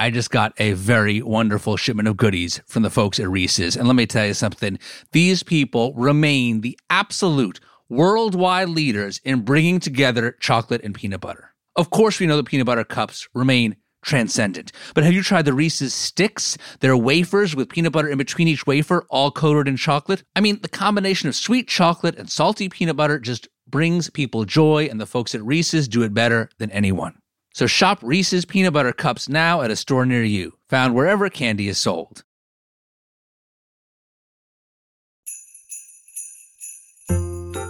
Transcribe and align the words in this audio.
I 0.00 0.08
just 0.08 0.30
got 0.30 0.54
a 0.56 0.72
very 0.72 1.20
wonderful 1.20 1.76
shipment 1.76 2.08
of 2.08 2.16
goodies 2.16 2.62
from 2.66 2.82
the 2.82 2.88
folks 2.88 3.20
at 3.20 3.28
Reese's. 3.28 3.76
And 3.76 3.86
let 3.86 3.96
me 3.96 4.06
tell 4.06 4.24
you 4.24 4.32
something 4.32 4.78
these 5.12 5.42
people 5.42 5.92
remain 5.92 6.62
the 6.62 6.78
absolute 6.88 7.60
worldwide 7.90 8.70
leaders 8.70 9.20
in 9.24 9.42
bringing 9.42 9.78
together 9.78 10.38
chocolate 10.40 10.82
and 10.82 10.94
peanut 10.94 11.20
butter. 11.20 11.52
Of 11.76 11.90
course, 11.90 12.18
we 12.18 12.26
know 12.26 12.38
the 12.38 12.44
peanut 12.44 12.64
butter 12.64 12.82
cups 12.82 13.28
remain 13.34 13.76
transcendent. 14.00 14.72
But 14.94 15.04
have 15.04 15.12
you 15.12 15.22
tried 15.22 15.44
the 15.44 15.52
Reese's 15.52 15.92
sticks? 15.92 16.56
They're 16.80 16.96
wafers 16.96 17.54
with 17.54 17.68
peanut 17.68 17.92
butter 17.92 18.08
in 18.08 18.16
between 18.16 18.48
each 18.48 18.66
wafer, 18.66 19.04
all 19.10 19.30
coated 19.30 19.68
in 19.68 19.76
chocolate. 19.76 20.22
I 20.34 20.40
mean, 20.40 20.60
the 20.62 20.70
combination 20.70 21.28
of 21.28 21.36
sweet 21.36 21.68
chocolate 21.68 22.18
and 22.18 22.30
salty 22.30 22.70
peanut 22.70 22.96
butter 22.96 23.18
just 23.18 23.48
brings 23.68 24.08
people 24.08 24.46
joy, 24.46 24.88
and 24.90 24.98
the 24.98 25.04
folks 25.04 25.34
at 25.34 25.44
Reese's 25.44 25.88
do 25.88 26.02
it 26.02 26.14
better 26.14 26.48
than 26.56 26.70
anyone. 26.70 27.19
So 27.52 27.66
shop 27.66 27.98
Reese's 28.02 28.44
peanut 28.44 28.72
butter 28.72 28.92
cups 28.92 29.28
now 29.28 29.62
at 29.62 29.70
a 29.70 29.76
store 29.76 30.06
near 30.06 30.22
you, 30.22 30.54
found 30.68 30.94
wherever 30.94 31.28
candy 31.28 31.68
is 31.68 31.78
sold. 31.78 32.24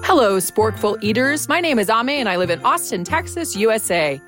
Hello, 0.03 0.39
sporkful 0.39 1.03
eaters. 1.03 1.49
My 1.49 1.61
name 1.61 1.79
is 1.79 1.89
Amy 1.89 2.17
and 2.17 2.29
I 2.29 2.37
live 2.37 2.51
in 2.51 2.61
Austin, 2.65 3.05
Texas, 3.05 3.57
USA. 3.57 4.21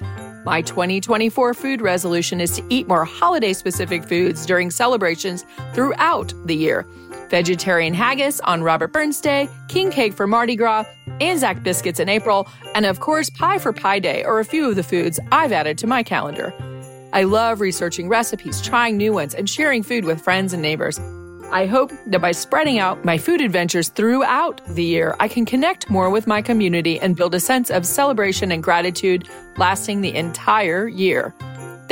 My 0.45 0.62
2024 0.62 1.55
food 1.55 1.80
resolution 1.80 2.41
is 2.41 2.57
to 2.57 2.65
eat 2.69 2.88
more 2.88 3.05
holiday 3.05 3.52
specific 3.52 4.05
foods 4.05 4.46
during 4.46 4.71
celebrations 4.71 5.45
throughout 5.73 6.32
the 6.46 6.57
year. 6.57 6.87
Vegetarian 7.32 7.95
haggis 7.95 8.41
on 8.41 8.62
Robert 8.62 8.92
Burns 8.92 9.18
Day, 9.18 9.48
king 9.68 9.90
cake 9.90 10.12
for 10.12 10.27
Mardi 10.27 10.54
Gras, 10.54 10.84
Anzac 11.18 11.62
biscuits 11.62 11.98
in 11.98 12.10
April, 12.10 12.46
and 12.74 12.84
of 12.84 13.00
course, 13.00 13.30
pie 13.30 13.59
for 13.59 13.73
Pie 13.73 14.00
Day 14.00 14.23
are 14.23 14.40
a 14.40 14.45
few 14.45 14.68
of 14.68 14.77
the 14.77 14.82
foods 14.82 15.18
I've 15.32 15.50
added 15.50 15.78
to 15.78 15.87
my 15.87 16.02
calendar. 16.02 16.52
I 17.14 17.23
love 17.23 17.62
researching 17.62 18.10
recipes, 18.10 18.60
trying 18.60 18.98
new 18.98 19.14
ones, 19.14 19.34
and 19.34 19.48
sharing 19.48 19.82
food 19.82 20.04
with 20.04 20.20
friends 20.20 20.52
and 20.52 20.60
neighbors. 20.60 21.00
I 21.51 21.65
hope 21.65 21.90
that 22.09 22.20
by 22.20 22.32
spreading 22.32 22.79
out 22.79 23.02
my 23.02 23.16
food 23.16 23.40
adventures 23.40 23.88
throughout 23.88 24.60
the 24.68 24.85
year, 24.85 25.16
I 25.18 25.26
can 25.26 25.46
connect 25.46 25.88
more 25.88 26.10
with 26.10 26.26
my 26.26 26.42
community 26.42 27.01
and 27.01 27.16
build 27.16 27.35
a 27.35 27.40
sense 27.40 27.70
of 27.70 27.87
celebration 27.87 28.52
and 28.52 28.62
gratitude 28.62 29.26
lasting 29.57 30.02
the 30.02 30.14
entire 30.14 30.87
year. 30.87 31.35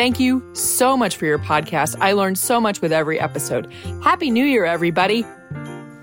Thank 0.00 0.18
you 0.18 0.42
so 0.54 0.96
much 0.96 1.16
for 1.16 1.26
your 1.26 1.38
podcast. 1.38 1.94
I 2.00 2.12
learned 2.12 2.38
so 2.38 2.58
much 2.58 2.80
with 2.80 2.90
every 2.90 3.20
episode. 3.20 3.70
Happy 4.02 4.30
New 4.30 4.46
Year, 4.46 4.64
everybody. 4.64 5.26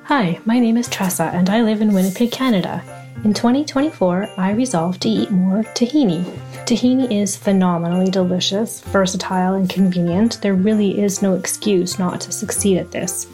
Hi, 0.04 0.40
my 0.46 0.60
name 0.60 0.78
is 0.78 0.88
Tressa, 0.88 1.32
and 1.34 1.50
I 1.50 1.64
live 1.64 1.82
in 1.82 1.92
Winnipeg, 1.92 2.32
Canada. 2.32 2.84
In 3.24 3.34
2024, 3.34 4.30
I 4.38 4.52
resolved 4.52 5.02
to 5.02 5.10
eat 5.10 5.32
more 5.32 5.64
tahini. 5.74 6.24
Tahini 6.68 7.12
is 7.12 7.36
phenomenally 7.36 8.12
delicious, 8.12 8.82
versatile, 8.82 9.56
and 9.56 9.68
convenient. 9.68 10.40
There 10.44 10.54
really 10.54 11.02
is 11.02 11.24
no 11.24 11.34
excuse 11.34 11.98
not 11.98 12.22
to 12.22 12.32
succeed 12.32 12.78
at 12.78 12.92
this. 12.92 13.26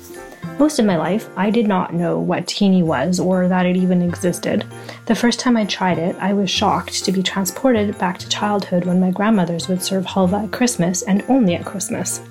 Most 0.60 0.78
of 0.78 0.86
my 0.86 0.98
life, 0.98 1.30
I 1.36 1.50
did 1.50 1.68
not 1.68 1.94
know 1.94 2.20
what 2.20 2.46
tahini 2.46 2.84
was 2.84 3.20
or 3.20 3.48
that 3.48 3.66
it 3.66 3.76
even 3.76 4.02
existed. 4.02 4.66
The 5.08 5.16
first 5.16 5.40
time 5.40 5.58
I 5.58 5.66
tried 5.66 5.98
it, 5.98 6.16
I 6.20 6.34
was 6.34 6.50
shocked 6.50 7.04
to 7.04 7.12
be 7.12 7.24
transported 7.24 7.98
back 7.98 8.20
to 8.20 8.30
childhood 8.30 8.86
when 8.86 9.00
my 9.00 9.12
grandmothers 9.12 9.68
would 9.68 9.82
serve 9.82 10.06
halva 10.06 10.46
at 10.46 10.52
Christmas 10.52 11.02
and 11.02 11.24
only 11.28 11.56
at 11.56 11.66
Christmas. 11.66 12.22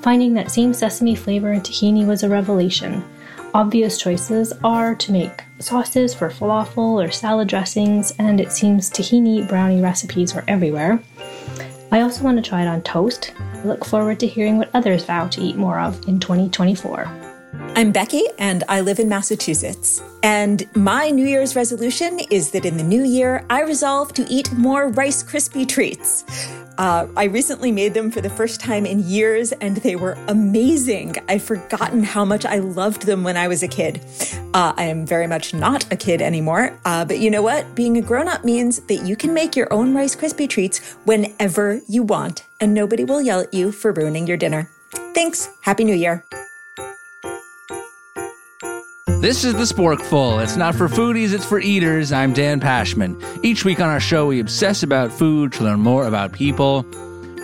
Finding 0.00 0.32
that 0.34 0.52
same 0.52 0.72
sesame 0.72 1.16
flavor 1.16 1.52
in 1.52 1.60
tahini 1.60 2.06
was 2.06 2.22
a 2.22 2.28
revelation. 2.28 3.04
Obvious 3.52 3.98
choices 3.98 4.52
are 4.62 4.94
to 4.94 5.12
make 5.12 5.42
sauces 5.58 6.14
for 6.14 6.30
falafel 6.30 7.04
or 7.04 7.10
salad 7.10 7.48
dressings, 7.48 8.12
and 8.18 8.40
it 8.40 8.52
seems 8.52 8.90
tahini 8.90 9.46
brownie 9.48 9.80
recipes 9.80 10.36
are 10.36 10.44
everywhere. 10.46 11.02
I 11.90 12.02
also 12.02 12.22
want 12.22 12.36
to 12.36 12.48
try 12.48 12.62
it 12.62 12.68
on 12.68 12.82
toast. 12.82 13.32
I 13.38 13.62
look 13.64 13.84
forward 13.84 14.20
to 14.20 14.26
hearing 14.26 14.56
what 14.58 14.70
others 14.72 15.04
vow 15.04 15.26
to 15.28 15.40
eat 15.40 15.56
more 15.56 15.80
of 15.80 16.06
in 16.06 16.20
2024. 16.20 17.25
I'm 17.78 17.92
Becky, 17.92 18.22
and 18.38 18.64
I 18.70 18.80
live 18.80 19.00
in 19.00 19.06
Massachusetts. 19.10 20.00
And 20.22 20.66
my 20.74 21.10
New 21.10 21.26
Year's 21.26 21.54
resolution 21.54 22.20
is 22.30 22.50
that 22.52 22.64
in 22.64 22.78
the 22.78 22.82
new 22.82 23.04
year, 23.04 23.44
I 23.50 23.64
resolve 23.64 24.14
to 24.14 24.26
eat 24.30 24.50
more 24.52 24.88
Rice 24.88 25.22
Krispie 25.22 25.68
treats. 25.68 26.24
Uh, 26.78 27.06
I 27.18 27.24
recently 27.24 27.70
made 27.70 27.92
them 27.92 28.10
for 28.10 28.22
the 28.22 28.30
first 28.30 28.62
time 28.62 28.86
in 28.86 29.00
years 29.00 29.52
and 29.52 29.76
they 29.76 29.94
were 29.94 30.16
amazing. 30.28 31.16
I've 31.28 31.42
forgotten 31.42 32.02
how 32.02 32.24
much 32.24 32.46
I 32.46 32.60
loved 32.60 33.02
them 33.02 33.24
when 33.24 33.36
I 33.36 33.46
was 33.46 33.62
a 33.62 33.68
kid. 33.68 34.00
Uh, 34.54 34.72
I 34.74 34.84
am 34.84 35.04
very 35.04 35.26
much 35.26 35.52
not 35.52 35.90
a 35.92 35.96
kid 35.96 36.22
anymore. 36.22 36.78
Uh, 36.86 37.04
but 37.04 37.18
you 37.18 37.30
know 37.30 37.42
what? 37.42 37.74
Being 37.74 37.98
a 37.98 38.02
grown 38.02 38.26
up 38.26 38.42
means 38.42 38.80
that 38.80 39.06
you 39.06 39.16
can 39.16 39.34
make 39.34 39.54
your 39.54 39.70
own 39.70 39.94
Rice 39.94 40.16
Krispie 40.16 40.48
treats 40.48 40.94
whenever 41.04 41.82
you 41.88 42.02
want 42.02 42.46
and 42.58 42.72
nobody 42.72 43.04
will 43.04 43.20
yell 43.20 43.40
at 43.40 43.52
you 43.52 43.70
for 43.70 43.92
ruining 43.92 44.26
your 44.26 44.38
dinner. 44.38 44.70
Thanks. 45.14 45.50
Happy 45.60 45.84
New 45.84 45.94
Year. 45.94 46.24
This 49.20 49.44
is 49.44 49.54
the 49.54 49.62
Sporkful. 49.62 50.42
It's 50.42 50.56
not 50.56 50.74
for 50.74 50.88
foodies, 50.88 51.32
it's 51.32 51.44
for 51.44 51.58
eaters. 51.58 52.12
I'm 52.12 52.32
Dan 52.32 52.60
Pashman. 52.60 53.20
Each 53.42 53.64
week 53.64 53.80
on 53.80 53.88
our 53.88 53.98
show, 53.98 54.26
we 54.26 54.38
obsess 54.40 54.82
about 54.82 55.10
food 55.10 55.52
to 55.54 55.64
learn 55.64 55.80
more 55.80 56.06
about 56.06 56.32
people. 56.32 56.84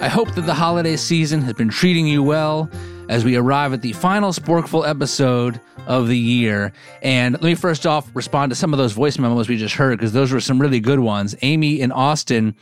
I 0.00 0.08
hope 0.08 0.32
that 0.34 0.42
the 0.42 0.54
holiday 0.54 0.96
season 0.96 1.40
has 1.42 1.54
been 1.54 1.70
treating 1.70 2.06
you 2.06 2.22
well 2.22 2.70
as 3.08 3.24
we 3.24 3.36
arrive 3.36 3.72
at 3.72 3.82
the 3.82 3.94
final 3.94 4.32
Sporkful 4.32 4.86
episode 4.86 5.60
of 5.86 6.08
the 6.08 6.18
year. 6.18 6.72
And 7.02 7.34
let 7.34 7.42
me 7.42 7.54
first 7.54 7.86
off 7.86 8.08
respond 8.14 8.50
to 8.50 8.56
some 8.56 8.72
of 8.72 8.78
those 8.78 8.92
voice 8.92 9.18
memos 9.18 9.48
we 9.48 9.56
just 9.56 9.74
heard 9.74 9.98
because 9.98 10.12
those 10.12 10.30
were 10.30 10.40
some 10.40 10.60
really 10.60 10.80
good 10.80 11.00
ones. 11.00 11.34
Amy 11.42 11.80
in 11.80 11.90
Austin, 11.90 12.54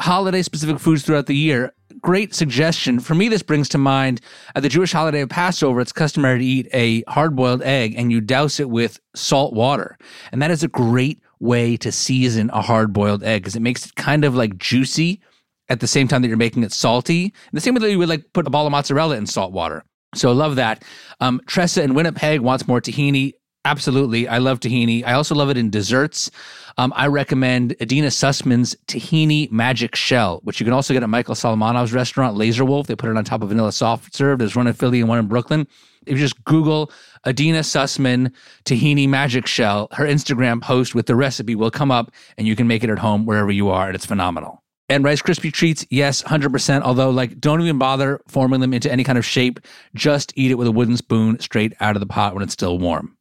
holiday 0.00 0.42
specific 0.42 0.78
foods 0.78 1.02
throughout 1.02 1.26
the 1.26 1.36
year 1.36 1.72
great 2.00 2.34
suggestion. 2.34 3.00
For 3.00 3.14
me, 3.14 3.28
this 3.28 3.42
brings 3.42 3.68
to 3.70 3.78
mind 3.78 4.20
at 4.54 4.62
the 4.62 4.68
Jewish 4.68 4.92
holiday 4.92 5.20
of 5.20 5.28
Passover, 5.28 5.80
it's 5.80 5.92
customary 5.92 6.38
to 6.38 6.44
eat 6.44 6.68
a 6.72 7.02
hard 7.02 7.36
boiled 7.36 7.62
egg 7.62 7.94
and 7.96 8.10
you 8.10 8.20
douse 8.20 8.60
it 8.60 8.70
with 8.70 9.00
salt 9.14 9.52
water. 9.52 9.98
And 10.32 10.42
that 10.42 10.50
is 10.50 10.62
a 10.62 10.68
great 10.68 11.20
way 11.40 11.76
to 11.76 11.92
season 11.92 12.50
a 12.52 12.62
hard 12.62 12.92
boiled 12.92 13.22
egg 13.22 13.42
because 13.42 13.56
it 13.56 13.62
makes 13.62 13.86
it 13.86 13.94
kind 13.94 14.24
of 14.24 14.34
like 14.34 14.56
juicy 14.56 15.20
at 15.68 15.80
the 15.80 15.86
same 15.86 16.08
time 16.08 16.22
that 16.22 16.28
you're 16.28 16.36
making 16.36 16.62
it 16.62 16.72
salty. 16.72 17.24
And 17.24 17.32
the 17.52 17.60
same 17.60 17.74
way 17.74 17.80
that 17.80 17.90
you 17.90 17.98
would 17.98 18.08
like 18.08 18.32
put 18.32 18.46
a 18.46 18.50
ball 18.50 18.66
of 18.66 18.72
mozzarella 18.72 19.16
in 19.16 19.26
salt 19.26 19.52
water. 19.52 19.84
So 20.14 20.32
love 20.32 20.56
that. 20.56 20.84
Um, 21.20 21.40
Tressa 21.46 21.82
in 21.82 21.94
Winnipeg 21.94 22.40
wants 22.40 22.66
more 22.66 22.80
tahini. 22.80 23.32
Absolutely. 23.66 24.28
I 24.28 24.38
love 24.38 24.60
tahini. 24.60 25.04
I 25.04 25.14
also 25.14 25.34
love 25.34 25.50
it 25.50 25.56
in 25.56 25.70
desserts. 25.70 26.30
Um, 26.78 26.92
I 26.94 27.08
recommend 27.08 27.74
Adina 27.80 28.06
Sussman's 28.08 28.76
Tahini 28.86 29.50
Magic 29.50 29.96
Shell, 29.96 30.38
which 30.44 30.60
you 30.60 30.64
can 30.64 30.72
also 30.72 30.94
get 30.94 31.02
at 31.02 31.08
Michael 31.08 31.34
Solomonov's 31.34 31.92
restaurant, 31.92 32.36
Laser 32.36 32.64
Wolf. 32.64 32.86
They 32.86 32.94
put 32.94 33.10
it 33.10 33.16
on 33.16 33.24
top 33.24 33.42
of 33.42 33.48
vanilla 33.48 33.72
soft 33.72 34.14
serve. 34.14 34.38
There's 34.38 34.54
one 34.54 34.68
in 34.68 34.72
Philly 34.72 35.00
and 35.00 35.08
one 35.08 35.18
in 35.18 35.26
Brooklyn. 35.26 35.66
If 36.06 36.12
you 36.12 36.18
just 36.18 36.44
Google 36.44 36.92
Adina 37.26 37.60
Sussman 37.60 38.32
Tahini 38.64 39.08
Magic 39.08 39.48
Shell, 39.48 39.88
her 39.90 40.04
Instagram 40.04 40.62
post 40.62 40.94
with 40.94 41.06
the 41.06 41.16
recipe 41.16 41.56
will 41.56 41.72
come 41.72 41.90
up 41.90 42.12
and 42.38 42.46
you 42.46 42.54
can 42.54 42.68
make 42.68 42.84
it 42.84 42.90
at 42.90 43.00
home 43.00 43.26
wherever 43.26 43.50
you 43.50 43.68
are, 43.70 43.88
and 43.88 43.96
it's 43.96 44.06
phenomenal. 44.06 44.62
And 44.88 45.02
Rice 45.02 45.22
Krispie 45.22 45.52
treats, 45.52 45.84
yes, 45.90 46.22
100%. 46.22 46.82
Although, 46.82 47.10
like, 47.10 47.40
don't 47.40 47.60
even 47.60 47.78
bother 47.78 48.20
forming 48.28 48.60
them 48.60 48.72
into 48.72 48.92
any 48.92 49.02
kind 49.02 49.18
of 49.18 49.24
shape. 49.24 49.58
Just 49.96 50.32
eat 50.36 50.52
it 50.52 50.54
with 50.54 50.68
a 50.68 50.72
wooden 50.72 50.96
spoon 50.96 51.40
straight 51.40 51.72
out 51.80 51.96
of 51.96 52.00
the 52.00 52.06
pot 52.06 52.34
when 52.34 52.44
it's 52.44 52.52
still 52.52 52.78
warm. 52.78 53.15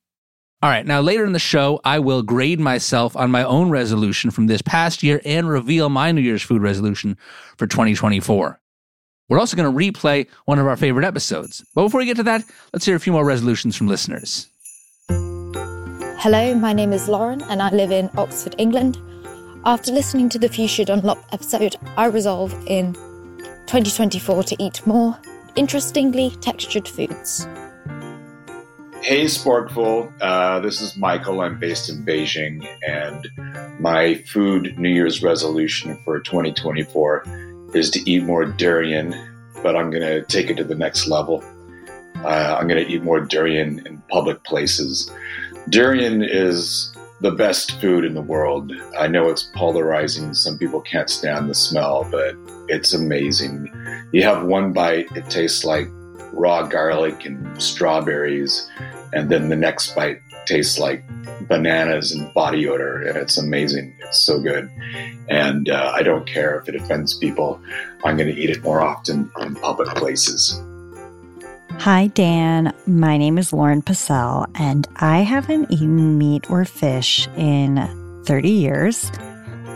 All 0.66 0.72
right, 0.72 0.84
now 0.84 1.00
later 1.00 1.24
in 1.26 1.34
the 1.34 1.38
show, 1.38 1.80
I 1.86 2.00
will 2.00 2.24
grade 2.24 2.60
myself 2.60 3.16
on 3.16 3.30
my 3.30 3.44
own 3.44 3.70
resolution 3.70 4.32
from 4.32 4.48
this 4.48 4.64
past 4.64 5.04
year 5.04 5.22
and 5.24 5.48
reveal 5.48 5.90
my 5.90 6.12
New 6.12 6.22
Year's 6.22 6.42
food 6.42 6.64
resolution 6.64 7.20
for 7.56 7.68
2024. 7.68 8.60
We're 9.30 9.40
also 9.40 9.56
going 9.56 9.72
to 9.72 9.78
replay 9.78 10.28
one 10.46 10.58
of 10.58 10.66
our 10.66 10.76
favorite 10.76 11.06
episodes. 11.06 11.64
But 11.76 11.84
before 11.84 12.00
we 12.00 12.08
get 12.08 12.18
to 12.18 12.24
that, 12.24 12.44
let's 12.74 12.84
hear 12.84 12.96
a 12.96 13.00
few 13.00 13.14
more 13.14 13.24
resolutions 13.24 13.76
from 13.76 13.86
listeners. 13.86 14.48
Hello, 15.08 16.56
my 16.56 16.74
name 16.74 16.94
is 16.94 17.08
Lauren 17.08 17.44
and 17.44 17.62
I 17.62 17.70
live 17.70 17.92
in 17.92 18.10
Oxford, 18.18 18.56
England. 18.58 18.98
After 19.66 19.92
listening 19.92 20.30
to 20.30 20.40
the 20.40 20.52
Should 20.68 20.90
Unlock 20.90 21.24
episode, 21.32 21.76
I 21.96 22.06
resolve 22.06 22.52
in 22.66 22.94
2024 23.68 24.42
to 24.42 24.56
eat 24.58 24.88
more 24.88 25.16
interestingly 25.56 26.32
textured 26.42 26.88
foods. 26.88 27.48
Hey, 29.02 29.26
Sporkful. 29.26 30.12
Uh, 30.20 30.60
this 30.62 30.82
is 30.82 30.98
Michael. 30.98 31.42
I'm 31.42 31.60
based 31.60 31.90
in 31.90 32.04
Beijing, 32.04 32.68
and 32.88 33.28
my 33.80 34.16
food 34.16 34.78
New 34.80 34.90
Year's 34.90 35.22
resolution 35.22 35.96
for 36.04 36.20
2024 36.20 37.24
is 37.76 37.92
to 37.92 38.10
eat 38.10 38.24
more 38.24 38.46
durian, 38.46 39.14
but 39.62 39.76
I'm 39.76 39.92
going 39.92 40.02
to 40.02 40.24
take 40.24 40.50
it 40.50 40.58
to 40.58 40.64
the 40.64 40.74
next 40.74 41.08
level. 41.08 41.44
Uh, 42.24 42.58
I'm 42.60 42.68
going 42.68 42.84
to 42.84 42.92
eat 42.92 43.04
more 43.04 43.20
durian 43.20 43.86
in 43.86 44.02
public 44.10 44.44
places. 44.44 45.12
Durian 45.70 46.24
is 46.24 46.92
the 47.22 47.32
best 47.32 47.80
food 47.80 48.06
in 48.06 48.14
the 48.14 48.22
world. 48.22 48.72
I 48.98 49.08
know 49.08 49.30
it's 49.30 49.44
polarizing. 49.56 50.34
Some 50.34 50.58
people 50.58 50.82
can't 50.82 51.10
stand 51.10 51.50
the 51.50 51.56
smell, 51.56 52.08
but 52.10 52.36
it's 52.68 52.94
amazing. 52.94 53.72
You 54.12 54.24
have 54.24 54.46
one 54.46 54.74
bite, 54.74 55.12
it 55.16 55.30
tastes 55.30 55.64
like 55.64 55.88
raw 56.36 56.68
garlic 56.68 57.26
and 57.26 57.62
strawberries 57.62 58.70
and 59.16 59.30
then 59.30 59.50
the 59.50 59.56
next 59.56 59.96
bite 59.96 60.22
tastes 60.46 60.78
like 60.78 61.04
bananas 61.48 62.12
and 62.12 62.32
body 62.34 62.68
odor, 62.68 63.02
and 63.02 63.18
it's 63.18 63.38
amazing. 63.38 63.96
It's 64.00 64.20
so 64.20 64.40
good, 64.40 64.70
and 65.30 65.70
uh, 65.70 65.94
I 65.96 66.04
don't 66.04 66.28
care 66.28 66.60
if 66.60 66.70
it 66.70 66.76
offends 66.76 67.18
people. 67.18 67.60
I'm 68.04 68.18
going 68.18 68.34
to 68.34 68.40
eat 68.40 68.50
it 68.50 68.62
more 68.62 68.82
often 68.82 69.32
in 69.40 69.56
public 69.56 69.88
places. 69.96 70.62
Hi, 71.80 72.08
Dan. 72.08 72.74
My 72.86 73.18
name 73.18 73.38
is 73.38 73.52
Lauren 73.52 73.82
Passell, 73.82 74.46
and 74.56 74.88
I 74.98 75.20
haven't 75.20 75.72
eaten 75.72 76.18
meat 76.18 76.50
or 76.50 76.66
fish 76.66 77.28
in 77.38 78.24
30 78.26 78.50
years. 78.50 79.12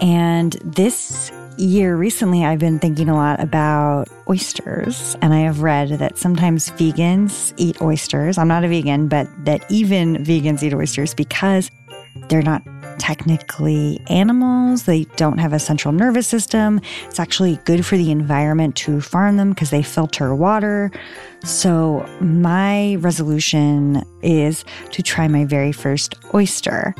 And 0.01 0.53
this 0.63 1.31
year, 1.59 1.95
recently, 1.95 2.45
I've 2.45 2.59
been 2.59 2.79
thinking 2.79 3.09
a 3.09 3.15
lot 3.15 3.39
about 3.39 4.07
oysters. 4.29 5.15
And 5.21 5.33
I 5.33 5.39
have 5.39 5.61
read 5.61 5.89
that 5.89 6.17
sometimes 6.17 6.69
vegans 6.71 7.53
eat 7.57 7.81
oysters. 7.81 8.38
I'm 8.38 8.47
not 8.47 8.63
a 8.63 8.67
vegan, 8.67 9.07
but 9.07 9.27
that 9.45 9.69
even 9.69 10.17
vegans 10.17 10.63
eat 10.63 10.73
oysters 10.73 11.13
because 11.13 11.69
they're 12.27 12.41
not 12.41 12.63
technically 13.00 14.00
animals. 14.09 14.83
They 14.83 15.06
don't 15.15 15.38
have 15.38 15.53
a 15.53 15.59
central 15.59 15.94
nervous 15.94 16.27
system. 16.27 16.81
It's 17.06 17.19
actually 17.19 17.57
good 17.65 17.85
for 17.85 17.97
the 17.97 18.11
environment 18.11 18.75
to 18.77 19.01
farm 19.01 19.38
them 19.38 19.50
because 19.50 19.69
they 19.69 19.83
filter 19.83 20.35
water. 20.35 20.91
So, 21.44 22.06
my 22.19 22.95
resolution 22.95 24.03
is 24.21 24.65
to 24.91 25.01
try 25.01 25.27
my 25.27 25.45
very 25.45 25.71
first 25.71 26.15
oyster. 26.33 26.94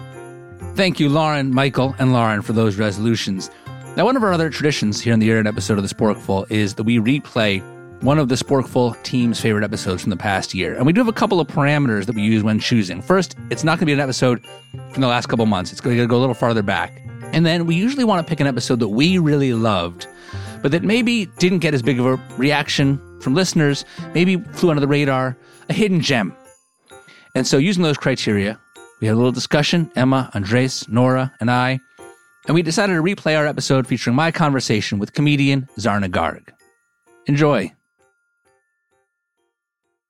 Thank 0.76 1.00
you, 1.00 1.10
Lauren, 1.10 1.54
Michael, 1.54 1.94
and 2.00 2.14
Lauren, 2.14 2.42
for 2.42 2.54
those 2.54 2.78
resolutions. 2.78 3.50
Now, 3.96 4.06
one 4.06 4.16
of 4.16 4.24
our 4.24 4.32
other 4.32 4.50
traditions 4.50 5.02
here 5.02 5.14
in 5.14 5.20
the 5.20 5.30
internet 5.30 5.52
episode 5.52 5.78
of 5.78 5.88
The 5.88 5.94
Sporkful 5.94 6.50
is 6.50 6.76
that 6.76 6.84
we 6.84 7.00
replay 7.00 7.62
one 8.02 8.18
of 8.18 8.30
the 8.30 8.36
Sporkful 8.36 9.02
team's 9.04 9.42
favorite 9.42 9.64
episodes 9.64 10.02
from 10.02 10.10
the 10.10 10.16
past 10.18 10.54
year. 10.54 10.74
And 10.76 10.86
we 10.86 10.94
do 10.94 11.02
have 11.02 11.10
a 11.10 11.14
couple 11.14 11.42
of 11.42 11.48
parameters 11.48 12.06
that 12.06 12.16
we 12.16 12.22
use 12.22 12.42
when 12.42 12.60
choosing. 12.60 13.02
First, 13.02 13.36
it's 13.50 13.66
not 13.66 13.72
going 13.72 13.82
to 13.82 13.86
be 13.88 13.94
an 13.94 14.00
episode 14.00 14.46
from 14.94 15.02
the 15.02 15.08
last 15.08 15.26
couple 15.26 15.46
months, 15.46 15.72
it's 15.74 15.82
going 15.82 15.98
to 15.98 16.08
go 16.08 16.18
a 16.18 16.20
little 16.20 16.36
farther 16.36 16.64
back. 16.64 17.02
And 17.34 17.46
then 17.46 17.66
we 17.66 17.76
usually 17.76 18.06
want 18.06 18.26
to 18.26 18.30
pick 18.30 18.40
an 18.40 18.48
episode 18.48 18.80
that 18.80 18.88
we 18.88 19.18
really 19.18 19.54
loved, 19.54 20.08
but 20.62 20.72
that 20.72 20.84
maybe 20.84 21.26
didn't 21.38 21.60
get 21.60 21.74
as 21.74 21.82
big 21.82 22.00
of 22.00 22.06
a 22.06 22.16
reaction 22.38 23.02
from 23.20 23.36
listeners, 23.36 23.84
maybe 24.14 24.38
flew 24.54 24.70
under 24.70 24.80
the 24.80 24.88
radar, 24.88 25.38
a 25.68 25.74
hidden 25.74 26.00
gem. 26.00 26.34
And 27.36 27.46
so, 27.46 27.58
using 27.58 27.84
those 27.84 27.98
criteria, 27.98 28.58
we 29.02 29.08
had 29.08 29.14
a 29.14 29.18
little 29.18 29.32
discussion, 29.32 29.92
Emma, 29.96 30.32
Andres, 30.34 30.88
Nora, 30.88 31.34
and 31.40 31.52
I, 31.52 31.80
and 32.50 32.56
we 32.56 32.64
decided 32.64 32.96
to 32.96 33.04
replay 33.04 33.38
our 33.38 33.46
episode 33.46 33.86
featuring 33.86 34.16
my 34.16 34.32
conversation 34.32 34.98
with 34.98 35.14
comedian 35.14 35.70
Zarna 35.78 36.10
Garg. 36.10 36.50
Enjoy. 37.28 37.72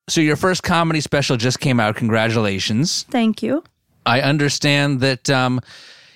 So, 0.08 0.22
your 0.22 0.38
first 0.38 0.64
comedy 0.64 1.02
special 1.02 1.36
just 1.36 1.60
came 1.60 1.82
out. 1.82 1.98
Congratulations. 1.98 3.04
Thank 3.12 3.44
you. 3.44 3.62
I 4.06 4.22
understand 4.22 5.02
that 5.02 5.30
um, 5.30 5.60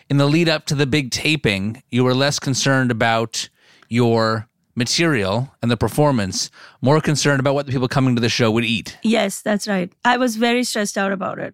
in 0.09 0.15
the 0.15 0.25
lead 0.25 0.47
up 0.47 0.65
to 0.67 0.75
the 0.75 0.87
big 0.87 1.11
taping, 1.11 1.83
you 1.91 2.05
were 2.05 2.15
less 2.15 2.39
concerned 2.39 2.89
about 2.89 3.49
your 3.89 4.47
material 4.75 5.53
and 5.61 5.69
the 5.69 5.77
performance, 5.77 6.49
more 6.81 7.01
concerned 7.01 7.41
about 7.41 7.53
what 7.53 7.65
the 7.65 7.73
people 7.73 7.89
coming 7.89 8.15
to 8.15 8.21
the 8.21 8.29
show 8.29 8.49
would 8.49 8.63
eat. 8.63 8.97
Yes, 9.03 9.41
that's 9.41 9.67
right. 9.67 9.91
I 10.05 10.15
was 10.15 10.37
very 10.37 10.63
stressed 10.63 10.97
out 10.97 11.11
about 11.11 11.37
it. 11.37 11.53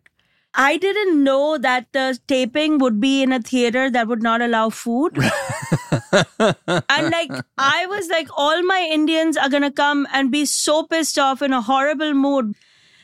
I 0.54 0.78
didn't 0.78 1.24
know 1.24 1.58
that 1.58 1.88
the 1.92 2.18
taping 2.28 2.80
would 2.80 3.00
be 3.00 3.22
in 3.22 3.32
a 3.32 3.40
theater 3.40 3.90
that 3.92 4.08
would 4.08 4.24
not 4.24 4.42
allow 4.42 4.70
food. 4.70 5.16
and 5.18 7.12
like, 7.12 7.32
I 7.58 7.86
was 7.86 8.10
like, 8.10 8.28
all 8.36 8.64
my 8.64 8.88
Indians 8.92 9.38
are 9.38 9.50
going 9.50 9.64
to 9.64 9.72
come 9.72 10.08
and 10.12 10.32
be 10.32 10.46
so 10.46 10.84
pissed 10.84 11.20
off 11.20 11.42
in 11.42 11.54
a 11.54 11.62
horrible 11.62 12.14
mood. 12.14 12.56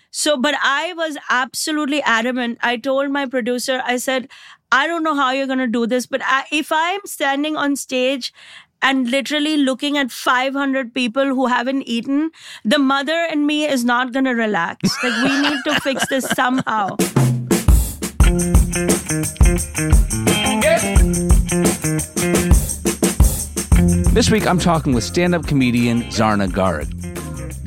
So, 0.09 0.37
but 0.37 0.55
I 0.63 0.93
was 0.93 1.17
absolutely 1.29 2.01
adamant. 2.01 2.57
I 2.61 2.77
told 2.77 3.11
my 3.11 3.25
producer, 3.25 3.81
I 3.85 3.97
said, 3.97 4.29
I 4.71 4.87
don't 4.87 5.03
know 5.03 5.15
how 5.15 5.31
you're 5.31 5.45
going 5.45 5.59
to 5.59 5.67
do 5.67 5.85
this, 5.85 6.05
but 6.05 6.21
I, 6.23 6.45
if 6.51 6.71
I'm 6.71 7.01
standing 7.05 7.55
on 7.55 7.75
stage 7.75 8.33
and 8.81 9.09
literally 9.09 9.57
looking 9.57 9.97
at 9.97 10.11
500 10.11 10.93
people 10.93 11.25
who 11.25 11.47
haven't 11.47 11.83
eaten, 11.83 12.31
the 12.63 12.79
mother 12.79 13.27
and 13.29 13.45
me 13.45 13.65
is 13.65 13.83
not 13.85 14.13
going 14.13 14.25
to 14.25 14.31
relax. 14.31 14.89
Like, 15.03 15.21
we 15.23 15.41
need 15.41 15.59
to 15.65 15.79
fix 15.81 16.07
this 16.07 16.25
somehow. 16.35 16.95
This 24.15 24.31
week, 24.31 24.47
I'm 24.47 24.57
talking 24.57 24.93
with 24.93 25.03
stand 25.03 25.35
up 25.35 25.45
comedian 25.45 26.03
Zarna 26.03 26.47
Garg. 26.49 26.89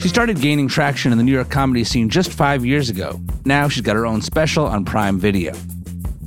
She 0.00 0.08
started 0.08 0.40
gaining 0.40 0.66
traction 0.66 1.12
in 1.12 1.18
the 1.18 1.22
New 1.22 1.30
York 1.30 1.50
comedy 1.50 1.84
scene 1.84 2.08
just 2.08 2.32
five 2.32 2.66
years 2.66 2.88
ago. 2.88 3.20
Now 3.44 3.68
she's 3.68 3.82
got 3.82 3.94
her 3.94 4.06
own 4.06 4.20
special 4.20 4.66
on 4.66 4.84
Prime 4.84 5.20
Video. 5.20 5.52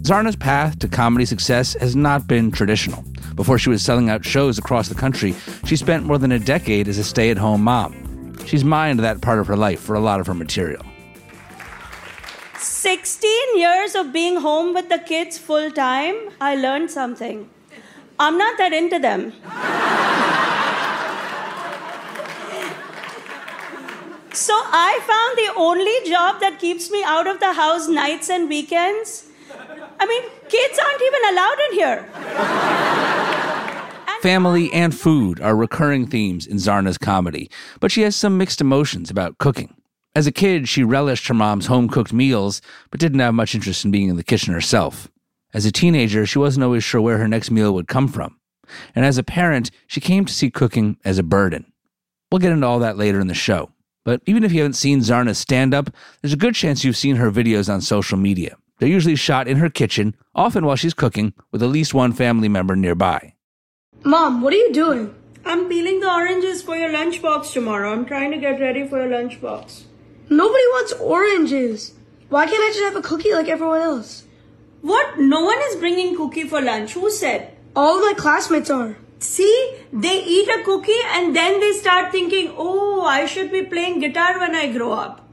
Zarna's 0.04 0.38
path 0.38 0.80
to 0.80 0.88
comedy 0.88 1.26
success 1.26 1.74
has 1.82 1.96
not 1.96 2.28
been 2.28 2.52
traditional. 2.52 3.04
Before 3.36 3.58
she 3.58 3.70
was 3.70 3.82
selling 3.82 4.10
out 4.10 4.24
shows 4.24 4.58
across 4.58 4.88
the 4.88 4.96
country, 4.96 5.36
she 5.66 5.76
spent 5.76 6.06
more 6.06 6.18
than 6.18 6.32
a 6.32 6.40
decade 6.40 6.88
as 6.88 6.98
a 6.98 7.04
stay 7.04 7.32
at 7.32 7.38
home 7.38 7.64
mom. 7.64 8.36
She's 8.46 8.64
mined 8.64 9.00
that 9.00 9.22
part 9.22 9.40
of 9.40 9.48
her 9.48 9.58
life 9.58 9.82
for 9.82 9.96
a 9.96 10.00
lot 10.00 10.20
of 10.20 10.28
her 10.28 10.34
material. 10.34 10.86
16 13.22 13.58
years 13.60 13.94
of 13.94 14.12
being 14.12 14.38
home 14.38 14.74
with 14.74 14.90
the 14.90 14.98
kids 14.98 15.38
full 15.38 15.70
time, 15.70 16.16
I 16.42 16.56
learned 16.56 16.90
something. 16.90 17.48
I'm 18.20 18.36
not 18.36 18.58
that 18.58 18.74
into 18.74 18.98
them. 18.98 19.32
so 24.34 24.56
I 24.56 25.00
found 25.12 25.38
the 25.38 25.54
only 25.56 25.94
job 26.10 26.40
that 26.40 26.58
keeps 26.58 26.90
me 26.90 27.04
out 27.04 27.28
of 27.28 27.40
the 27.40 27.54
house 27.54 27.88
nights 27.88 28.32
and 28.32 28.50
weekends. 28.50 29.28
I 30.00 30.08
mean, 30.08 30.24
kids 30.50 30.80
aren't 30.80 31.04
even 31.04 31.22
allowed 31.32 31.60
in 31.68 31.74
here. 31.78 32.10
Family 34.24 34.74
and 34.74 34.96
food 34.96 35.40
are 35.42 35.56
recurring 35.56 36.08
themes 36.08 36.48
in 36.48 36.58
Zarna's 36.58 36.98
comedy, 36.98 37.52
but 37.80 37.92
she 37.92 38.02
has 38.02 38.16
some 38.16 38.40
mixed 38.40 38.62
emotions 38.62 39.12
about 39.12 39.38
cooking. 39.38 39.76
As 40.14 40.28
a 40.28 40.32
kid, 40.32 40.68
she 40.68 40.84
relished 40.84 41.28
her 41.28 41.34
mom's 41.34 41.68
home 41.68 41.88
cooked 41.88 42.12
meals, 42.12 42.62
but 42.90 43.00
didn't 43.00 43.20
have 43.20 43.34
much 43.34 43.56
interest 43.56 43.86
in 43.86 43.92
being 43.92 44.10
in 44.10 44.18
the 44.18 44.24
kitchen 44.24 44.54
herself. 44.54 45.10
As 45.54 45.66
a 45.66 45.72
teenager, 45.72 46.26
she 46.26 46.40
wasn't 46.40 46.66
always 46.66 46.84
sure 46.84 47.00
where 47.00 47.18
her 47.18 47.28
next 47.30 47.50
meal 47.50 47.74
would 47.74 47.88
come 47.88 48.10
from. 48.10 48.38
And 48.94 49.06
as 49.06 49.18
a 49.18 49.24
parent, 49.24 49.72
she 49.88 50.02
came 50.02 50.26
to 50.26 50.34
see 50.34 50.50
cooking 50.50 50.98
as 51.06 51.18
a 51.18 51.24
burden. 51.24 51.72
We'll 52.30 52.40
get 52.40 52.52
into 52.52 52.68
all 52.68 52.80
that 52.80 52.98
later 52.98 53.20
in 53.20 53.28
the 53.28 53.34
show. 53.34 53.72
But 54.04 54.22
even 54.26 54.44
if 54.44 54.52
you 54.52 54.60
haven't 54.60 54.74
seen 54.74 55.00
Zarna's 55.00 55.38
stand 55.38 55.74
up, 55.74 55.90
there's 56.22 56.34
a 56.34 56.38
good 56.38 56.56
chance 56.56 56.84
you've 56.84 56.98
seen 56.98 57.18
her 57.18 57.32
videos 57.32 57.72
on 57.72 57.82
social 57.82 58.18
media. 58.18 58.58
They're 58.80 58.90
usually 58.90 59.16
shot 59.16 59.48
in 59.48 59.58
her 59.58 59.70
kitchen, 59.70 60.16
often 60.34 60.66
while 60.66 60.76
she's 60.76 60.94
cooking, 60.94 61.34
with 61.52 61.62
at 61.62 61.70
least 61.70 61.94
one 61.94 62.14
family 62.14 62.50
member 62.50 62.76
nearby. 62.76 63.36
Mom, 64.04 64.42
what 64.42 64.54
are 64.54 64.58
you 64.58 64.74
doing? 64.74 65.14
I'm 65.46 65.70
peeling 65.70 66.00
the 66.00 66.12
oranges 66.12 66.64
for 66.64 66.76
your 66.76 66.90
lunchbox 66.90 67.54
tomorrow. 67.54 67.94
I'm 67.94 68.06
trying 68.06 68.32
to 68.32 68.38
get 68.38 68.60
ready 68.60 68.88
for 68.88 68.98
your 69.06 69.10
lunchbox. 69.10 69.84
Nobody 70.32 70.64
wants 70.72 70.94
oranges. 70.94 71.94
Why 72.30 72.46
can't 72.46 72.64
I 72.64 72.70
just 72.70 72.86
have 72.86 72.96
a 72.96 73.02
cookie 73.02 73.34
like 73.34 73.50
everyone 73.50 73.82
else? 73.82 74.24
What? 74.82 75.20
No 75.20 75.44
one 75.44 75.60
is 75.64 75.76
bringing 75.76 76.16
cookie 76.16 76.48
for 76.48 76.62
lunch. 76.62 76.94
Who 76.94 77.12
said? 77.12 77.58
All 77.76 77.98
of 77.98 78.06
my 78.06 78.14
classmates 78.18 78.70
are. 78.70 78.96
See, 79.20 79.76
they 79.92 80.24
eat 80.24 80.48
a 80.48 80.64
cookie 80.64 81.04
and 81.16 81.36
then 81.36 81.60
they 81.60 81.74
start 81.74 82.14
thinking, 82.14 82.54
oh, 82.56 83.02
I 83.02 83.26
should 83.26 83.52
be 83.52 83.64
playing 83.64 84.00
guitar 84.00 84.40
when 84.40 84.56
I 84.56 84.72
grow 84.72 84.94
up. 84.94 85.28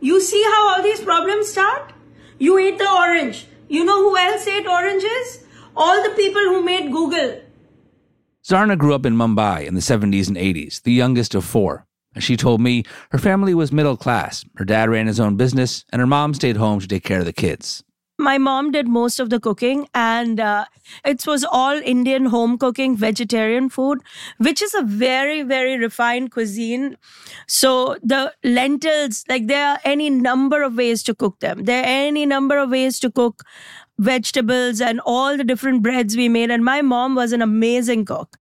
You 0.00 0.20
see 0.20 0.42
how 0.42 0.70
all 0.70 0.82
these 0.82 1.00
problems 1.00 1.48
start? 1.48 1.92
You 2.40 2.58
ate 2.58 2.78
the 2.78 2.90
orange. 2.90 3.46
You 3.68 3.84
know 3.84 4.02
who 4.02 4.16
else 4.16 4.44
ate 4.48 4.66
oranges? 4.66 5.44
All 5.76 6.02
the 6.02 6.16
people 6.16 6.42
who 6.42 6.64
made 6.64 6.90
Google. 6.90 7.42
Zarna 8.44 8.76
grew 8.76 8.92
up 8.92 9.06
in 9.06 9.14
Mumbai 9.14 9.66
in 9.68 9.74
the 9.74 9.80
70s 9.80 10.26
and 10.26 10.36
80s, 10.36 10.82
the 10.82 10.92
youngest 10.92 11.36
of 11.36 11.44
four. 11.44 11.86
She 12.18 12.36
told 12.36 12.60
me, 12.60 12.84
her 13.10 13.18
family 13.18 13.54
was 13.54 13.72
middle 13.72 13.96
class. 13.96 14.44
Her 14.56 14.64
dad 14.64 14.90
ran 14.90 15.06
his 15.06 15.20
own 15.20 15.36
business, 15.36 15.84
and 15.90 16.00
her 16.00 16.06
mom 16.06 16.34
stayed 16.34 16.56
home 16.56 16.80
to 16.80 16.88
take 16.88 17.04
care 17.04 17.20
of 17.20 17.24
the 17.24 17.32
kids. 17.32 17.82
My 18.18 18.38
mom 18.38 18.70
did 18.70 18.86
most 18.86 19.18
of 19.18 19.30
the 19.30 19.40
cooking, 19.40 19.88
and 19.94 20.38
uh, 20.38 20.66
it 21.04 21.26
was 21.26 21.44
all 21.44 21.80
Indian 21.82 22.26
home 22.26 22.58
cooking, 22.58 22.96
vegetarian 22.96 23.68
food, 23.68 24.00
which 24.36 24.60
is 24.62 24.74
a 24.74 24.82
very, 24.82 25.42
very 25.42 25.78
refined 25.78 26.30
cuisine. 26.30 26.96
So 27.48 27.96
the 28.02 28.32
lentils, 28.44 29.24
like 29.28 29.46
there 29.46 29.66
are 29.66 29.78
any 29.84 30.10
number 30.10 30.62
of 30.62 30.76
ways 30.76 31.02
to 31.04 31.14
cook 31.14 31.40
them. 31.40 31.64
There 31.64 31.82
are 31.82 31.86
any 31.86 32.26
number 32.26 32.58
of 32.58 32.70
ways 32.70 33.00
to 33.00 33.10
cook 33.10 33.42
vegetables 33.98 34.80
and 34.80 35.00
all 35.04 35.36
the 35.36 35.44
different 35.44 35.82
breads 35.82 36.16
we 36.16 36.28
made. 36.28 36.50
And 36.50 36.64
my 36.64 36.82
mom 36.82 37.14
was 37.14 37.32
an 37.32 37.42
amazing 37.42 38.04
cook. 38.04 38.36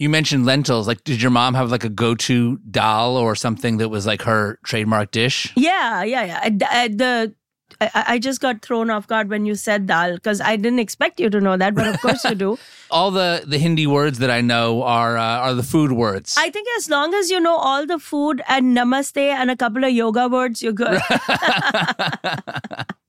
You 0.00 0.08
mentioned 0.08 0.46
lentils. 0.46 0.88
Like, 0.88 1.04
did 1.04 1.20
your 1.20 1.30
mom 1.30 1.52
have 1.52 1.70
like 1.70 1.84
a 1.84 1.90
go-to 1.90 2.56
dal 2.70 3.18
or 3.18 3.36
something 3.36 3.76
that 3.76 3.90
was 3.90 4.06
like 4.06 4.22
her 4.22 4.58
trademark 4.64 5.10
dish? 5.10 5.52
Yeah, 5.56 6.02
yeah, 6.02 6.24
yeah. 6.24 6.40
I, 6.42 6.84
I, 6.84 6.88
the 6.88 7.34
I, 7.82 8.04
I, 8.08 8.18
just 8.18 8.40
got 8.40 8.62
thrown 8.62 8.88
off 8.88 9.06
guard 9.06 9.28
when 9.28 9.44
you 9.44 9.54
said 9.54 9.86
dal 9.86 10.14
because 10.14 10.40
I 10.40 10.56
didn't 10.56 10.78
expect 10.78 11.20
you 11.20 11.28
to 11.28 11.38
know 11.38 11.58
that, 11.58 11.74
but 11.74 11.86
of 11.86 12.00
course 12.00 12.24
you 12.24 12.34
do. 12.34 12.58
all 12.90 13.10
the 13.10 13.44
the 13.46 13.58
Hindi 13.58 13.86
words 13.86 14.20
that 14.20 14.30
I 14.30 14.40
know 14.40 14.82
are 14.84 15.18
uh, 15.18 15.38
are 15.38 15.52
the 15.52 15.62
food 15.62 15.92
words. 15.92 16.34
I 16.38 16.48
think 16.48 16.66
as 16.78 16.88
long 16.88 17.12
as 17.12 17.30
you 17.30 17.38
know 17.38 17.58
all 17.58 17.84
the 17.84 17.98
food 17.98 18.40
and 18.48 18.74
namaste 18.74 19.18
and 19.18 19.50
a 19.50 19.56
couple 19.56 19.84
of 19.84 19.90
yoga 19.90 20.28
words, 20.28 20.62
you're 20.62 20.72
good. 20.72 20.98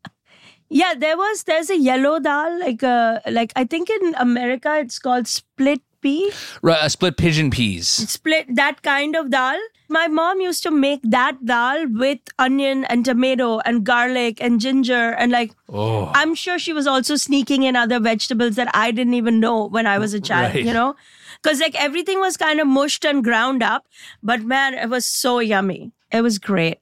Yeah, 0.73 0.93
there 0.97 1.17
was 1.17 1.43
there's 1.43 1.69
a 1.69 1.77
yellow 1.77 2.17
dal 2.21 2.57
like 2.57 2.81
uh 2.81 3.19
like 3.29 3.51
I 3.57 3.65
think 3.65 3.89
in 3.89 4.15
America 4.15 4.77
it's 4.79 4.99
called 4.99 5.27
split 5.27 5.81
pea. 6.01 6.31
Right, 6.61 6.81
uh, 6.81 6.89
split 6.89 7.17
pigeon 7.17 7.49
peas. 7.51 7.87
Split 7.87 8.55
that 8.55 8.81
kind 8.81 9.15
of 9.15 9.29
dal. 9.29 9.59
My 9.89 10.07
mom 10.07 10.39
used 10.41 10.63
to 10.63 10.71
make 10.71 11.01
that 11.03 11.45
dal 11.45 11.85
with 11.89 12.19
onion 12.39 12.85
and 12.85 13.03
tomato 13.03 13.59
and 13.59 13.83
garlic 13.85 14.41
and 14.41 14.59
ginger 14.59 15.11
and 15.11 15.31
like 15.31 15.51
Oh. 15.69 16.11
I'm 16.15 16.33
sure 16.35 16.57
she 16.59 16.73
was 16.73 16.87
also 16.87 17.15
sneaking 17.15 17.63
in 17.63 17.75
other 17.75 17.99
vegetables 17.99 18.55
that 18.55 18.69
I 18.73 18.91
didn't 18.91 19.13
even 19.15 19.39
know 19.39 19.67
when 19.67 19.85
I 19.87 19.97
was 19.99 20.13
a 20.13 20.19
child, 20.21 20.55
Right. 20.55 20.65
you 20.65 20.73
know? 20.73 20.95
Because 21.41 21.59
like 21.59 21.75
everything 21.75 22.19
was 22.19 22.37
kind 22.37 22.59
of 22.59 22.67
mushed 22.67 23.03
and 23.05 23.23
ground 23.23 23.63
up, 23.63 23.85
but 24.23 24.41
man, 24.43 24.73
it 24.75 24.89
was 24.89 25.05
so 25.05 25.39
yummy. 25.39 25.91
It 26.11 26.21
was 26.21 26.39
great. 26.39 26.79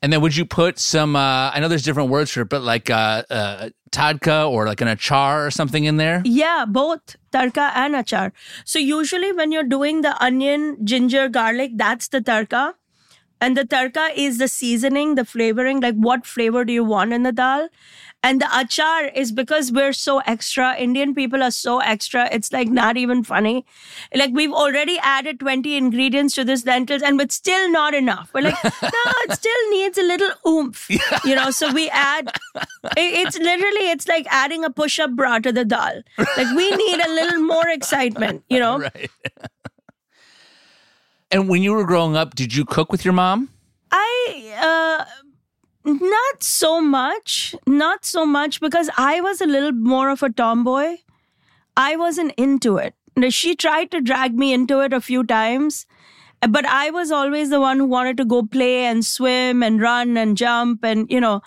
And 0.00 0.12
then 0.12 0.20
would 0.20 0.36
you 0.36 0.44
put 0.44 0.78
some? 0.78 1.16
Uh, 1.16 1.50
I 1.50 1.58
know 1.60 1.68
there's 1.68 1.82
different 1.82 2.10
words 2.10 2.30
for 2.30 2.42
it, 2.42 2.48
but 2.48 2.62
like 2.62 2.88
uh, 2.88 3.24
uh, 3.28 3.70
tadka 3.90 4.48
or 4.48 4.66
like 4.66 4.80
an 4.80 4.88
achar 4.88 5.46
or 5.46 5.50
something 5.50 5.84
in 5.84 5.96
there. 5.96 6.22
Yeah, 6.24 6.64
both 6.68 7.16
tarka 7.32 7.72
and 7.74 7.94
achar. 7.94 8.32
So 8.64 8.78
usually 8.78 9.32
when 9.32 9.50
you're 9.50 9.64
doing 9.64 10.02
the 10.02 10.22
onion, 10.22 10.84
ginger, 10.84 11.28
garlic, 11.28 11.72
that's 11.74 12.08
the 12.08 12.20
tarka. 12.20 12.74
And 13.40 13.56
the 13.56 13.64
tarka 13.64 14.10
is 14.16 14.38
the 14.38 14.48
seasoning, 14.48 15.14
the 15.14 15.24
flavoring, 15.24 15.80
like 15.80 15.94
what 15.94 16.26
flavor 16.26 16.64
do 16.64 16.72
you 16.72 16.84
want 16.84 17.12
in 17.12 17.22
the 17.22 17.32
dal? 17.32 17.68
And 18.22 18.40
the 18.40 18.46
achar 18.46 19.12
is 19.14 19.30
because 19.30 19.70
we're 19.70 19.92
so 19.92 20.18
extra. 20.26 20.74
Indian 20.76 21.14
people 21.14 21.40
are 21.40 21.52
so 21.52 21.78
extra. 21.78 22.28
It's 22.32 22.52
like 22.52 22.66
not 22.68 22.96
even 22.96 23.22
funny. 23.22 23.64
Like 24.12 24.32
we've 24.32 24.52
already 24.52 24.98
added 24.98 25.38
20 25.38 25.76
ingredients 25.76 26.34
to 26.34 26.44
this 26.44 26.66
lentils 26.66 27.02
and 27.02 27.16
but 27.16 27.30
still 27.30 27.70
not 27.70 27.94
enough. 27.94 28.30
We're 28.34 28.40
like, 28.40 28.64
no, 28.64 29.04
it 29.22 29.32
still 29.34 29.70
needs 29.70 29.98
a 29.98 30.02
little 30.02 30.30
oomph. 30.46 30.88
You 31.24 31.36
know, 31.36 31.52
so 31.52 31.72
we 31.72 31.88
add 31.90 32.32
it's 32.96 33.38
literally 33.38 33.90
it's 33.90 34.08
like 34.08 34.26
adding 34.30 34.64
a 34.64 34.70
push-up 34.70 35.12
bra 35.12 35.38
to 35.38 35.52
the 35.52 35.64
dal. 35.64 36.02
Like 36.18 36.56
we 36.56 36.70
need 36.70 37.00
a 37.00 37.10
little 37.10 37.40
more 37.42 37.68
excitement, 37.68 38.44
you 38.48 38.58
know? 38.58 38.78
Right. 38.94 39.10
And 41.30 41.48
when 41.48 41.62
you 41.62 41.72
were 41.72 41.84
growing 41.84 42.16
up, 42.16 42.34
did 42.34 42.54
you 42.54 42.64
cook 42.64 42.90
with 42.90 43.04
your 43.04 43.14
mom? 43.14 43.50
I 43.90 44.54
uh 44.60 45.04
not 45.84 46.42
so 46.42 46.80
much, 46.80 47.54
not 47.66 48.04
so 48.04 48.26
much 48.26 48.60
because 48.60 48.90
I 48.98 49.20
was 49.20 49.40
a 49.40 49.46
little 49.46 49.72
more 49.72 50.10
of 50.10 50.22
a 50.22 50.30
tomboy. 50.30 50.96
I 51.76 51.96
wasn't 51.96 52.34
into 52.36 52.76
it. 52.76 52.94
She 53.30 53.56
tried 53.56 53.90
to 53.92 54.00
drag 54.00 54.34
me 54.34 54.52
into 54.52 54.80
it 54.80 54.92
a 54.92 55.00
few 55.00 55.24
times, 55.24 55.86
but 56.48 56.66
I 56.66 56.90
was 56.90 57.10
always 57.10 57.50
the 57.50 57.60
one 57.60 57.78
who 57.78 57.86
wanted 57.86 58.16
to 58.18 58.24
go 58.24 58.42
play 58.42 58.84
and 58.84 59.04
swim 59.04 59.62
and 59.62 59.80
run 59.80 60.16
and 60.16 60.36
jump 60.36 60.84
and 60.84 61.10
you 61.10 61.20
know, 61.20 61.40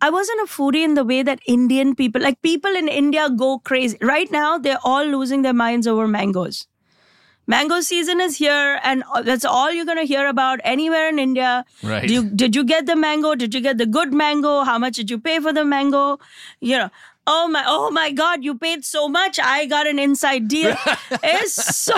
I 0.00 0.10
wasn't 0.10 0.42
a 0.42 0.52
foodie 0.52 0.84
in 0.84 0.94
the 0.94 1.04
way 1.04 1.22
that 1.22 1.40
Indian 1.46 1.94
people, 1.94 2.22
like 2.22 2.40
people 2.42 2.74
in 2.74 2.88
India 2.88 3.28
go 3.30 3.58
crazy. 3.58 3.98
Right 4.00 4.30
now 4.30 4.58
they're 4.58 4.84
all 4.84 5.04
losing 5.04 5.42
their 5.42 5.52
minds 5.54 5.86
over 5.86 6.06
mangoes. 6.08 6.66
Mango 7.48 7.80
season 7.80 8.20
is 8.20 8.36
here, 8.36 8.78
and 8.84 9.02
uh, 9.14 9.22
that's 9.22 9.44
all 9.46 9.72
you're 9.72 9.86
gonna 9.86 10.04
hear 10.04 10.28
about 10.28 10.60
anywhere 10.64 11.08
in 11.08 11.18
India. 11.18 11.64
Right. 11.82 12.06
Do 12.06 12.12
you, 12.12 12.22
did 12.28 12.54
you 12.54 12.62
get 12.62 12.84
the 12.84 12.94
mango? 12.94 13.34
Did 13.34 13.54
you 13.54 13.62
get 13.62 13.78
the 13.78 13.86
good 13.86 14.12
mango? 14.12 14.64
How 14.64 14.78
much 14.78 14.96
did 14.96 15.10
you 15.10 15.18
pay 15.18 15.40
for 15.40 15.50
the 15.52 15.64
mango? 15.64 16.18
You 16.60 16.76
know, 16.76 16.90
oh 17.26 17.48
my, 17.48 17.64
oh 17.66 17.90
my 17.90 18.10
God, 18.12 18.44
you 18.44 18.54
paid 18.54 18.84
so 18.84 19.08
much. 19.08 19.40
I 19.40 19.64
got 19.64 19.86
an 19.86 19.98
inside 19.98 20.46
deal. 20.48 20.76
it's 21.22 21.54
so, 21.54 21.94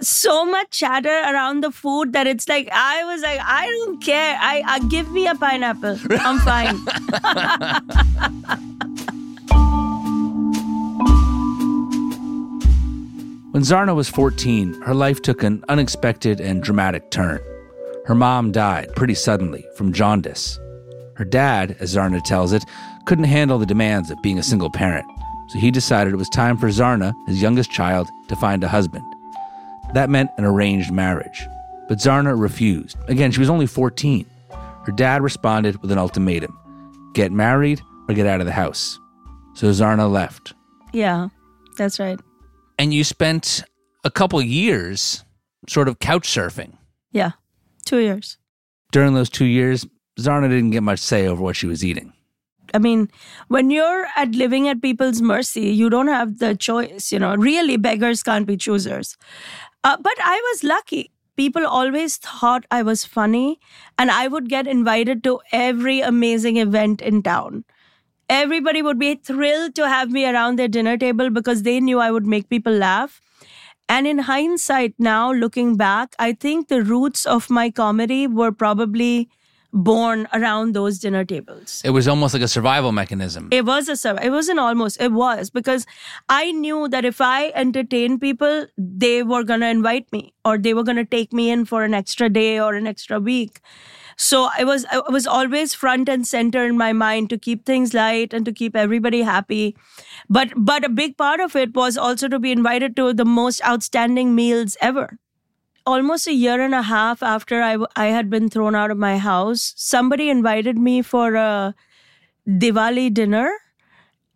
so 0.00 0.46
much 0.46 0.70
chatter 0.70 1.08
around 1.08 1.62
the 1.62 1.70
food 1.70 2.14
that 2.14 2.26
it's 2.26 2.48
like 2.48 2.70
I 2.72 3.04
was 3.04 3.20
like, 3.20 3.40
I 3.42 3.66
don't 3.66 4.02
care. 4.02 4.38
I, 4.40 4.62
I 4.66 4.78
give 4.88 5.10
me 5.10 5.26
a 5.26 5.34
pineapple. 5.34 5.98
I'm 6.10 6.38
fine. 6.38 6.80
When 13.54 13.62
Zarna 13.62 13.94
was 13.94 14.08
14, 14.08 14.82
her 14.82 14.94
life 14.94 15.22
took 15.22 15.44
an 15.44 15.62
unexpected 15.68 16.40
and 16.40 16.60
dramatic 16.60 17.12
turn. 17.12 17.38
Her 18.04 18.14
mom 18.16 18.50
died 18.50 18.88
pretty 18.96 19.14
suddenly 19.14 19.64
from 19.76 19.92
jaundice. 19.92 20.58
Her 21.14 21.24
dad, 21.24 21.76
as 21.78 21.94
Zarna 21.94 22.20
tells 22.20 22.52
it, 22.52 22.64
couldn't 23.06 23.26
handle 23.26 23.60
the 23.60 23.64
demands 23.64 24.10
of 24.10 24.20
being 24.22 24.40
a 24.40 24.42
single 24.42 24.72
parent, 24.72 25.06
so 25.50 25.60
he 25.60 25.70
decided 25.70 26.12
it 26.12 26.16
was 26.16 26.28
time 26.30 26.56
for 26.56 26.66
Zarna, 26.66 27.14
his 27.28 27.40
youngest 27.40 27.70
child, 27.70 28.08
to 28.26 28.34
find 28.34 28.64
a 28.64 28.68
husband. 28.68 29.04
That 29.92 30.10
meant 30.10 30.32
an 30.36 30.44
arranged 30.44 30.90
marriage. 30.90 31.46
But 31.86 31.98
Zarna 31.98 32.36
refused. 32.36 32.96
Again, 33.06 33.30
she 33.30 33.38
was 33.38 33.50
only 33.50 33.68
14. 33.68 34.26
Her 34.84 34.90
dad 34.90 35.22
responded 35.22 35.80
with 35.80 35.92
an 35.92 35.98
ultimatum 35.98 36.58
get 37.14 37.30
married 37.30 37.80
or 38.08 38.16
get 38.16 38.26
out 38.26 38.40
of 38.40 38.46
the 38.46 38.52
house. 38.52 38.98
So 39.54 39.68
Zarna 39.68 40.10
left. 40.10 40.54
yeah, 40.92 41.28
that's 41.78 42.00
right. 42.00 42.18
And 42.78 42.92
you 42.92 43.04
spent 43.04 43.62
a 44.04 44.10
couple 44.10 44.40
years 44.42 45.24
sort 45.68 45.88
of 45.88 45.98
couch 45.98 46.28
surfing. 46.28 46.76
Yeah, 47.12 47.32
two 47.84 47.98
years. 47.98 48.38
During 48.92 49.14
those 49.14 49.30
two 49.30 49.46
years, 49.46 49.86
Zarna 50.18 50.48
didn't 50.48 50.70
get 50.70 50.82
much 50.82 51.00
say 51.00 51.26
over 51.26 51.42
what 51.42 51.56
she 51.56 51.66
was 51.66 51.84
eating. 51.84 52.12
I 52.72 52.78
mean, 52.78 53.08
when 53.48 53.70
you're 53.70 54.06
at 54.16 54.32
living 54.32 54.68
at 54.68 54.82
people's 54.82 55.22
mercy, 55.22 55.68
you 55.68 55.88
don't 55.88 56.08
have 56.08 56.38
the 56.38 56.56
choice. 56.56 57.12
You 57.12 57.20
know, 57.20 57.34
really, 57.36 57.76
beggars 57.76 58.22
can't 58.22 58.46
be 58.46 58.56
choosers. 58.56 59.16
Uh, 59.84 59.96
but 60.00 60.14
I 60.18 60.40
was 60.52 60.64
lucky. 60.64 61.10
People 61.36 61.66
always 61.66 62.16
thought 62.16 62.64
I 62.70 62.82
was 62.82 63.04
funny, 63.04 63.60
and 63.98 64.10
I 64.10 64.28
would 64.28 64.48
get 64.48 64.66
invited 64.66 65.22
to 65.24 65.40
every 65.52 66.00
amazing 66.00 66.56
event 66.56 67.00
in 67.00 67.22
town. 67.22 67.64
Everybody 68.28 68.82
would 68.82 68.98
be 68.98 69.14
thrilled 69.16 69.74
to 69.76 69.88
have 69.88 70.10
me 70.10 70.24
around 70.26 70.58
their 70.58 70.68
dinner 70.68 70.96
table 70.96 71.30
because 71.30 71.62
they 71.62 71.80
knew 71.80 72.00
I 72.00 72.10
would 72.10 72.26
make 72.26 72.48
people 72.48 72.72
laugh. 72.72 73.20
And 73.88 74.06
in 74.06 74.20
hindsight, 74.20 74.94
now 74.98 75.30
looking 75.32 75.76
back, 75.76 76.14
I 76.18 76.32
think 76.32 76.68
the 76.68 76.82
roots 76.82 77.26
of 77.26 77.50
my 77.50 77.70
comedy 77.70 78.26
were 78.26 78.52
probably 78.52 79.28
born 79.74 80.28
around 80.32 80.72
those 80.72 81.00
dinner 81.00 81.24
tables. 81.24 81.82
It 81.84 81.90
was 81.90 82.06
almost 82.06 82.32
like 82.32 82.42
a 82.42 82.48
survival 82.48 82.92
mechanism. 82.92 83.48
It 83.50 83.64
was 83.66 83.88
a 83.88 83.96
survival. 83.96 84.28
It 84.28 84.30
wasn't 84.30 84.60
almost. 84.60 85.00
It 85.00 85.12
was 85.12 85.50
because 85.50 85.84
I 86.28 86.52
knew 86.52 86.88
that 86.88 87.04
if 87.04 87.20
I 87.20 87.48
entertained 87.50 88.20
people, 88.20 88.66
they 88.78 89.24
were 89.24 89.42
gonna 89.42 89.66
invite 89.66 90.10
me 90.12 90.32
or 90.44 90.58
they 90.58 90.74
were 90.74 90.84
gonna 90.84 91.04
take 91.04 91.32
me 91.32 91.50
in 91.50 91.64
for 91.64 91.82
an 91.82 91.92
extra 91.92 92.28
day 92.28 92.60
or 92.60 92.74
an 92.74 92.86
extra 92.86 93.18
week. 93.18 93.60
So 94.16 94.48
I 94.56 94.62
was 94.62 94.86
I 94.92 95.00
was 95.10 95.26
always 95.26 95.74
front 95.74 96.08
and 96.08 96.24
center 96.24 96.64
in 96.64 96.78
my 96.78 96.92
mind 96.92 97.30
to 97.30 97.38
keep 97.38 97.66
things 97.66 97.92
light 97.94 98.32
and 98.32 98.44
to 98.44 98.52
keep 98.52 98.76
everybody 98.76 99.22
happy. 99.22 99.76
But 100.28 100.52
but 100.56 100.84
a 100.84 100.88
big 100.88 101.16
part 101.16 101.40
of 101.40 101.56
it 101.56 101.74
was 101.74 101.96
also 101.96 102.28
to 102.28 102.38
be 102.38 102.52
invited 102.52 102.94
to 102.96 103.12
the 103.12 103.24
most 103.24 103.60
outstanding 103.66 104.36
meals 104.36 104.76
ever 104.80 105.18
almost 105.86 106.26
a 106.26 106.32
year 106.34 106.60
and 106.60 106.74
a 106.74 106.82
half 106.82 107.22
after 107.22 107.62
I, 107.62 107.72
w- 107.72 107.86
I 107.96 108.06
had 108.06 108.30
been 108.30 108.48
thrown 108.48 108.74
out 108.74 108.90
of 108.90 108.98
my 108.98 109.18
house, 109.18 109.72
somebody 109.76 110.30
invited 110.30 110.78
me 110.78 111.02
for 111.02 111.34
a 111.34 111.74
Diwali 112.48 113.12
dinner. 113.12 113.50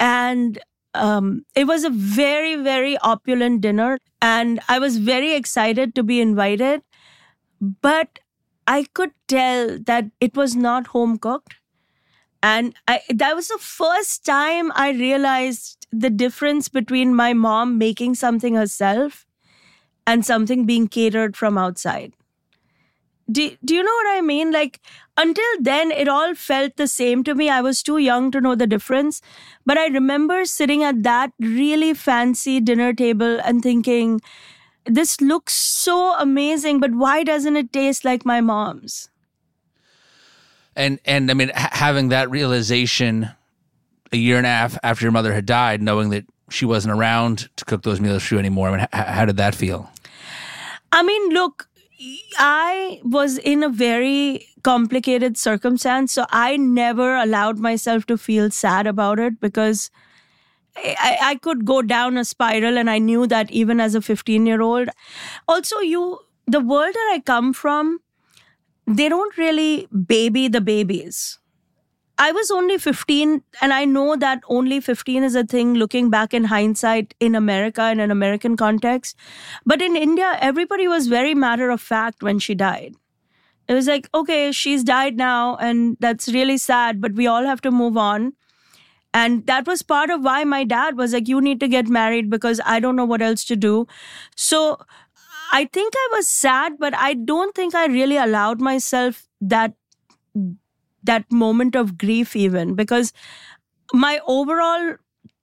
And 0.01 0.59
um, 0.95 1.45
it 1.57 1.67
was 1.67 1.85
a 1.85 1.91
very, 1.91 2.57
very 2.57 2.99
opulent 2.99 3.63
dinner. 3.63 3.99
And 4.23 4.61
I 4.69 4.79
was 4.79 4.99
very 4.99 5.35
excited 5.35 5.95
to 5.97 6.03
be 6.03 6.21
invited. 6.21 6.83
But 7.61 8.19
I 8.67 8.87
could 8.95 9.13
tell 9.29 9.79
that 9.87 10.07
it 10.21 10.37
was 10.37 10.55
not 10.57 10.89
home 10.89 11.19
cooked. 11.19 11.57
And 12.43 12.75
I, 12.89 13.03
that 13.11 13.37
was 13.37 13.49
the 13.49 13.59
first 13.61 14.27
time 14.27 14.73
I 14.77 14.93
realized 14.93 15.89
the 15.93 16.11
difference 16.11 16.69
between 16.69 17.15
my 17.15 17.35
mom 17.35 17.79
making 17.79 18.17
something 18.17 18.57
herself 18.57 19.27
and 20.09 20.25
something 20.25 20.65
being 20.65 20.89
catered 20.89 21.37
from 21.37 21.59
outside. 21.59 22.15
Do, 23.31 23.55
do 23.63 23.75
you 23.75 23.83
know 23.83 23.93
what 23.93 24.17
I 24.17 24.23
mean? 24.23 24.53
Like, 24.53 24.81
until 25.19 25.45
then, 25.61 25.91
it 25.91 26.09
all 26.09 26.35
felt 26.35 26.77
the 26.77 26.89
same 26.89 27.23
to 27.25 27.35
me. 27.35 27.51
I 27.51 27.61
was 27.61 27.83
too 27.83 27.99
young 27.99 28.31
to 28.31 28.41
know 28.41 28.55
the 28.55 28.67
difference. 28.67 29.21
But 29.67 29.77
I 29.77 29.89
remember 29.89 30.47
sitting 30.47 30.83
at 30.83 31.03
that 31.03 31.33
really 31.39 31.93
fancy 31.93 32.59
dinner 32.59 32.95
table 32.95 33.39
and 33.45 33.63
thinking, 33.63 34.23
this 34.87 35.21
looks 35.21 35.53
so 35.53 36.19
amazing, 36.19 36.81
but 36.81 36.93
why 36.93 37.23
doesn't 37.23 37.57
it 37.57 37.71
taste 37.71 38.03
like 38.07 38.25
my 38.25 38.41
mom's? 38.41 39.11
And 40.75 40.99
and 41.05 41.31
I 41.31 41.35
mean, 41.35 41.51
ha- 41.55 41.69
having 41.73 42.09
that 42.09 42.31
realization 42.31 43.29
a 44.11 44.17
year 44.17 44.39
and 44.39 44.47
a 44.47 44.49
half 44.49 44.79
after 44.83 45.05
your 45.05 45.13
mother 45.13 45.35
had 45.35 45.45
died, 45.45 45.83
knowing 45.83 46.09
that 46.11 46.25
she 46.51 46.65
wasn't 46.65 46.95
around 46.95 47.51
to 47.57 47.65
cook 47.67 47.83
those 47.83 48.01
meals 48.01 48.23
for 48.23 48.37
you 48.37 48.39
anymore. 48.39 48.69
I 48.69 48.77
mean, 48.77 48.87
how 48.93 49.27
did 49.27 49.37
that 49.37 49.55
feel? 49.55 49.91
I 50.93 51.03
mean, 51.03 51.31
look, 51.31 51.69
I 52.39 53.01
was 53.05 53.39
in 53.39 53.63
a 53.63 53.69
very 53.69 54.47
complicated 54.63 55.37
circumstance, 55.37 56.13
so 56.13 56.27
I 56.31 56.57
never 56.57 57.17
allowed 57.17 57.59
myself 57.59 58.07
to 58.07 58.19
feel 58.19 58.51
sad 58.51 58.87
about 58.87 59.19
it 59.19 59.41
because 59.41 59.91
I, 60.77 61.19
I 61.23 61.35
could 61.37 61.65
go 61.65 61.83
down 61.83 62.17
a 62.17 62.25
spiral, 62.25 62.79
and 62.79 62.91
I 62.91 62.99
knew 62.99 63.27
that 63.27 63.51
even 63.51 63.81
as 63.81 63.95
a 63.95 64.03
15 64.03 64.47
year 64.47 64.63
old. 64.63 64.89
Also, 65.49 65.81
you, 65.81 66.19
the 66.47 66.61
world 66.61 66.95
that 66.95 67.11
I 67.15 67.21
come 67.25 67.53
from, 67.53 68.01
they 68.87 69.09
don't 69.09 69.37
really 69.39 69.89
baby 70.07 70.49
the 70.49 70.61
babies. 70.61 71.39
I 72.21 72.33
was 72.33 72.51
only 72.51 72.79
15, 72.79 73.43
and 73.63 73.73
I 73.73 73.85
know 73.85 74.17
that 74.17 74.41
only 74.49 74.81
15 74.81 75.23
is 75.23 75.37
a 75.37 75.45
thing 75.45 75.75
looking 75.75 76.11
back 76.11 76.35
in 76.35 76.45
hindsight 76.45 77.15
in 77.21 77.37
America 77.37 77.91
in 77.91 78.01
an 78.01 78.11
American 78.11 78.57
context. 78.57 79.17
But 79.65 79.81
in 79.81 79.97
India, 79.97 80.37
everybody 80.41 80.89
was 80.89 81.07
very 81.07 81.35
matter 81.35 81.71
of 81.71 81.81
fact 81.81 82.23
when 82.23 82.41
she 82.41 82.57
died. 82.57 82.97
It 83.69 83.75
was 83.75 83.87
like, 83.87 84.09
okay, 84.15 84.51
she's 84.51 84.83
died 84.83 85.17
now, 85.17 85.57
and 85.57 85.97
that's 86.01 86.29
really 86.29 86.59
sad, 86.59 87.01
but 87.01 87.13
we 87.13 87.27
all 87.27 87.45
have 87.45 87.61
to 87.61 87.71
move 87.71 87.97
on. 87.97 88.33
And 89.15 89.47
that 89.47 89.67
was 89.67 89.83
part 89.83 90.11
of 90.11 90.23
why 90.23 90.45
my 90.45 90.65
dad 90.65 90.97
was 90.97 91.13
like, 91.13 91.29
you 91.29 91.41
need 91.41 91.61
to 91.61 91.69
get 91.69 91.87
married 91.89 92.31
because 92.31 92.61
I 92.65 92.81
don't 92.81 92.97
know 92.97 93.05
what 93.05 93.23
else 93.23 93.45
to 93.45 93.57
do. 93.57 93.87
So 94.37 94.79
I 95.53 95.65
think 95.73 95.95
I 95.97 96.09
was 96.13 96.29
sad, 96.29 96.79
but 96.79 96.95
I 96.95 97.15
don't 97.15 97.55
think 97.55 97.75
I 97.75 97.87
really 97.87 98.17
allowed 98.17 98.61
myself 98.61 99.27
that 99.41 99.75
that 101.05 101.31
moment 101.31 101.75
of 101.77 101.99
grief 101.99 102.35
even 102.37 102.75
because 102.75 103.13
my 103.93 104.21
overall 104.27 104.97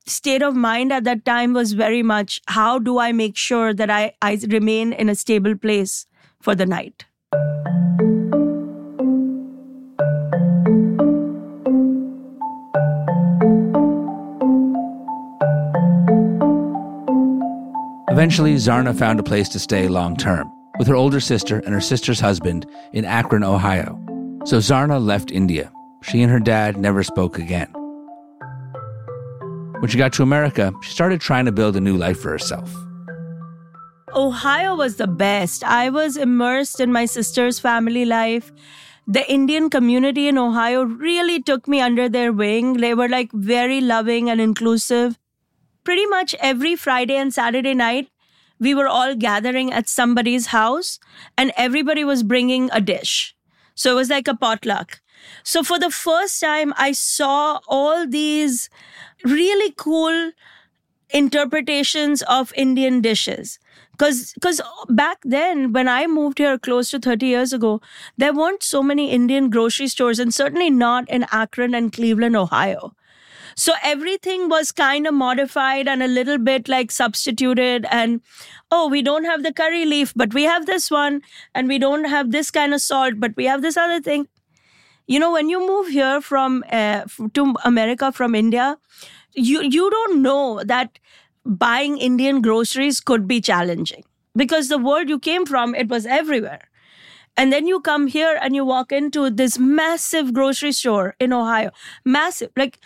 state 0.06 0.44
of 0.44 0.56
mind 0.56 0.94
at 0.94 1.04
that 1.04 1.26
time 1.26 1.54
was 1.54 1.74
very 1.74 2.04
much 2.04 2.42
how 2.48 2.78
do 2.78 3.00
I 3.00 3.12
make 3.12 3.36
sure 3.36 3.74
that 3.74 3.90
I, 3.90 4.14
I 4.22 4.40
remain 4.50 4.94
in 4.94 5.10
a 5.10 5.16
stable 5.16 5.56
place 5.56 6.06
for 6.42 6.54
the 6.54 6.66
night. 6.66 7.06
Eventually, 18.16 18.56
Zarna 18.56 18.98
found 18.98 19.20
a 19.20 19.24
place 19.24 19.50
to 19.50 19.60
stay 19.60 19.88
long 19.88 20.16
term 20.16 20.50
with 20.80 20.88
her 20.88 20.96
older 20.96 21.20
sister 21.20 21.60
and 21.60 21.74
her 21.74 21.82
sister's 21.82 22.20
husband 22.20 22.66
in 22.94 23.06
Akron, 23.06 23.44
Ohio. 23.44 24.05
So 24.46 24.58
Zarna 24.58 25.04
left 25.04 25.32
India. 25.32 25.72
She 26.04 26.22
and 26.22 26.32
her 26.32 26.40
dad 26.40 26.78
never 26.78 27.04
spoke 27.04 27.38
again. 27.40 27.68
When 29.80 29.90
she 29.90 29.98
got 29.98 30.14
to 30.14 30.24
America, 30.24 30.72
she 30.82 30.92
started 30.92 31.20
trying 31.20 31.46
to 31.46 31.52
build 31.52 31.76
a 31.76 31.82
new 31.82 31.98
life 31.98 32.20
for 32.20 32.30
herself. 32.30 32.74
Ohio 34.14 34.76
was 34.76 34.96
the 34.96 35.08
best. 35.08 35.64
I 35.64 35.90
was 35.90 36.16
immersed 36.16 36.80
in 36.80 36.92
my 36.92 37.06
sister's 37.06 37.60
family 37.60 38.06
life. 38.06 38.52
The 39.08 39.30
Indian 39.32 39.70
community 39.70 40.28
in 40.28 40.38
Ohio 40.38 40.84
really 40.84 41.42
took 41.42 41.68
me 41.68 41.82
under 41.82 42.08
their 42.08 42.32
wing. 42.32 42.78
They 42.78 42.94
were 42.94 43.10
like 43.10 43.32
very 43.34 43.82
loving 43.82 44.30
and 44.30 44.40
inclusive 44.40 45.20
pretty 45.86 46.06
much 46.08 46.36
every 46.42 46.76
Friday 46.76 47.16
and 47.16 47.34
Saturday 47.34 47.74
night, 47.74 48.10
we 48.60 48.74
were 48.74 48.88
all 48.88 49.16
gathering 49.16 49.72
at 49.72 49.88
somebody's 49.88 50.48
house 50.48 51.00
and 51.38 51.54
everybody 51.56 52.04
was 52.04 52.24
bringing 52.24 52.70
a 52.74 52.82
dish. 52.82 53.35
So 53.76 53.92
it 53.92 53.96
was 53.96 54.10
like 54.10 54.28
a 54.28 54.36
potluck. 54.36 55.02
So 55.44 55.64
for 55.64 55.80
the 55.80 55.92
first 55.92 56.40
time, 56.42 56.74
I 56.78 56.92
saw 56.92 57.60
all 57.68 58.08
these 58.08 58.70
really 59.24 59.74
cool 59.78 60.32
interpretations 61.10 62.22
of 62.24 62.54
Indian 62.56 63.02
dishes. 63.02 63.60
Cause, 63.98 64.34
cause 64.42 64.62
back 64.90 65.20
then, 65.24 65.72
when 65.72 65.88
I 65.88 66.06
moved 66.08 66.40
here 66.40 66.58
close 66.58 66.90
to 66.92 67.00
30 67.00 67.26
years 67.26 67.54
ago, 67.54 67.82
there 68.18 68.34
weren't 68.34 68.62
so 68.64 68.84
many 68.84 69.12
Indian 69.12 69.50
grocery 69.50 69.88
stores 69.88 70.20
and 70.20 70.34
certainly 70.34 70.70
not 70.70 71.10
in 71.10 71.26
Akron 71.32 71.74
and 71.74 71.94
Cleveland, 71.94 72.36
Ohio. 72.36 72.94
So 73.56 73.74
everything 73.84 74.50
was 74.50 74.72
kind 74.72 75.08
of 75.08 75.14
modified 75.14 75.88
and 75.88 76.04
a 76.04 76.08
little 76.08 76.38
bit 76.38 76.68
like 76.68 76.92
substituted. 76.92 77.86
And 77.90 78.22
oh, 78.70 78.90
we 78.90 79.02
don't 79.02 79.24
have 79.24 79.44
the 79.44 79.54
curry 79.54 79.86
leaf, 79.86 80.14
but 80.16 80.34
we 80.34 80.44
have 80.44 80.66
this 80.66 80.92
one. 80.92 81.22
And 81.54 81.68
we 81.68 81.80
don't 81.80 82.06
have 82.06 82.32
this 82.32 82.52
kind 82.52 82.74
of 82.74 82.82
salt, 82.82 83.16
but 83.18 83.36
we 83.38 83.46
have 83.46 83.62
this 83.62 83.78
other 83.78 84.02
thing. 84.02 84.28
You 85.08 85.20
know, 85.20 85.32
when 85.32 85.50
you 85.50 85.60
move 85.60 85.88
here 85.88 86.20
from 86.20 86.64
uh, 86.72 87.06
to 87.34 87.56
America 87.64 88.12
from 88.12 88.34
India, 88.36 88.78
you 89.34 89.62
you 89.62 89.90
don't 89.90 90.22
know 90.22 90.64
that 90.64 91.00
buying 91.46 91.98
Indian 91.98 92.42
groceries 92.42 93.00
could 93.00 93.28
be 93.28 93.40
challenging 93.40 94.04
because 94.36 94.68
the 94.68 94.80
world 94.80 95.10
you 95.10 95.20
came 95.20 95.46
from 95.46 95.76
it 95.76 95.90
was 95.90 96.06
everywhere. 96.06 96.62
And 97.38 97.52
then 97.52 97.68
you 97.68 97.82
come 97.82 98.08
here 98.08 98.40
and 98.42 98.56
you 98.56 98.64
walk 98.66 98.92
into 98.92 99.30
this 99.30 99.60
massive 99.60 100.34
grocery 100.34 100.72
store 100.72 101.16
in 101.20 101.34
Ohio. 101.34 101.72
Massive. 102.06 102.52
Like 102.56 102.80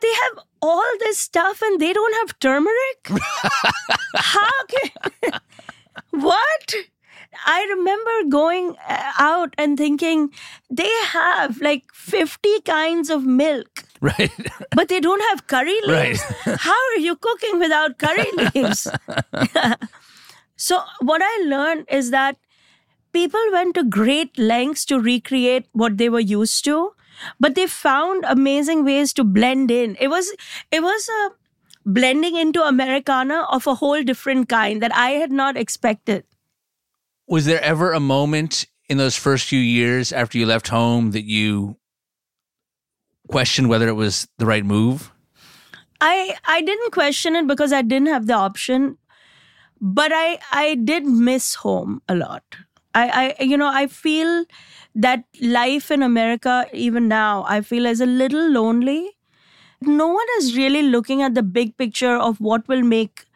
they 0.00 0.12
have 0.12 0.44
all 0.60 0.92
this 1.00 1.18
stuff 1.18 1.62
and 1.62 1.80
they 1.80 1.92
don't 1.92 2.14
have 2.14 2.38
turmeric? 2.38 3.08
How 4.16 4.50
can. 4.68 5.40
what? 6.10 6.74
I 7.44 7.66
remember 7.70 8.30
going 8.30 8.76
uh, 8.88 9.12
out 9.18 9.54
and 9.58 9.76
thinking 9.76 10.30
they 10.70 10.92
have 11.06 11.60
like 11.60 11.84
50 11.92 12.60
kinds 12.62 13.10
of 13.10 13.24
milk. 13.24 13.84
Right. 14.00 14.30
But 14.74 14.88
they 14.88 15.00
don't 15.00 15.22
have 15.30 15.46
curry 15.46 15.78
leaves. 15.84 16.22
Right. 16.46 16.58
How 16.58 16.76
are 16.92 16.98
you 16.98 17.16
cooking 17.16 17.58
without 17.58 17.98
curry 17.98 18.30
leaves? 18.54 18.88
so, 20.56 20.82
what 21.00 21.22
I 21.24 21.44
learned 21.44 21.86
is 21.90 22.10
that 22.10 22.36
people 23.12 23.40
went 23.52 23.74
to 23.74 23.84
great 23.84 24.38
lengths 24.38 24.84
to 24.86 25.00
recreate 25.00 25.66
what 25.72 25.96
they 25.96 26.08
were 26.08 26.20
used 26.20 26.64
to 26.66 26.92
but 27.40 27.54
they 27.54 27.66
found 27.66 28.24
amazing 28.26 28.84
ways 28.84 29.12
to 29.14 29.24
blend 29.24 29.70
in. 29.70 29.96
It 30.00 30.08
was 30.08 30.32
it 30.70 30.82
was 30.82 31.08
a 31.08 31.30
blending 31.86 32.36
into 32.36 32.62
Americana 32.62 33.46
of 33.50 33.66
a 33.66 33.74
whole 33.74 34.02
different 34.02 34.48
kind 34.48 34.82
that 34.82 34.94
I 34.94 35.10
had 35.10 35.30
not 35.30 35.56
expected. 35.56 36.24
Was 37.28 37.44
there 37.44 37.62
ever 37.62 37.92
a 37.92 38.00
moment 38.00 38.66
in 38.88 38.98
those 38.98 39.16
first 39.16 39.46
few 39.46 39.60
years 39.60 40.12
after 40.12 40.38
you 40.38 40.46
left 40.46 40.68
home 40.68 41.12
that 41.12 41.24
you 41.24 41.76
questioned 43.28 43.68
whether 43.68 43.88
it 43.88 43.94
was 43.94 44.28
the 44.38 44.46
right 44.46 44.64
move? 44.64 45.12
I 46.00 46.36
I 46.44 46.60
didn't 46.60 46.92
question 46.92 47.36
it 47.36 47.46
because 47.46 47.72
I 47.72 47.82
didn't 47.82 48.08
have 48.08 48.26
the 48.26 48.34
option, 48.34 48.98
but 49.80 50.12
I 50.12 50.38
I 50.52 50.74
did 50.74 51.06
miss 51.06 51.54
home 51.54 52.02
a 52.08 52.14
lot. 52.14 52.44
I 53.02 53.34
I 53.40 53.42
you 53.44 53.56
know 53.56 53.68
I 53.68 53.86
feel 53.86 54.44
that 54.94 55.24
life 55.40 55.90
in 55.90 56.02
America, 56.02 56.66
even 56.72 57.08
now, 57.08 57.44
I 57.46 57.60
feel 57.60 57.86
is 57.86 58.00
a 58.00 58.06
little 58.06 58.50
lonely. 58.50 59.10
No 59.82 60.08
one 60.08 60.26
is 60.38 60.56
really 60.56 60.82
looking 60.82 61.22
at 61.22 61.34
the 61.34 61.42
big 61.42 61.76
picture 61.76 62.16
of 62.16 62.40
what 62.40 62.68
will 62.68 62.82
make 62.82 63.26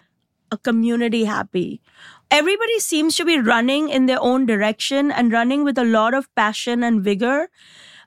a 0.52 0.58
community 0.58 1.24
happy. 1.24 1.82
Everybody 2.30 2.78
seems 2.80 3.16
to 3.16 3.24
be 3.24 3.38
running 3.40 3.88
in 3.90 4.06
their 4.06 4.20
own 4.20 4.46
direction 4.46 5.10
and 5.12 5.32
running 5.32 5.64
with 5.64 5.78
a 5.78 5.84
lot 5.84 6.14
of 6.14 6.34
passion 6.36 6.82
and 6.84 7.02
vigor. 7.02 7.50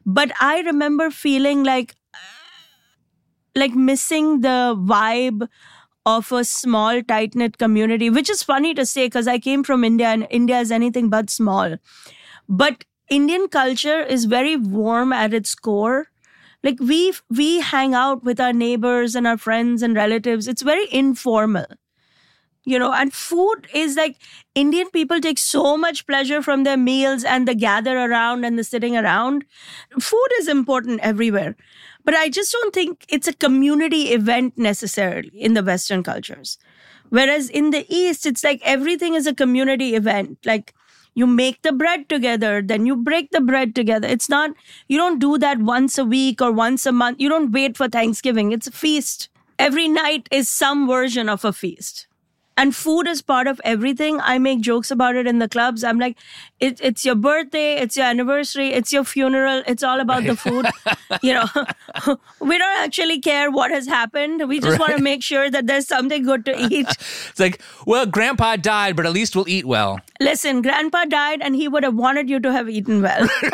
But 0.06 0.32
I 0.42 0.62
remember 0.62 1.12
feeling 1.12 1.64
like 1.64 1.96
like 3.56 3.74
missing 3.76 4.42
the 4.42 4.76
vibe 4.78 5.48
of 6.06 6.32
a 6.32 6.44
small 6.44 7.02
tight 7.04 7.36
knit 7.36 7.58
community, 7.58 8.10
which 8.10 8.30
is 8.30 8.44
funny 8.44 8.74
to 8.74 8.86
say 8.86 9.06
because 9.08 9.28
I 9.28 9.40
came 9.40 9.64
from 9.64 9.84
India 9.84 10.08
and 10.08 10.28
India 10.30 10.60
is 10.60 10.72
anything 10.72 11.10
but 11.10 11.30
small. 11.30 11.78
But 12.50 12.86
Indian 13.10 13.48
culture 13.48 14.02
is 14.02 14.26
very 14.26 14.56
warm 14.58 15.14
at 15.14 15.34
its 15.34 15.56
core. 15.56 16.08
Like 16.64 16.80
we 16.80 17.14
we 17.30 17.60
hang 17.62 17.94
out 17.94 18.24
with 18.24 18.40
our 18.40 18.54
neighbors 18.54 19.16
and 19.16 19.28
our 19.28 19.38
friends 19.38 19.82
and 19.84 19.96
relatives. 19.96 20.48
It's 20.48 20.62
very 20.62 20.88
informal. 20.92 21.66
You 22.66 22.80
know, 22.80 22.94
and 22.94 23.14
food 23.14 23.68
is 23.74 23.98
like 23.98 24.16
Indian 24.56 24.90
people 24.92 25.20
take 25.20 25.38
so 25.38 25.76
much 25.76 26.08
pleasure 26.08 26.42
from 26.42 26.64
their 26.64 26.78
meals 26.78 27.26
and 27.26 27.46
the 27.46 27.56
gather 27.56 27.98
around 27.98 28.46
and 28.46 28.58
the 28.58 28.64
sitting 28.64 28.96
around. 28.96 29.44
Food 30.00 30.28
is 30.40 30.48
important 30.48 31.02
everywhere. 31.02 31.58
But 32.04 32.16
I 32.16 32.30
just 32.30 32.52
don't 32.52 32.74
think 32.74 33.06
it's 33.10 33.28
a 33.28 33.34
community 33.34 34.14
event 34.14 34.58
necessarily 34.58 35.32
in 35.34 35.54
the 35.54 35.64
Western 35.64 36.04
cultures. 36.04 36.58
Whereas 37.10 37.50
in 37.50 37.70
the 37.70 37.86
East, 37.94 38.26
it's 38.26 38.44
like 38.44 38.62
everything 38.64 39.14
is 39.14 39.28
a 39.28 39.34
community 39.34 39.96
event. 39.96 40.40
Like 40.46 40.74
you 41.14 41.28
make 41.28 41.62
the 41.62 41.72
bread 41.72 42.10
together, 42.10 42.62
then 42.62 42.86
you 42.86 42.96
break 42.96 43.32
the 43.32 43.42
bread 43.42 43.76
together. 43.76 44.08
It's 44.08 44.30
not, 44.30 44.52
you 44.88 44.98
don't 44.98 45.20
do 45.20 45.38
that 45.38 45.60
once 45.60 45.98
a 45.98 46.06
week 46.06 46.42
or 46.42 46.52
once 46.52 46.86
a 46.86 46.92
month. 46.92 47.20
You 47.20 47.30
don't 47.30 47.52
wait 47.52 47.78
for 47.78 47.88
Thanksgiving. 47.88 48.52
It's 48.52 48.68
a 48.68 48.72
feast. 48.72 49.30
Every 49.60 49.88
night 49.88 50.28
is 50.32 50.50
some 50.50 50.88
version 50.88 51.30
of 51.30 51.46
a 51.46 51.54
feast 51.54 52.08
and 52.58 52.76
food 52.76 53.08
is 53.08 53.22
part 53.22 53.48
of 53.48 53.60
everything. 53.64 54.20
I 54.22 54.38
make 54.38 54.62
jokes 54.62 54.92
about 54.92 55.16
it 55.16 55.28
in 55.28 55.40
the 55.40 55.50
clubs. 55.50 55.84
I'm 55.84 56.00
like, 56.00 56.18
it, 56.60 56.80
it's 56.82 57.04
your 57.04 57.16
birthday, 57.16 57.76
it's 57.76 57.98
your 57.98 58.06
anniversary, 58.06 58.70
it's 58.70 58.94
your 58.94 59.04
funeral. 59.04 59.64
It's 59.66 59.84
all 59.84 60.00
about 60.00 60.20
right. 60.20 60.28
the 60.28 60.36
food. 60.36 60.66
you 61.22 61.34
know, 61.34 61.48
we 62.40 62.58
don't 62.58 62.78
actually 62.80 63.20
care 63.20 63.50
what 63.50 63.72
has 63.72 63.88
happened. 63.88 64.48
We 64.48 64.60
just 64.60 64.72
right. 64.72 64.80
want 64.80 64.98
to 64.98 65.04
make 65.04 65.24
sure 65.24 65.50
that 65.50 65.68
there's 65.68 65.88
something 65.88 66.24
good 66.24 66.46
to 66.46 66.58
eat. 66.58 66.88
it's 66.90 67.40
like, 67.40 67.62
well, 67.86 68.06
Grandpa 68.06 68.58
died, 68.58 68.96
but 68.96 69.06
at 69.06 69.12
least 69.12 69.36
we'll 69.36 69.50
eat 69.50 69.66
well. 69.66 70.00
Listen, 70.20 70.62
Grandpa 70.62 71.06
died, 71.06 71.42
and 71.42 71.56
he 71.56 71.68
would 71.68 71.84
have 71.84 71.96
wanted 71.96 72.30
you 72.30 72.40
to 72.40 72.52
have 72.52 72.70
eaten 72.70 73.02
well. 73.02 73.28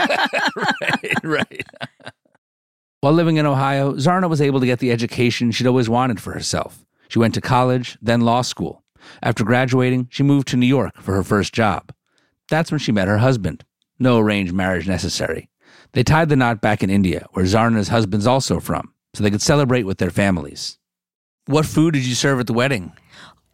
right, 0.56 1.24
right. 1.24 1.66
While 3.02 3.14
living 3.14 3.38
in 3.38 3.46
Ohio, 3.46 3.94
Zarna 3.94 4.30
was 4.30 4.42
able 4.42 4.60
to 4.60 4.66
get 4.66 4.80
the 4.80 4.92
education 4.92 5.52
she'd 5.52 5.68
always 5.68 5.88
wanted 5.88 6.22
for 6.22 6.34
herself. 6.34 6.86
She 7.08 7.18
went 7.18 7.34
to 7.36 7.42
college, 7.42 7.98
then 8.02 8.22
law 8.22 8.42
school. 8.42 8.84
After 9.22 9.44
graduating, 9.44 10.08
she 10.10 10.24
moved 10.24 10.48
to 10.50 10.58
New 10.58 10.66
York 10.66 11.02
for 11.02 11.14
her 11.14 11.24
first 11.24 11.54
job. 11.54 11.94
That's 12.50 12.72
when 12.72 12.80
she 12.80 12.92
met 12.92 13.08
her 13.08 13.20
husband. 13.20 13.64
No 14.00 14.18
arranged 14.18 14.54
marriage 14.54 14.88
necessary. 14.88 15.50
They 15.94 16.04
tied 16.04 16.30
the 16.30 16.36
knot 16.36 16.62
back 16.62 16.84
in 16.84 16.90
India, 16.90 17.28
where 17.34 17.46
Zarna's 17.46 17.90
husband's 17.90 18.28
also 18.28 18.60
from, 18.60 18.94
so 19.14 19.24
they 19.24 19.32
could 19.32 19.42
celebrate 19.42 19.84
with 19.84 19.98
their 19.98 20.12
families. 20.12 20.78
What 21.46 21.66
food 21.66 21.94
did 21.94 22.06
you 22.06 22.16
serve 22.16 22.40
at 22.40 22.48
the 22.48 22.54
wedding? 22.54 22.94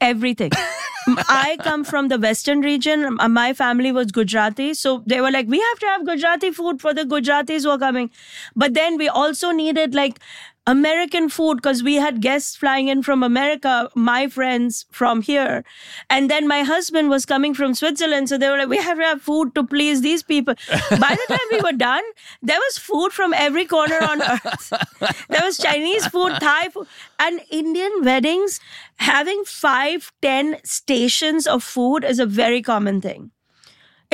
everything. 0.01 0.51
I 1.07 1.57
come 1.61 1.83
from 1.83 2.07
the 2.07 2.17
western 2.17 2.61
region. 2.61 3.15
My 3.29 3.53
family 3.53 3.91
was 3.91 4.11
Gujarati. 4.11 4.73
So 4.73 5.03
they 5.05 5.21
were 5.21 5.31
like, 5.31 5.47
we 5.47 5.59
have 5.59 5.79
to 5.79 5.85
have 5.85 6.05
Gujarati 6.05 6.51
food 6.51 6.81
for 6.81 6.93
the 6.93 7.03
Gujaratis 7.03 7.63
who 7.63 7.69
are 7.69 7.77
coming. 7.77 8.09
But 8.55 8.73
then 8.73 8.97
we 8.97 9.07
also 9.07 9.51
needed 9.51 9.93
like 9.93 10.19
American 10.67 11.29
food 11.29 11.57
because 11.57 11.83
we 11.83 11.95
had 11.95 12.21
guests 12.21 12.55
flying 12.55 12.87
in 12.87 13.03
from 13.03 13.21
America, 13.23 13.89
my 13.95 14.27
friends 14.27 14.85
from 14.91 15.21
here. 15.21 15.63
And 16.09 16.29
then 16.29 16.47
my 16.47 16.63
husband 16.63 17.09
was 17.09 17.25
coming 17.25 17.53
from 17.53 17.75
Switzerland. 17.75 18.29
So 18.29 18.37
they 18.37 18.49
were 18.49 18.57
like, 18.57 18.69
we 18.69 18.77
have 18.77 18.97
to 18.97 19.03
have 19.03 19.21
food 19.21 19.53
to 19.55 19.63
please 19.63 20.01
these 20.01 20.23
people. 20.23 20.55
By 20.89 21.15
the 21.15 21.25
time 21.27 21.47
we 21.51 21.61
were 21.61 21.77
done, 21.77 22.03
there 22.41 22.59
was 22.59 22.77
food 22.79 23.11
from 23.11 23.33
every 23.33 23.65
corner 23.65 23.99
on 24.01 24.21
earth. 24.31 24.73
there 25.29 25.43
was 25.43 25.57
Chinese 25.57 26.07
food, 26.07 26.39
Thai 26.39 26.69
food, 26.69 26.87
and 27.19 27.41
Indian 27.51 27.91
weddings. 28.03 28.59
Having 28.97 29.43
five, 29.45 30.11
ten 30.21 30.57
stations 30.63 31.45
of 31.45 31.63
food 31.63 32.03
is 32.03 32.17
a 32.17 32.25
very 32.25 32.61
common 32.61 33.01
thing. 33.01 33.31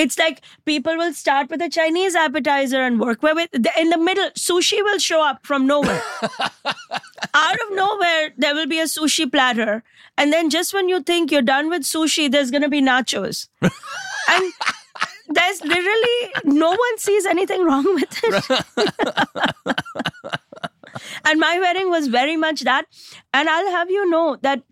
It's 0.02 0.18
like 0.18 0.42
people 0.66 0.98
will 0.98 1.14
start 1.14 1.52
with 1.52 1.62
a 1.62 1.70
Chinese 1.70 2.16
appetizer 2.16 2.82
and 2.82 3.00
work 3.00 3.22
with 3.22 3.50
in 3.54 3.90
the 3.92 4.00
middle. 4.00 4.32
Sushi 4.32 4.84
will 4.84 4.98
show 4.98 5.24
up 5.24 5.46
from 5.46 5.68
nowhere. 5.68 6.02
Out 7.34 7.62
of 7.66 7.76
nowhere, 7.76 8.32
there 8.36 8.56
will 8.56 8.66
be 8.66 8.80
a 8.80 8.86
sushi 8.86 9.32
platter, 9.32 9.84
and 10.18 10.34
then 10.34 10.50
just 10.50 10.74
when 10.74 10.90
you 10.90 11.02
think 11.02 11.32
you're 11.32 11.44
done 11.44 11.70
with 11.70 11.84
sushi, 11.84 12.32
there's 12.32 12.50
gonna 12.50 12.68
be 12.68 12.82
nachos, 12.82 13.48
and 13.62 14.54
there's 15.30 15.64
literally 15.64 16.34
no 16.46 16.70
one 16.70 16.98
sees 16.98 17.28
anything 17.28 17.64
wrong 17.64 17.86
with 17.94 18.20
it. 18.24 18.66
and 21.26 21.40
my 21.40 21.60
wedding 21.60 21.92
was 21.92 22.08
very 22.08 22.38
much 22.38 22.62
that, 22.62 22.88
and 23.36 23.48
I'll 23.48 23.72
have 23.72 23.92
you 23.92 24.10
know 24.10 24.38
that 24.42 24.64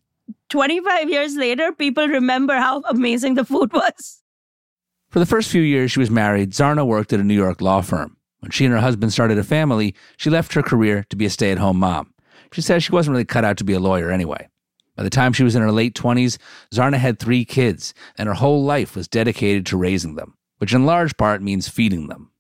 25 0.50 1.10
years 1.10 1.36
later, 1.36 1.72
people 1.72 2.08
remember 2.08 2.56
how 2.56 2.82
amazing 2.82 3.36
the 3.36 3.46
food 3.46 3.72
was. 3.74 4.19
For 5.10 5.18
the 5.18 5.26
first 5.26 5.50
few 5.50 5.64
years 5.64 5.92
she 5.92 6.00
was 6.00 6.12
married, 6.12 6.52
Zarna 6.52 6.86
worked 6.86 7.12
at 7.14 7.20
a 7.20 7.24
New 7.24 7.34
York 7.34 7.62
law 7.62 7.82
firm. 7.82 8.16
When 8.42 8.52
she 8.52 8.66
and 8.66 8.74
her 8.74 8.80
husband 8.80 9.12
started 9.12 9.40
a 9.40 9.44
family, 9.44 9.96
she 10.18 10.30
left 10.30 10.54
her 10.54 10.62
career 10.62 11.06
to 11.10 11.16
be 11.16 11.26
a 11.26 11.30
stay 11.32 11.52
at 11.52 11.58
home 11.58 11.78
mom. 11.80 12.14
She 12.52 12.62
says 12.62 12.84
she 12.84 12.92
wasn't 12.92 13.14
really 13.14 13.26
cut 13.26 13.44
out 13.44 13.58
to 13.58 13.64
be 13.64 13.74
a 13.74 13.80
lawyer 13.80 14.12
anyway. 14.12 14.50
By 14.96 15.04
the 15.04 15.10
time 15.10 15.34
she 15.34 15.44
was 15.44 15.56
in 15.56 15.64
her 15.64 15.72
late 15.72 15.96
20s, 15.96 16.38
Zarna 16.72 16.98
had 16.98 17.18
three 17.18 17.44
kids, 17.44 17.94
and 18.18 18.28
her 18.28 18.36
whole 18.36 18.64
life 18.64 18.96
was 18.96 19.08
dedicated 19.08 19.66
to 19.68 19.78
raising 19.78 20.16
them, 20.16 20.36
which 20.60 20.74
in 20.74 20.86
large 20.86 21.18
part 21.18 21.42
means 21.42 21.68
feeding 21.68 22.08
them. 22.08 22.32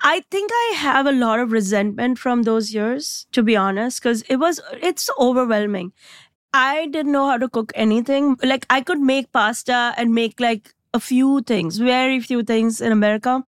I 0.00 0.22
think 0.30 0.50
I 0.52 0.74
have 0.76 1.06
a 1.06 1.12
lot 1.12 1.38
of 1.38 1.52
resentment 1.52 2.18
from 2.18 2.42
those 2.42 2.72
years, 2.72 3.26
to 3.32 3.42
be 3.42 3.56
honest, 3.56 4.00
because 4.00 4.22
it 4.22 4.36
was 4.36 4.60
it's 4.80 5.10
overwhelming. 5.18 5.92
I 6.52 6.86
didn't 6.86 7.12
know 7.12 7.28
how 7.28 7.38
to 7.38 7.48
cook 7.48 7.72
anything. 7.74 8.36
Like 8.42 8.66
I 8.70 8.80
could 8.80 9.00
make 9.00 9.32
pasta 9.32 9.94
and 9.96 10.14
make 10.14 10.40
like 10.40 10.74
a 10.94 11.00
few 11.00 11.42
things, 11.42 11.78
very 11.78 12.20
few 12.20 12.42
things 12.42 12.80
in 12.80 12.92
America. 12.92 13.44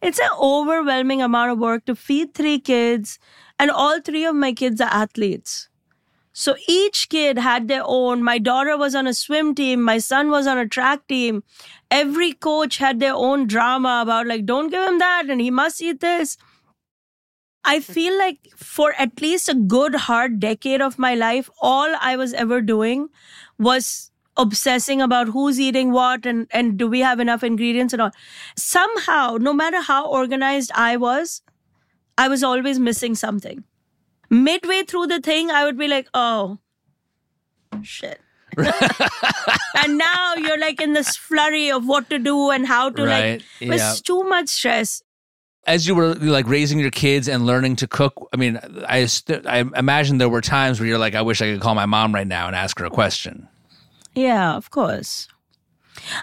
It's 0.00 0.20
an 0.20 0.30
overwhelming 0.40 1.22
amount 1.22 1.52
of 1.52 1.58
work 1.58 1.86
to 1.86 1.96
feed 1.96 2.34
three 2.34 2.60
kids, 2.60 3.18
and 3.58 3.70
all 3.70 4.00
three 4.00 4.24
of 4.24 4.36
my 4.36 4.52
kids 4.52 4.80
are 4.80 4.92
athletes. 4.92 5.68
So 6.32 6.54
each 6.68 7.08
kid 7.08 7.38
had 7.38 7.66
their 7.66 7.82
own. 7.84 8.22
My 8.22 8.36
daughter 8.38 8.76
was 8.76 8.94
on 8.94 9.06
a 9.06 9.14
swim 9.14 9.54
team, 9.54 9.82
my 9.82 9.96
son 9.96 10.30
was 10.30 10.46
on 10.46 10.58
a 10.58 10.68
track 10.68 11.08
team. 11.08 11.42
Every 11.90 12.32
coach 12.32 12.76
had 12.76 13.00
their 13.00 13.14
own 13.14 13.46
drama 13.46 14.00
about, 14.02 14.26
like, 14.26 14.44
don't 14.44 14.68
give 14.68 14.86
him 14.86 14.98
that 14.98 15.30
and 15.30 15.40
he 15.40 15.50
must 15.50 15.80
eat 15.80 16.00
this. 16.00 16.36
I 17.64 17.80
feel 17.80 18.16
like 18.18 18.38
for 18.54 18.92
at 18.98 19.20
least 19.20 19.48
a 19.48 19.54
good 19.54 19.94
hard 19.94 20.38
decade 20.38 20.82
of 20.82 20.98
my 20.98 21.14
life, 21.14 21.48
all 21.60 21.96
I 22.00 22.16
was 22.16 22.34
ever 22.34 22.60
doing 22.60 23.08
was 23.58 24.12
obsessing 24.36 25.00
about 25.00 25.28
who's 25.28 25.58
eating 25.58 25.92
what 25.92 26.26
and, 26.26 26.46
and 26.50 26.78
do 26.78 26.88
we 26.88 27.00
have 27.00 27.20
enough 27.20 27.42
ingredients 27.42 27.92
and 27.92 28.02
all. 28.02 28.10
Somehow, 28.56 29.38
no 29.40 29.52
matter 29.52 29.80
how 29.80 30.06
organized 30.06 30.70
I 30.74 30.96
was, 30.96 31.42
I 32.18 32.28
was 32.28 32.42
always 32.42 32.78
missing 32.78 33.14
something. 33.14 33.64
Midway 34.30 34.82
through 34.82 35.06
the 35.06 35.20
thing, 35.20 35.50
I 35.50 35.64
would 35.64 35.78
be 35.78 35.88
like, 35.88 36.08
oh, 36.14 36.58
shit. 37.82 38.20
and 38.56 39.98
now 39.98 40.34
you're 40.36 40.58
like 40.58 40.80
in 40.80 40.94
this 40.94 41.16
flurry 41.16 41.70
of 41.70 41.86
what 41.86 42.08
to 42.08 42.18
do 42.18 42.50
and 42.50 42.66
how 42.66 42.88
to 42.88 43.04
Right, 43.04 43.32
like, 43.32 43.42
it's 43.60 43.82
yeah. 43.82 43.94
too 44.02 44.24
much 44.24 44.48
stress. 44.48 45.02
As 45.66 45.86
you 45.86 45.94
were 45.94 46.14
like 46.14 46.46
raising 46.48 46.78
your 46.78 46.92
kids 46.92 47.28
and 47.28 47.44
learning 47.44 47.76
to 47.76 47.88
cook, 47.88 48.28
I 48.32 48.36
mean, 48.36 48.58
I, 48.88 49.06
I 49.46 49.64
imagine 49.76 50.18
there 50.18 50.28
were 50.28 50.40
times 50.40 50.78
where 50.78 50.88
you're 50.88 50.98
like, 50.98 51.14
I 51.14 51.22
wish 51.22 51.42
I 51.42 51.52
could 51.52 51.60
call 51.60 51.74
my 51.74 51.86
mom 51.86 52.14
right 52.14 52.26
now 52.26 52.46
and 52.46 52.54
ask 52.54 52.78
her 52.78 52.84
a 52.84 52.90
question. 52.90 53.48
Yeah, 54.16 54.56
of 54.56 54.70
course. 54.70 55.28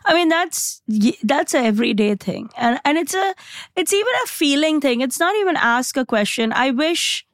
I 0.06 0.14
mean 0.14 0.30
that's 0.30 0.82
that's 1.24 1.54
a 1.54 1.60
everyday 1.60 2.16
thing, 2.16 2.50
and 2.58 2.80
and 2.86 2.98
it's 2.98 3.14
a 3.14 3.34
it's 3.76 3.94
even 3.94 4.14
a 4.24 4.28
feeling 4.28 4.80
thing. 4.80 5.02
It's 5.02 5.20
not 5.20 5.36
even 5.38 5.56
ask 5.58 5.98
a 5.98 6.06
question. 6.06 6.54
I 6.54 6.72
wish, 6.72 7.26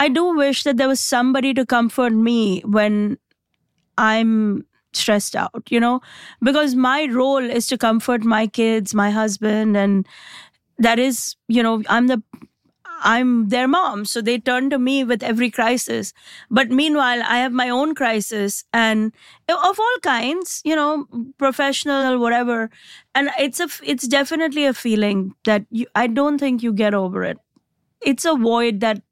I 0.00 0.08
do 0.08 0.36
wish 0.36 0.64
that 0.64 0.78
there 0.78 0.88
was 0.88 1.00
somebody 1.00 1.54
to 1.54 1.66
comfort 1.66 2.12
me 2.12 2.60
when 2.62 3.18
I'm 3.98 4.66
stressed 4.94 5.36
out. 5.36 5.64
You 5.70 5.80
know, 5.80 6.00
because 6.42 6.74
my 6.74 7.06
role 7.12 7.44
is 7.44 7.66
to 7.68 7.78
comfort 7.78 8.24
my 8.24 8.46
kids, 8.48 8.94
my 8.94 9.10
husband, 9.10 9.76
and 9.76 10.06
that 10.78 10.98
is 10.98 11.36
you 11.48 11.62
know 11.62 11.82
I'm 11.88 12.08
the 12.08 12.22
I'm 13.00 13.48
their 13.48 13.68
mom, 13.68 14.04
so 14.04 14.20
they 14.20 14.38
turn 14.38 14.70
to 14.70 14.78
me 14.78 15.04
with 15.04 15.22
every 15.22 15.50
crisis. 15.50 16.12
But 16.50 16.70
meanwhile, 16.70 17.22
I 17.22 17.38
have 17.38 17.52
my 17.52 17.68
own 17.68 17.94
crisis 17.94 18.64
and 18.72 19.12
of 19.48 19.80
all 19.80 19.98
kinds, 20.02 20.60
you 20.64 20.74
know, 20.76 21.06
professional, 21.38 22.18
whatever. 22.18 22.70
And 23.14 23.30
it's 23.38 23.60
a, 23.60 23.68
it's 23.82 24.06
definitely 24.06 24.64
a 24.64 24.74
feeling 24.74 25.34
that 25.44 25.66
you, 25.70 25.86
I 25.94 26.06
don't 26.06 26.38
think 26.38 26.62
you 26.62 26.72
get 26.72 26.94
over 26.94 27.24
it. 27.24 27.38
It's 28.00 28.24
a 28.24 28.34
void 28.34 28.80
that 28.80 29.02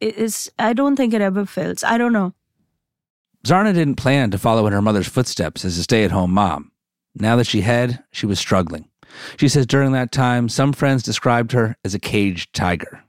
is, 0.00 0.50
I 0.58 0.72
don't 0.72 0.96
think 0.96 1.14
it 1.14 1.20
ever 1.20 1.46
fills. 1.46 1.84
I 1.84 1.98
don't 1.98 2.12
know. 2.12 2.34
Zarna 3.46 3.74
didn't 3.74 3.96
plan 3.96 4.30
to 4.30 4.38
follow 4.38 4.66
in 4.66 4.72
her 4.72 4.82
mother's 4.82 5.08
footsteps 5.08 5.64
as 5.64 5.76
a 5.78 5.82
stay 5.82 6.04
at 6.04 6.10
home 6.10 6.32
mom. 6.32 6.72
Now 7.14 7.36
that 7.36 7.46
she 7.46 7.60
had, 7.60 8.02
she 8.10 8.26
was 8.26 8.38
struggling. 8.38 8.88
She 9.36 9.48
says 9.48 9.66
during 9.66 9.92
that 9.92 10.12
time, 10.12 10.48
some 10.48 10.72
friends 10.72 11.02
described 11.02 11.52
her 11.52 11.76
as 11.84 11.94
a 11.94 11.98
caged 11.98 12.54
tiger. 12.54 13.04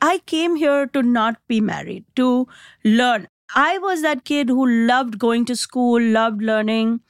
I 0.00 0.18
came 0.26 0.56
here 0.56 0.86
to 0.86 1.02
not 1.02 1.36
be 1.48 1.60
married, 1.60 2.04
to 2.16 2.46
learn. 2.84 3.28
I 3.54 3.78
was 3.78 4.02
that 4.02 4.24
kid 4.24 4.48
who 4.48 4.66
loved 4.86 5.18
going 5.18 5.44
to 5.46 5.56
school, 5.56 6.00
loved 6.00 6.42
learning. 6.42 7.00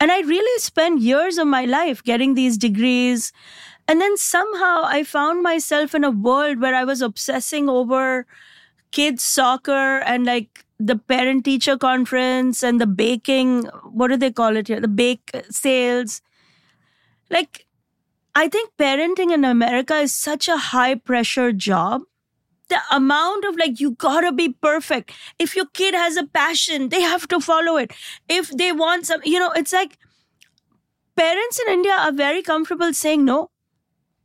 And 0.00 0.10
I 0.10 0.20
really 0.20 0.60
spent 0.60 1.00
years 1.00 1.38
of 1.38 1.46
my 1.46 1.64
life 1.64 2.02
getting 2.02 2.34
these 2.34 2.56
degrees. 2.56 3.32
And 3.86 4.00
then 4.00 4.16
somehow 4.16 4.82
I 4.84 5.04
found 5.04 5.42
myself 5.42 5.94
in 5.94 6.04
a 6.04 6.10
world 6.10 6.60
where 6.60 6.74
I 6.74 6.84
was 6.84 7.02
obsessing 7.02 7.68
over 7.68 8.26
kids' 8.90 9.24
soccer 9.24 9.98
and 9.98 10.24
like 10.24 10.64
the 10.78 10.96
parent 10.96 11.44
teacher 11.44 11.76
conference 11.76 12.62
and 12.62 12.80
the 12.80 12.86
baking. 12.86 13.64
What 13.92 14.08
do 14.08 14.16
they 14.16 14.30
call 14.30 14.56
it 14.56 14.68
here? 14.68 14.80
The 14.80 14.88
bake 14.88 15.30
sales. 15.50 16.22
Like, 17.30 17.63
I 18.34 18.48
think 18.48 18.70
parenting 18.78 19.32
in 19.32 19.44
America 19.44 19.96
is 19.96 20.12
such 20.12 20.48
a 20.48 20.56
high 20.56 20.96
pressure 20.96 21.52
job. 21.52 22.02
The 22.68 22.80
amount 22.90 23.44
of 23.44 23.56
like, 23.56 23.78
you 23.78 23.92
gotta 23.92 24.32
be 24.32 24.48
perfect. 24.48 25.12
If 25.38 25.54
your 25.54 25.66
kid 25.66 25.94
has 25.94 26.16
a 26.16 26.24
passion, 26.26 26.88
they 26.88 27.02
have 27.02 27.28
to 27.28 27.40
follow 27.40 27.76
it. 27.76 27.92
If 28.28 28.50
they 28.50 28.72
want 28.72 29.06
some, 29.06 29.20
you 29.24 29.38
know, 29.38 29.52
it's 29.52 29.72
like 29.72 29.98
parents 31.16 31.60
in 31.60 31.72
India 31.72 31.92
are 31.92 32.12
very 32.12 32.42
comfortable 32.42 32.92
saying 32.92 33.24
no. 33.24 33.50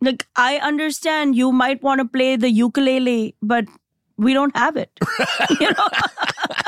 Like, 0.01 0.25
I 0.35 0.57
understand 0.57 1.35
you 1.35 1.51
might 1.51 1.83
want 1.83 1.99
to 1.99 2.05
play 2.05 2.37
the 2.37 2.49
ukulele, 2.49 3.35
but 3.41 3.65
we 4.17 4.33
don't 4.33 4.55
have 4.55 4.77
it. 4.77 4.91
you 5.59 5.71
know? 5.71 5.87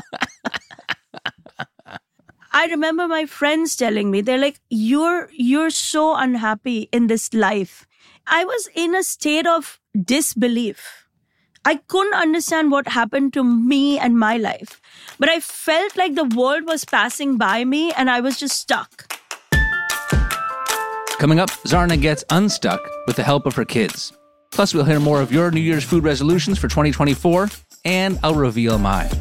I 2.53 2.65
remember 2.65 3.07
my 3.07 3.25
friends 3.25 3.77
telling 3.77 4.11
me, 4.11 4.19
they're 4.19 4.37
like, 4.37 4.59
you're, 4.69 5.29
you're 5.31 5.69
so 5.69 6.15
unhappy 6.17 6.89
in 6.91 7.07
this 7.07 7.33
life. 7.33 7.87
I 8.27 8.43
was 8.43 8.67
in 8.75 8.93
a 8.93 9.03
state 9.03 9.47
of 9.47 9.79
disbelief. 10.03 11.07
I 11.63 11.75
couldn't 11.75 12.13
understand 12.13 12.69
what 12.71 12.89
happened 12.89 13.31
to 13.33 13.43
me 13.43 13.97
and 13.99 14.19
my 14.19 14.35
life, 14.35 14.81
but 15.17 15.29
I 15.29 15.39
felt 15.39 15.95
like 15.95 16.15
the 16.15 16.25
world 16.25 16.65
was 16.65 16.83
passing 16.83 17.37
by 17.37 17.63
me 17.63 17.93
and 17.93 18.09
I 18.09 18.19
was 18.19 18.37
just 18.37 18.59
stuck. 18.59 19.13
Coming 21.19 21.39
up, 21.39 21.51
Zarna 21.65 22.01
gets 22.01 22.25
unstuck 22.31 22.81
with 23.07 23.15
the 23.15 23.23
help 23.23 23.45
of 23.45 23.55
her 23.55 23.65
kids. 23.65 24.11
Plus, 24.51 24.73
we'll 24.73 24.83
hear 24.83 24.99
more 24.99 25.21
of 25.21 25.31
your 25.31 25.51
New 25.51 25.61
Year's 25.61 25.85
food 25.85 26.03
resolutions 26.03 26.59
for 26.59 26.67
2024, 26.67 27.49
and 27.85 28.19
I'll 28.23 28.35
reveal 28.35 28.77
mine. 28.77 29.11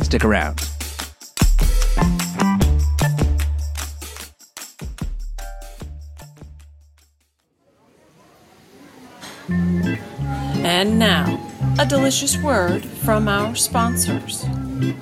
Stick 0.00 0.24
around. 0.24 0.62
And 10.72 11.00
now, 11.00 11.36
a 11.80 11.84
delicious 11.84 12.38
word 12.38 12.84
from 12.84 13.26
our 13.26 13.56
sponsors. 13.56 14.44
In 14.44 14.96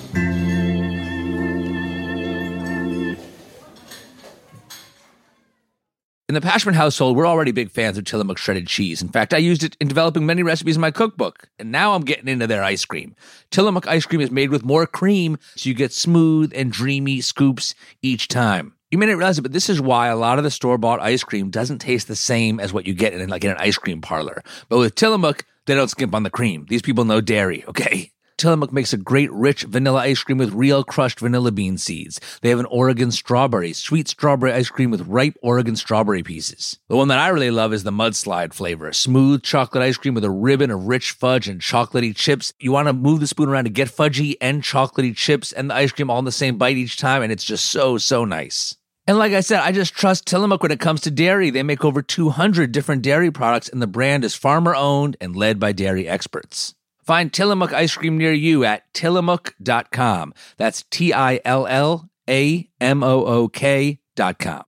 the 6.29 6.41
Pashman 6.41 6.73
household, 6.73 7.19
we're 7.19 7.27
already 7.27 7.53
big 7.53 7.71
fans 7.71 7.99
of 7.99 8.05
Tillamook 8.05 8.39
shredded 8.39 8.67
cheese. 8.67 9.03
In 9.03 9.11
fact, 9.11 9.35
I 9.35 9.37
used 9.37 9.63
it 9.63 9.77
in 9.79 9.89
developing 9.89 10.25
many 10.25 10.43
recipes 10.43 10.77
in 10.77 10.81
my 10.81 10.91
cookbook, 10.91 11.51
and 11.59 11.71
now 11.71 11.93
I'm 11.93 12.03
getting 12.03 12.29
into 12.29 12.47
their 12.47 12.65
ice 12.65 12.87
cream. 12.87 13.15
Tillamook 13.51 13.87
ice 13.87 14.07
cream 14.07 14.23
is 14.23 14.31
made 14.31 14.49
with 14.49 14.65
more 14.65 14.87
cream, 14.87 15.37
so 15.55 15.69
you 15.69 15.75
get 15.75 15.93
smooth 15.93 16.51
and 16.55 16.73
dreamy 16.73 17.21
scoops 17.21 17.75
each 18.01 18.29
time. 18.29 18.73
You 18.91 18.97
may 18.97 19.05
not 19.05 19.19
realize 19.19 19.37
it, 19.37 19.43
but 19.43 19.53
this 19.53 19.69
is 19.69 19.83
why 19.83 20.09
a 20.09 20.17
lot 20.17 20.39
of 20.39 20.45
the 20.45 20.51
store 20.51 20.79
bought 20.79 21.01
ice 21.01 21.23
cream 21.23 21.51
doesn't 21.51 21.81
taste 21.81 22.09
the 22.09 22.17
same 22.17 22.59
as 22.59 22.73
what 22.73 22.87
you 22.87 22.95
get 22.95 23.13
in 23.13 23.29
like 23.29 23.45
in 23.45 23.51
an 23.51 23.59
ice 23.59 23.77
cream 23.77 24.01
parlor. 24.01 24.43
But 24.71 24.79
with 24.79 24.95
Tillamook, 24.95 25.45
they 25.69 25.77
don't 25.77 25.89
skimp 25.89 26.15
on 26.15 26.25
the 26.25 26.31
cream. 26.31 26.67
These 26.69 26.83
people 26.83 27.05
know 27.05 27.21
dairy, 27.21 27.65
okay? 27.69 28.11
Tillamook 28.39 28.73
makes 28.73 28.93
a 28.93 28.97
great 28.97 29.33
rich 29.33 29.65
vanilla 29.65 29.99
ice 29.99 30.23
cream 30.23 30.39
with 30.39 30.55
real 30.55 30.85
crushed 30.85 31.19
vanilla 31.19 31.51
bean 31.51 31.77
seeds. 31.77 32.21
They 32.41 32.51
have 32.51 32.61
an 32.61 32.67
Oregon 32.67 33.11
strawberry, 33.11 33.73
sweet 33.73 34.07
strawberry 34.07 34.53
ice 34.53 34.71
cream 34.71 34.93
with 34.93 35.09
ripe 35.09 35.37
Oregon 35.43 35.75
strawberry 35.75 36.23
pieces. 36.23 36.79
The 36.89 36.97
one 36.97 37.09
that 37.09 37.19
I 37.19 37.29
really 37.29 37.51
love 37.51 37.73
is 37.73 37.83
the 37.83 37.91
mudslide 37.91 38.55
flavor, 38.55 38.93
smooth 38.93 39.43
chocolate 39.43 39.83
ice 39.83 39.97
cream 39.97 40.15
with 40.15 40.25
a 40.25 40.31
ribbon 40.31 40.71
of 40.71 40.87
rich 40.87 41.11
fudge 41.11 41.49
and 41.49 41.61
chocolatey 41.61 42.15
chips. 42.15 42.53
You 42.61 42.71
want 42.71 42.87
to 42.87 42.93
move 42.93 43.19
the 43.19 43.27
spoon 43.27 43.49
around 43.49 43.65
to 43.65 43.71
get 43.71 43.89
fudgy 43.89 44.37
and 44.41 44.63
chocolatey 44.63 45.17
chips 45.17 45.53
and 45.53 45.69
the 45.69 45.75
ice 45.75 45.91
cream 45.91 46.09
all 46.09 46.21
in 46.21 46.25
the 46.25 46.33
same 46.33 46.59
bite 46.59 46.77
each 46.77 46.97
time, 46.97 47.23
and 47.23 47.33
it's 47.33 47.45
just 47.45 47.67
so, 47.67 47.99
so 47.99 48.25
nice. 48.25 48.77
And 49.09 49.17
like 49.17 49.33
I 49.33 49.41
said, 49.41 49.61
I 49.61 49.73
just 49.73 49.95
trust 49.95 50.27
Tillamook 50.27 50.63
when 50.63 50.71
it 50.71 50.81
comes 50.81 51.01
to 51.01 51.11
dairy. 51.11 51.49
They 51.49 51.63
make 51.63 51.83
over 51.83 52.03
200 52.03 52.73
different 52.73 53.01
dairy 53.01 53.31
products, 53.31 53.71
and 53.71 53.81
the 53.81 53.87
brand 53.87 54.23
is 54.23 54.35
farmer 54.35 54.75
owned 54.75 55.17
and 55.19 55.35
led 55.35 55.59
by 55.59 55.73
dairy 55.73 56.07
experts. 56.07 56.75
Find 57.05 57.33
Tillamook 57.33 57.73
ice 57.73 57.97
cream 57.97 58.19
near 58.19 58.35
you 58.35 58.67
at 58.67 58.93
tillamook.com. 58.93 60.35
That's 60.59 60.85
T 60.91 61.15
I 61.15 61.41
L 61.47 61.67
L 61.67 62.11
A 62.29 62.69
M 62.83 63.03
O 63.03 63.25
O 63.25 63.49
K.com. 63.49 64.65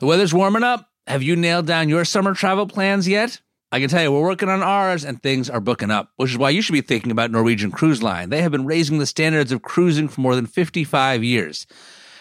The 0.00 0.06
weather's 0.06 0.34
warming 0.34 0.64
up. 0.64 0.88
Have 1.06 1.22
you 1.22 1.36
nailed 1.36 1.66
down 1.66 1.88
your 1.88 2.04
summer 2.04 2.34
travel 2.34 2.66
plans 2.66 3.06
yet? 3.06 3.40
I 3.70 3.78
can 3.78 3.88
tell 3.88 4.02
you, 4.02 4.10
we're 4.10 4.22
working 4.22 4.48
on 4.48 4.64
ours 4.64 5.04
and 5.04 5.22
things 5.22 5.48
are 5.48 5.60
booking 5.60 5.92
up, 5.92 6.10
which 6.16 6.32
is 6.32 6.38
why 6.38 6.50
you 6.50 6.62
should 6.62 6.72
be 6.72 6.80
thinking 6.80 7.12
about 7.12 7.30
Norwegian 7.30 7.70
Cruise 7.70 8.02
Line. 8.02 8.30
They 8.30 8.42
have 8.42 8.50
been 8.50 8.66
raising 8.66 8.98
the 8.98 9.06
standards 9.06 9.52
of 9.52 9.62
cruising 9.62 10.08
for 10.08 10.20
more 10.20 10.34
than 10.34 10.46
55 10.46 11.22
years. 11.22 11.68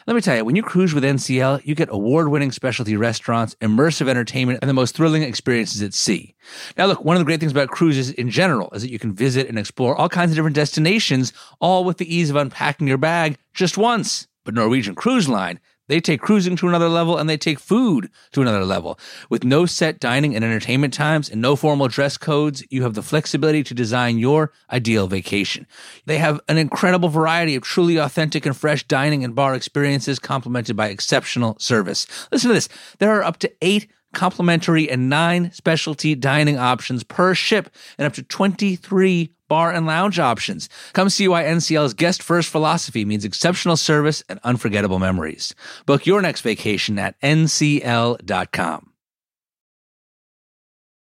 Let 0.10 0.16
me 0.16 0.22
tell 0.22 0.38
you, 0.38 0.44
when 0.44 0.56
you 0.56 0.64
cruise 0.64 0.92
with 0.92 1.04
NCL, 1.04 1.68
you 1.68 1.76
get 1.76 1.90
award 1.92 2.30
winning 2.30 2.52
specialty 2.52 2.98
restaurants, 2.98 3.54
immersive 3.62 4.08
entertainment, 4.08 4.58
and 4.64 4.68
the 4.68 4.74
most 4.74 4.96
thrilling 4.96 5.22
experiences 5.22 5.84
at 5.84 5.94
sea. 5.94 6.34
Now, 6.76 6.88
look, 6.88 7.06
one 7.06 7.16
of 7.16 7.20
the 7.20 7.26
great 7.26 7.40
things 7.40 7.52
about 7.52 7.70
cruises 7.70 8.10
in 8.10 8.32
general 8.32 8.72
is 8.74 8.82
that 8.82 8.90
you 8.90 8.98
can 8.98 9.14
visit 9.14 9.48
and 9.48 9.60
explore 9.60 9.96
all 9.96 10.10
kinds 10.10 10.32
of 10.32 10.36
different 10.36 10.56
destinations, 10.56 11.32
all 11.60 11.84
with 11.84 12.00
the 12.00 12.12
ease 12.12 12.32
of 12.32 12.38
unpacking 12.38 12.88
your 12.88 12.98
bag 12.98 13.38
just 13.54 13.78
once. 13.78 14.28
But 14.46 14.56
Norwegian 14.56 14.96
Cruise 14.96 15.30
Line, 15.30 15.60
they 15.90 16.00
take 16.00 16.22
cruising 16.22 16.56
to 16.56 16.70
another 16.70 16.88
level 16.88 17.18
and 17.18 17.30
they 17.30 17.36
take 17.36 17.60
food 17.60 18.10
to 18.32 18.42
another 18.42 18.64
level. 18.64 18.98
With 19.30 19.44
no 19.44 19.66
set 19.66 20.00
dining 20.00 20.36
and 20.36 20.46
entertainment 20.46 20.94
times 20.94 21.30
and 21.30 21.42
no 21.42 21.58
formal 21.58 21.90
dress 21.90 22.18
codes, 22.18 22.64
you 22.70 22.84
have 22.84 22.94
the 22.94 23.04
flexibility 23.04 23.64
to 23.64 23.74
design 23.74 24.18
your 24.18 24.54
ideal 24.72 25.08
vacation. 25.08 25.68
They 26.06 26.20
have 26.20 26.40
an 26.48 26.58
incredible 26.58 27.10
variety 27.10 27.56
of 27.56 27.64
truly 27.64 27.98
authentic 27.98 28.46
and 28.46 28.56
fresh 28.56 28.86
dining 28.86 29.26
and 29.26 29.36
bar 29.36 29.56
experiences 29.56 30.20
complemented 30.20 30.78
by 30.78 30.88
exceptional 30.88 31.58
service. 31.60 32.08
Listen 32.32 32.50
to 32.50 32.54
this. 32.54 32.70
There 33.00 33.12
are 33.12 33.24
up 33.24 33.38
to 33.40 33.52
eight 33.62 33.90
complimentary 34.14 34.90
and 34.90 35.10
nine 35.10 35.52
specialty 35.52 36.16
dining 36.16 36.58
options 36.58 37.04
per 37.04 37.34
ship 37.34 37.70
and 37.98 38.06
up 38.06 38.14
to 38.14 38.24
23 38.24 39.34
bar 39.48 39.72
and 39.72 39.86
lounge 39.86 40.20
options. 40.20 40.70
Come 40.94 41.10
see 41.10 41.28
why 41.28 41.44
NCL's 41.44 41.94
guest 41.94 42.24
first 42.24 42.50
philosophy 42.50 43.04
means 43.04 43.26
exceptional 43.26 43.76
service 43.76 44.24
and 44.30 44.40
unforgettable 44.44 45.00
memories. 45.00 45.54
Book 45.86 46.06
your 46.06 46.22
next 46.22 46.42
vacation 46.42 46.98
at 46.98 47.20
ncl.com. 47.22 48.86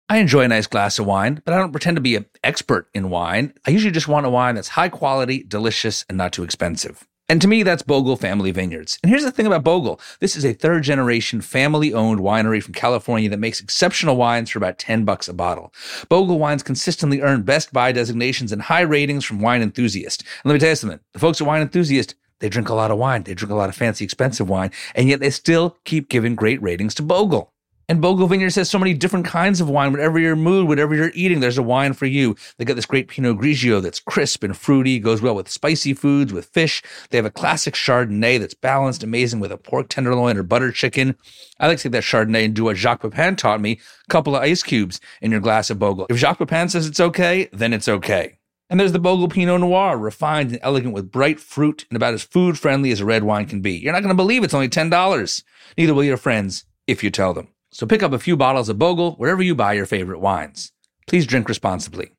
I 0.10 0.18
enjoy 0.18 0.42
a 0.42 0.48
nice 0.50 0.68
glass 0.68 1.00
of 1.00 1.06
wine, 1.06 1.42
but 1.46 1.54
I 1.54 1.58
don't 1.58 1.72
pretend 1.72 1.96
to 1.96 2.02
be 2.02 2.18
an 2.18 2.26
expert 2.44 2.90
in 2.94 3.10
wine. 3.10 3.54
I 3.66 3.72
usually 3.72 3.94
just 3.94 4.10
want 4.10 4.26
a 4.26 4.30
wine 4.30 4.56
that's 4.56 4.68
high 4.68 4.90
quality, 4.90 5.42
delicious, 5.42 6.04
and 6.10 6.18
not 6.18 6.34
too 6.34 6.44
expensive. 6.44 7.08
And 7.32 7.42
to 7.42 7.48
me, 7.48 7.64
that's 7.64 7.82
Bogle 7.82 8.18
Family 8.18 8.52
Vineyards. 8.52 9.00
And 9.02 9.10
here's 9.10 9.24
the 9.24 9.32
thing 9.32 9.48
about 9.48 9.64
Bogle 9.64 10.02
this 10.20 10.36
is 10.36 10.44
a 10.44 10.52
third 10.52 10.84
generation 10.84 11.40
family 11.40 11.94
owned 11.94 12.20
winery 12.20 12.62
from 12.62 12.74
California 12.74 13.30
that 13.30 13.40
makes 13.40 13.62
exceptional 13.62 14.18
wines 14.18 14.50
for 14.50 14.60
about 14.60 14.78
10 14.78 15.06
bucks 15.06 15.30
a 15.30 15.34
bottle. 15.34 15.74
Bogle 16.10 16.40
wines 16.40 16.62
consistently 16.62 17.22
earn 17.22 17.44
Best 17.44 17.72
Buy 17.72 17.94
designations 17.94 18.52
and 18.52 18.64
high 18.64 18.82
ratings 18.82 19.24
from 19.24 19.40
wine 19.40 19.62
enthusiasts. 19.62 20.22
And 20.44 20.50
let 20.50 20.56
me 20.56 20.60
tell 20.60 20.72
you 20.72 20.76
something 20.76 21.00
the 21.14 21.20
folks 21.20 21.40
at 21.40 21.48
Wine 21.48 21.62
Enthusiast, 21.62 22.16
they 22.40 22.50
drink 22.50 22.68
a 22.68 22.74
lot 22.74 22.92
of 22.92 22.98
wine, 22.98 23.24
they 23.24 23.34
drink 23.34 23.54
a 23.54 23.56
lot 23.56 23.70
of 23.70 23.76
fancy, 23.76 24.04
expensive 24.04 24.50
wine, 24.50 24.72
and 24.94 25.08
yet 25.08 25.22
they 25.22 25.30
still 25.30 25.78
keep 25.86 26.10
giving 26.10 26.36
great 26.36 26.62
ratings 26.62 26.94
to 26.96 27.02
Bogle. 27.02 27.54
And 27.90 28.02
Bogle 28.02 28.28
Vineyards 28.28 28.56
has 28.56 28.70
so 28.70 28.80
many 28.80 28.94
different 28.94 29.26
kinds 29.26 29.60
of 29.60 29.70
wine. 29.70 29.92
Whatever 29.92 30.18
your 30.18 30.36
mood, 30.36 30.68
whatever 30.68 30.96
you're 30.96 31.12
eating, 31.14 31.42
there's 31.42 31.58
a 31.58 31.64
wine 31.64 31.94
for 31.94 32.06
you. 32.06 32.36
They 32.58 32.66
got 32.66 32.76
this 32.76 32.86
great 32.86 33.10
Pinot 33.10 33.38
Grigio 33.38 33.82
that's 33.82 34.00
crisp 34.00 34.44
and 34.44 34.56
fruity, 34.56 34.98
goes 34.98 35.22
well 35.22 35.36
with 35.36 35.50
spicy 35.50 35.94
foods, 35.94 36.32
with 36.32 36.46
fish. 36.46 36.82
They 37.10 37.18
have 37.18 37.26
a 37.26 37.32
classic 37.32 37.74
Chardonnay 37.74 38.40
that's 38.40 38.54
balanced, 38.54 39.04
amazing 39.04 39.42
with 39.42 39.52
a 39.52 39.58
pork 39.58 39.90
tenderloin 39.90 40.38
or 40.38 40.44
butter 40.44 40.72
chicken. 40.72 41.18
I 41.60 41.68
like 41.68 41.78
to 41.80 41.84
take 41.84 41.92
that 41.92 42.04
Chardonnay 42.04 42.46
and 42.46 42.54
do 42.54 42.64
what 42.64 42.78
Jacques 42.78 43.02
Pepin 43.02 43.36
taught 43.36 43.60
me: 43.60 43.80
a 44.08 44.10
couple 44.10 44.36
of 44.36 44.44
ice 44.44 44.64
cubes 44.64 45.02
in 45.22 45.32
your 45.32 45.42
glass 45.42 45.70
of 45.70 45.80
Bogle. 45.80 46.08
If 46.10 46.18
Jacques 46.18 46.40
Pepin 46.40 46.70
says 46.70 46.88
it's 46.88 47.00
okay, 47.00 47.50
then 47.52 47.74
it's 47.74 47.90
okay. 47.90 48.38
And 48.70 48.80
there's 48.80 48.94
the 48.94 49.00
Bogle 49.00 49.28
Pinot 49.28 49.60
Noir, 49.60 49.98
refined 49.98 50.52
and 50.52 50.60
elegant 50.64 50.94
with 50.94 51.12
bright 51.12 51.42
fruit 51.42 51.86
and 51.90 51.98
about 51.98 52.14
as 52.14 52.24
food 52.24 52.58
friendly 52.58 52.92
as 52.92 53.02
a 53.02 53.06
red 53.06 53.24
wine 53.24 53.46
can 53.46 53.60
be. 53.60 53.74
You're 53.74 53.92
not 53.92 54.02
going 54.02 54.16
to 54.16 54.24
believe 54.24 54.46
it's 54.46 54.54
only 54.54 54.70
$10. 54.70 55.44
Neither 55.78 55.94
will 55.94 56.06
your 56.06 56.16
friends 56.16 56.64
if 56.88 57.04
you 57.04 57.10
tell 57.10 57.34
them. 57.34 57.50
So 57.72 57.88
pick 57.88 58.04
up 58.04 58.12
a 58.12 58.20
few 58.20 58.36
bottles 58.36 58.68
of 58.68 58.78
Bogle 58.78 59.14
wherever 59.14 59.42
you 59.42 59.56
buy 59.56 59.74
your 59.74 59.86
favorite 59.86 60.20
wines. 60.20 60.74
Please 61.08 61.26
drink 61.26 61.48
responsibly. 61.48 62.12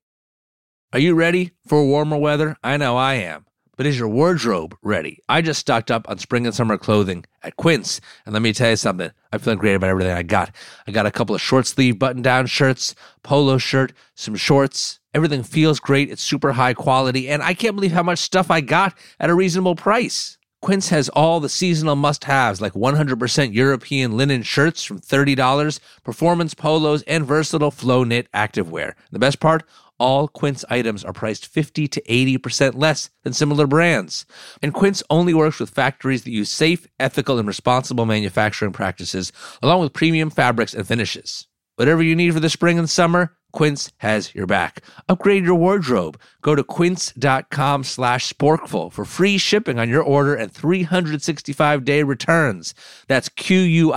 Are 0.95 0.99
you 0.99 1.15
ready 1.15 1.53
for 1.67 1.85
warmer 1.85 2.17
weather? 2.17 2.57
I 2.63 2.79
know 2.79 2.97
I 2.97 3.15
am. 3.15 3.45
But 3.77 3.87
is 3.87 3.99
your 3.99 4.09
wardrobe 4.09 4.77
ready? 4.83 5.19
I 5.29 5.43
just 5.43 5.61
stocked 5.61 5.91
up 5.91 6.09
on 6.09 6.19
spring 6.19 6.47
and 6.47 6.55
summer 6.55 6.79
clothing 6.79 7.25
at 7.43 7.57
Quince. 7.57 8.01
And 8.25 8.33
let 8.33 8.43
me 8.43 8.53
tell 8.53 8.71
you 8.71 8.77
something. 8.77 9.11
I'm 9.33 9.41
feeling 9.41 9.59
great 9.59 9.75
about 9.75 9.91
everything 9.91 10.13
I 10.13 10.23
got. 10.23 10.55
I 10.87 10.91
got 10.91 11.07
a 11.07 11.11
couple 11.11 11.35
of 11.35 11.41
short 11.41 11.67
sleeve 11.67 11.99
button 11.99 12.23
down 12.23 12.47
shirts, 12.47 12.95
polo 13.23 13.59
shirt, 13.59 13.93
some 14.15 14.37
shorts. 14.37 15.01
Everything 15.15 15.43
feels 15.43 15.81
great. 15.81 16.11
It's 16.11 16.23
super 16.23 16.53
high 16.53 16.75
quality. 16.75 17.29
And 17.29 17.43
I 17.43 17.55
can't 17.55 17.75
believe 17.75 17.93
how 17.93 18.03
much 18.03 18.21
stuff 18.21 18.51
I 18.51 18.63
got 18.63 18.97
at 19.19 19.31
a 19.31 19.35
reasonable 19.35 19.75
price. 19.75 20.39
Quince 20.63 20.91
has 20.91 21.09
all 21.09 21.41
the 21.41 21.49
seasonal 21.49 21.97
must 21.97 22.23
haves 22.23 22.61
like 22.61 22.75
100% 22.75 23.53
European 23.53 24.17
linen 24.17 24.43
shirts 24.43 24.85
from 24.85 25.01
$30, 25.01 25.81
performance 26.05 26.55
polos, 26.55 27.03
and 27.03 27.27
versatile 27.27 27.73
flow 27.73 28.05
knit 28.05 28.31
activewear. 28.33 28.93
The 29.11 29.19
best 29.19 29.41
part? 29.41 29.65
All 29.99 30.29
Quince 30.29 30.65
items 30.71 31.05
are 31.05 31.13
priced 31.13 31.47
50 31.47 31.89
to 31.89 32.01
80% 32.03 32.77
less 32.77 33.11
than 33.25 33.33
similar 33.33 33.67
brands. 33.67 34.25
And 34.63 34.73
Quince 34.73 35.03
only 35.11 35.35
works 35.35 35.59
with 35.59 35.71
factories 35.71 36.23
that 36.23 36.31
use 36.31 36.49
safe, 36.49 36.87
ethical, 36.99 37.41
and 37.41 37.49
responsible 37.49 38.07
manufacturing 38.07 38.73
practices, 38.73 39.33
along 39.63 39.81
with 39.81 39.93
premium 39.93 40.31
fabrics 40.31 40.75
and 40.75 40.87
finishes. 40.87 41.49
Whatever 41.75 42.05
you 42.05 42.15
need 42.15 42.35
for 42.35 42.41
the 42.41 42.49
spring 42.49 42.79
and 42.79 42.89
summer, 42.89 43.37
Quince 43.53 43.93
has 43.99 44.35
your 44.35 44.47
back. 44.47 44.85
Upgrade 45.09 45.45
your 45.45 45.55
wardrobe. 45.55 46.19
Go 46.41 46.55
to 46.57 46.65
quince.com 46.65 47.85
slash 47.85 48.33
sporkful 48.33 48.93
for 48.93 49.05
free 49.05 49.39
shipping 49.39 49.79
on 49.79 49.89
your 49.89 50.03
order 50.03 50.35
and 50.35 50.53
365-day 50.53 52.03
returns. 52.03 52.75
That's 53.07 53.29
Q-U-I-N-C-E 53.29 53.91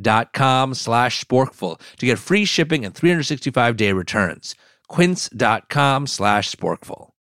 dot 0.00 0.32
com 0.32 0.74
slash 0.74 1.24
sporkful 1.24 1.80
to 1.96 2.06
get 2.06 2.18
free 2.18 2.44
shipping 2.44 2.84
and 2.84 2.94
365-day 2.94 3.92
returns. 3.92 4.54
quince.com 4.88 6.06
slash 6.06 6.50
sporkful. 6.52 7.15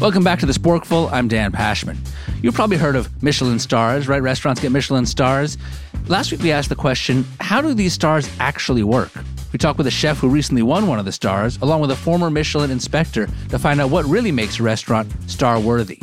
Welcome 0.00 0.22
back 0.22 0.38
to 0.38 0.46
the 0.46 0.52
Sporkful. 0.52 1.10
I'm 1.10 1.26
Dan 1.26 1.50
Pashman. 1.50 1.96
You've 2.40 2.54
probably 2.54 2.76
heard 2.76 2.94
of 2.94 3.20
Michelin 3.20 3.58
stars, 3.58 4.06
right? 4.06 4.22
Restaurants 4.22 4.60
get 4.60 4.70
Michelin 4.70 5.04
stars. 5.04 5.58
Last 6.06 6.30
week 6.30 6.40
we 6.40 6.52
asked 6.52 6.68
the 6.68 6.76
question 6.76 7.24
how 7.40 7.60
do 7.60 7.74
these 7.74 7.94
stars 7.94 8.30
actually 8.38 8.84
work? 8.84 9.10
We 9.52 9.58
talked 9.58 9.76
with 9.76 9.88
a 9.88 9.90
chef 9.90 10.18
who 10.18 10.28
recently 10.28 10.62
won 10.62 10.86
one 10.86 11.00
of 11.00 11.04
the 11.04 11.10
stars, 11.10 11.58
along 11.62 11.80
with 11.80 11.90
a 11.90 11.96
former 11.96 12.30
Michelin 12.30 12.70
inspector, 12.70 13.28
to 13.48 13.58
find 13.58 13.80
out 13.80 13.90
what 13.90 14.04
really 14.04 14.30
makes 14.30 14.60
a 14.60 14.62
restaurant 14.62 15.10
star 15.28 15.58
worthy. 15.58 16.00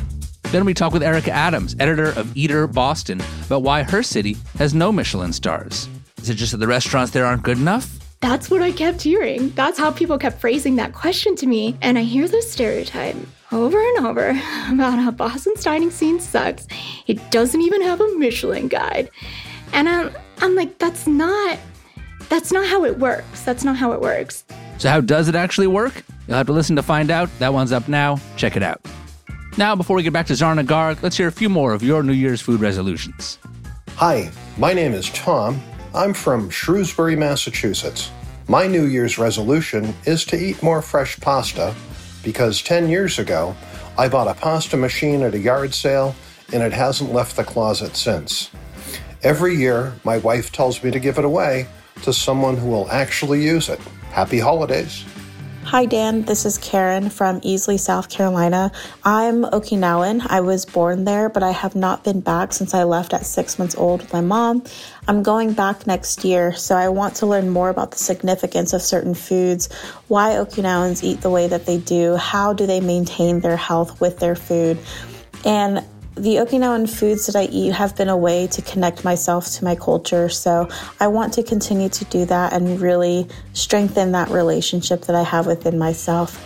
Then 0.52 0.66
we 0.66 0.74
talk 0.74 0.92
with 0.92 1.02
Erika 1.02 1.32
Adams, 1.32 1.74
editor 1.80 2.10
of 2.20 2.36
Eater 2.36 2.68
Boston, 2.68 3.22
about 3.46 3.64
why 3.64 3.84
her 3.84 4.04
city 4.04 4.36
has 4.58 4.74
no 4.74 4.92
Michelin 4.92 5.32
stars. 5.32 5.88
Is 6.22 6.30
it 6.30 6.36
just 6.36 6.52
that 6.52 6.58
the 6.58 6.68
restaurants 6.68 7.14
there 7.14 7.26
aren't 7.26 7.44
good 7.44 7.60
enough? 7.60 8.05
That's 8.26 8.50
what 8.50 8.64
I 8.64 8.72
kept 8.72 9.04
hearing. 9.04 9.52
That's 9.52 9.78
how 9.78 9.92
people 9.92 10.18
kept 10.18 10.42
phrasing 10.42 10.78
that 10.78 10.94
question 10.94 11.36
to 11.36 11.46
me. 11.46 11.78
And 11.84 11.96
I 11.96 12.02
hear 12.02 12.28
this 12.28 12.52
stereotype 12.52 13.16
over 13.52 13.80
and 13.80 14.08
over 14.08 14.30
about 14.72 14.98
how 14.98 15.12
Boston's 15.12 15.64
dining 15.64 15.92
scene 15.92 16.20
sucks. 16.20 16.66
It 17.06 17.20
doesn't 17.30 17.62
even 17.62 17.84
have 17.84 18.02
a 18.02 18.08
Michelin 18.18 18.68
guide. 18.68 19.12
And 19.74 19.88
I'm, 19.88 20.12
I'm 20.40 20.56
like, 20.56 20.80
that's 20.80 21.06
not, 21.06 21.60
that's 22.28 22.52
not 22.52 22.66
how 22.66 22.84
it 22.84 22.98
works. 22.98 23.44
That's 23.44 23.64
not 23.64 23.76
how 23.76 23.92
it 23.92 24.02
works. 24.02 24.44
So, 24.80 24.90
how 24.90 25.02
does 25.02 25.28
it 25.28 25.36
actually 25.36 25.68
work? 25.68 26.04
You'll 26.28 26.38
have 26.38 26.48
to 26.48 26.54
listen 26.54 26.76
to 26.78 26.84
find 26.84 27.12
out. 27.12 27.30
That 27.38 27.54
one's 27.54 27.72
up 27.72 27.88
now. 27.88 28.20
Check 28.38 28.58
it 28.58 28.64
out. 28.64 28.84
Now, 29.56 29.76
before 29.76 29.96
we 29.96 30.02
get 30.02 30.14
back 30.14 30.26
to 30.28 30.34
Zarna 30.34 30.66
Garg, 30.66 31.04
let's 31.04 31.16
hear 31.16 31.28
a 31.28 31.32
few 31.32 31.48
more 31.48 31.74
of 31.74 31.84
your 31.84 32.02
New 32.02 32.14
Year's 32.14 32.42
food 32.42 32.60
resolutions. 32.60 33.38
Hi, 33.98 34.32
my 34.58 34.74
name 34.74 34.96
is 34.96 35.12
Tom. 35.12 35.62
I'm 35.96 36.14
from 36.14 36.50
Shrewsbury, 36.50 37.16
Massachusetts. 37.16 38.12
My 38.48 38.68
New 38.68 38.86
Year's 38.86 39.18
resolution 39.18 39.96
is 40.06 40.24
to 40.26 40.38
eat 40.38 40.62
more 40.62 40.84
fresh 40.84 41.20
pasta 41.20 41.74
because 42.24 42.62
10 42.62 42.90
years 42.90 43.18
ago, 43.18 43.56
I 43.98 44.08
bought 44.08 44.28
a 44.28 44.36
pasta 44.36 44.78
machine 44.78 45.24
at 45.24 45.34
a 45.34 45.40
yard 45.40 45.74
sale 45.74 46.16
and 46.54 46.62
it 46.62 46.72
hasn't 46.72 47.12
left 47.12 47.38
the 47.38 47.44
closet 47.44 47.96
since. 47.96 48.52
Every 49.24 49.56
year, 49.56 49.96
my 50.04 50.20
wife 50.20 50.52
tells 50.52 50.84
me 50.84 50.92
to 50.92 51.00
give 51.00 51.18
it 51.18 51.26
away 51.26 51.66
to 52.04 52.14
someone 52.14 52.56
who 52.56 52.68
will 52.68 52.88
actually 52.92 53.44
use 53.44 53.68
it. 53.68 53.80
Happy 54.12 54.38
holidays. 54.38 55.04
Hi, 55.66 55.86
Dan. 55.86 56.22
This 56.22 56.46
is 56.46 56.60
Karen 56.60 57.10
from 57.10 57.42
Easley, 57.42 57.80
South 57.80 58.08
Carolina. 58.08 58.72
I'm 59.04 59.42
Okinawan. 59.42 60.24
I 60.30 60.42
was 60.42 60.64
born 60.64 61.06
there, 61.06 61.28
but 61.28 61.42
I 61.42 61.50
have 61.50 61.76
not 61.76 62.04
been 62.04 62.20
back 62.20 62.54
since 62.54 62.76
I 62.76 62.84
left 62.84 63.16
at 63.16 63.26
six 63.26 63.58
months 63.58 63.76
old 63.76 64.04
with 64.04 64.14
my 64.14 64.22
mom. 64.22 64.64
I'm 65.08 65.24
going 65.24 65.54
back 65.54 65.88
next 65.88 66.24
year, 66.24 66.54
so 66.54 66.76
I 66.76 66.90
want 66.90 67.16
to 67.16 67.26
learn 67.26 67.50
more 67.50 67.70
about 67.70 67.90
the 67.90 67.98
significance 67.98 68.74
of 68.74 68.84
certain 68.84 69.16
foods, 69.16 69.74
why 70.08 70.34
Okinawans 70.34 71.04
eat 71.04 71.22
the 71.22 71.32
way 71.32 71.48
that 71.48 71.66
they 71.66 71.80
do, 71.80 72.16
how 72.16 72.54
do 72.54 72.68
they 72.68 72.80
maintain 72.80 73.40
their 73.40 73.58
health 73.58 74.00
with 74.00 74.20
their 74.20 74.36
food. 74.36 74.78
And 75.46 75.84
the 76.16 76.36
Okinawan 76.36 76.90
foods 76.90 77.26
that 77.26 77.36
I 77.36 77.44
eat 77.52 77.74
have 77.74 77.96
been 77.96 78.08
a 78.08 78.16
way 78.16 78.48
to 78.48 78.62
connect 78.62 79.04
myself 79.04 79.48
to 79.52 79.66
my 79.66 79.76
culture. 79.76 80.30
So 80.30 80.70
I 81.00 81.08
want 81.08 81.34
to 81.34 81.44
continue 81.44 81.90
to 81.90 82.06
do 82.06 82.24
that 82.26 82.54
and 82.54 82.80
really 82.80 83.28
strengthen 83.54 84.14
that 84.14 84.30
relationship 84.30 85.02
that 85.04 85.16
I 85.16 85.24
have 85.24 85.46
within 85.46 85.78
myself. 85.78 86.42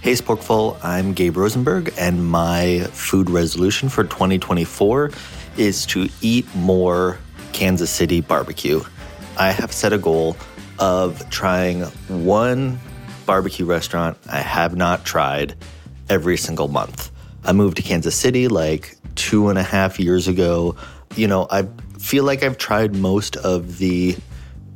Hey, 0.00 0.12
Sporkful, 0.12 0.78
I'm 0.82 1.12
Gabe 1.12 1.36
Rosenberg, 1.36 1.92
and 1.98 2.26
my 2.26 2.86
food 2.92 3.28
resolution 3.28 3.88
for 3.88 4.04
2024 4.04 5.10
is 5.58 5.84
to 5.86 6.08
eat 6.22 6.46
more 6.54 7.18
Kansas 7.52 7.90
City 7.90 8.20
barbecue. 8.20 8.80
I 9.38 9.50
have 9.50 9.72
set 9.72 9.92
a 9.92 9.98
goal 9.98 10.36
of 10.78 11.28
trying 11.28 11.82
one 12.08 12.78
barbecue 13.26 13.66
restaurant 13.66 14.16
I 14.30 14.38
have 14.38 14.76
not 14.76 15.04
tried 15.04 15.54
every 16.08 16.36
single 16.36 16.68
month. 16.68 17.05
I 17.46 17.52
moved 17.52 17.76
to 17.76 17.82
Kansas 17.82 18.16
City 18.16 18.48
like 18.48 18.96
two 19.14 19.48
and 19.48 19.58
a 19.58 19.62
half 19.62 20.00
years 20.00 20.26
ago. 20.26 20.74
You 21.14 21.28
know, 21.28 21.46
I 21.48 21.68
feel 21.98 22.24
like 22.24 22.42
I've 22.42 22.58
tried 22.58 22.96
most 22.96 23.36
of 23.36 23.78
the 23.78 24.16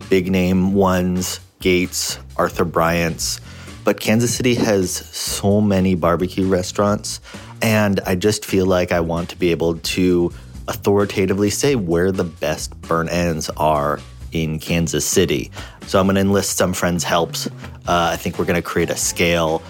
big 0.08 0.30
name 0.30 0.72
ones, 0.72 1.40
Gates, 1.58 2.18
Arthur 2.36 2.64
Bryant's, 2.64 3.40
but 3.82 3.98
Kansas 3.98 4.32
City 4.32 4.54
has 4.54 4.92
so 4.92 5.60
many 5.60 5.96
barbecue 5.96 6.46
restaurants. 6.46 7.20
And 7.60 7.98
I 8.06 8.14
just 8.14 8.44
feel 8.44 8.66
like 8.66 8.92
I 8.92 9.00
want 9.00 9.30
to 9.30 9.36
be 9.36 9.50
able 9.50 9.78
to 9.78 10.32
authoritatively 10.68 11.50
say 11.50 11.74
where 11.74 12.12
the 12.12 12.24
best 12.24 12.80
burnt 12.82 13.10
ends 13.10 13.50
are 13.56 13.98
in 14.30 14.60
Kansas 14.60 15.04
City. 15.04 15.50
So 15.88 15.98
I'm 15.98 16.06
going 16.06 16.14
to 16.14 16.20
enlist 16.20 16.56
some 16.56 16.72
friends' 16.72 17.02
helps. 17.02 17.48
Uh, 17.48 18.10
I 18.12 18.16
think 18.16 18.38
we're 18.38 18.44
going 18.44 18.62
to 18.62 18.62
create 18.62 18.90
a 18.90 18.96
scale 18.96 19.60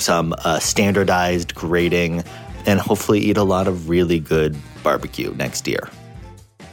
some 0.00 0.34
uh, 0.38 0.58
standardized 0.58 1.54
grading, 1.54 2.24
and 2.66 2.80
hopefully 2.80 3.20
eat 3.20 3.36
a 3.36 3.44
lot 3.44 3.68
of 3.68 3.88
really 3.88 4.18
good 4.18 4.56
barbecue 4.82 5.32
next 5.34 5.66
year. 5.66 5.88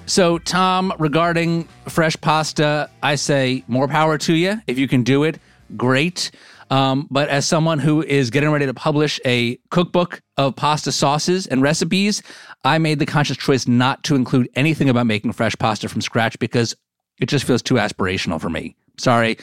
So, 0.06 0.40
Tom, 0.40 0.94
regarding 1.00 1.68
fresh 1.90 2.16
pasta, 2.22 2.90
I 3.04 3.16
say 3.16 3.63
more 3.68 3.88
power 3.88 4.18
to 4.20 4.34
you. 4.34 4.62
If 4.66 4.80
you 4.80 4.88
can 4.88 5.04
do 5.04 5.24
it, 5.24 5.38
great. 5.76 6.32
Um, 6.70 7.08
but 7.12 7.30
as 7.30 7.46
someone 7.46 7.80
who 7.80 8.02
is 8.04 8.30
getting 8.30 8.50
ready 8.50 8.66
to 8.66 8.74
publish 8.74 9.20
a 9.26 9.58
cookbook 9.70 10.22
of 10.38 10.56
pasta 10.56 10.92
sauces 10.92 11.48
and 11.48 11.62
recipes, 11.62 12.24
I 12.63 12.78
made 12.78 13.00
the 13.00 13.06
conscious 13.06 13.38
choice 13.38 13.68
not 13.68 14.04
to 14.06 14.16
include 14.16 14.50
anything 14.56 14.90
about 14.90 15.08
making 15.08 15.34
fresh 15.34 15.56
pasta 15.58 15.90
from 15.90 16.02
scratch 16.02 16.40
because 16.40 16.76
it 17.20 17.28
just 17.28 17.46
feels 17.46 17.62
too 17.62 17.76
aspirational 17.76 18.40
for 18.40 18.50
me. 18.50 18.76
Sorry 18.98 19.38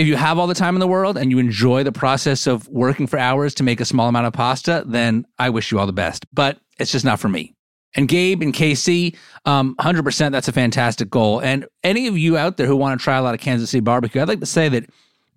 if 0.00 0.06
you 0.06 0.16
have 0.16 0.38
all 0.38 0.46
the 0.46 0.54
time 0.54 0.74
in 0.74 0.80
the 0.80 0.88
world 0.88 1.18
and 1.18 1.30
you 1.30 1.38
enjoy 1.38 1.82
the 1.82 1.92
process 1.92 2.46
of 2.46 2.66
working 2.68 3.06
for 3.06 3.18
hours 3.18 3.52
to 3.56 3.62
make 3.62 3.82
a 3.82 3.84
small 3.84 4.08
amount 4.08 4.26
of 4.26 4.32
pasta, 4.32 4.82
then 4.86 5.26
I 5.38 5.50
wish 5.50 5.70
you 5.70 5.78
all 5.78 5.86
the 5.86 5.92
best. 5.92 6.24
But 6.32 6.58
it's 6.78 6.90
just 6.90 7.04
not 7.04 7.20
for 7.20 7.28
me. 7.28 7.54
And 7.94 8.08
Gabe 8.08 8.40
and 8.40 8.54
KC, 8.54 9.14
um, 9.44 9.76
100%, 9.78 10.32
that's 10.32 10.48
a 10.48 10.52
fantastic 10.52 11.10
goal. 11.10 11.40
And 11.40 11.66
any 11.84 12.06
of 12.06 12.16
you 12.16 12.38
out 12.38 12.56
there 12.56 12.66
who 12.66 12.76
want 12.76 12.98
to 12.98 13.04
try 13.04 13.18
a 13.18 13.22
lot 13.22 13.34
of 13.34 13.40
Kansas 13.40 13.68
City 13.68 13.82
barbecue, 13.82 14.22
I'd 14.22 14.28
like 14.28 14.40
to 14.40 14.46
say 14.46 14.70
that 14.70 14.88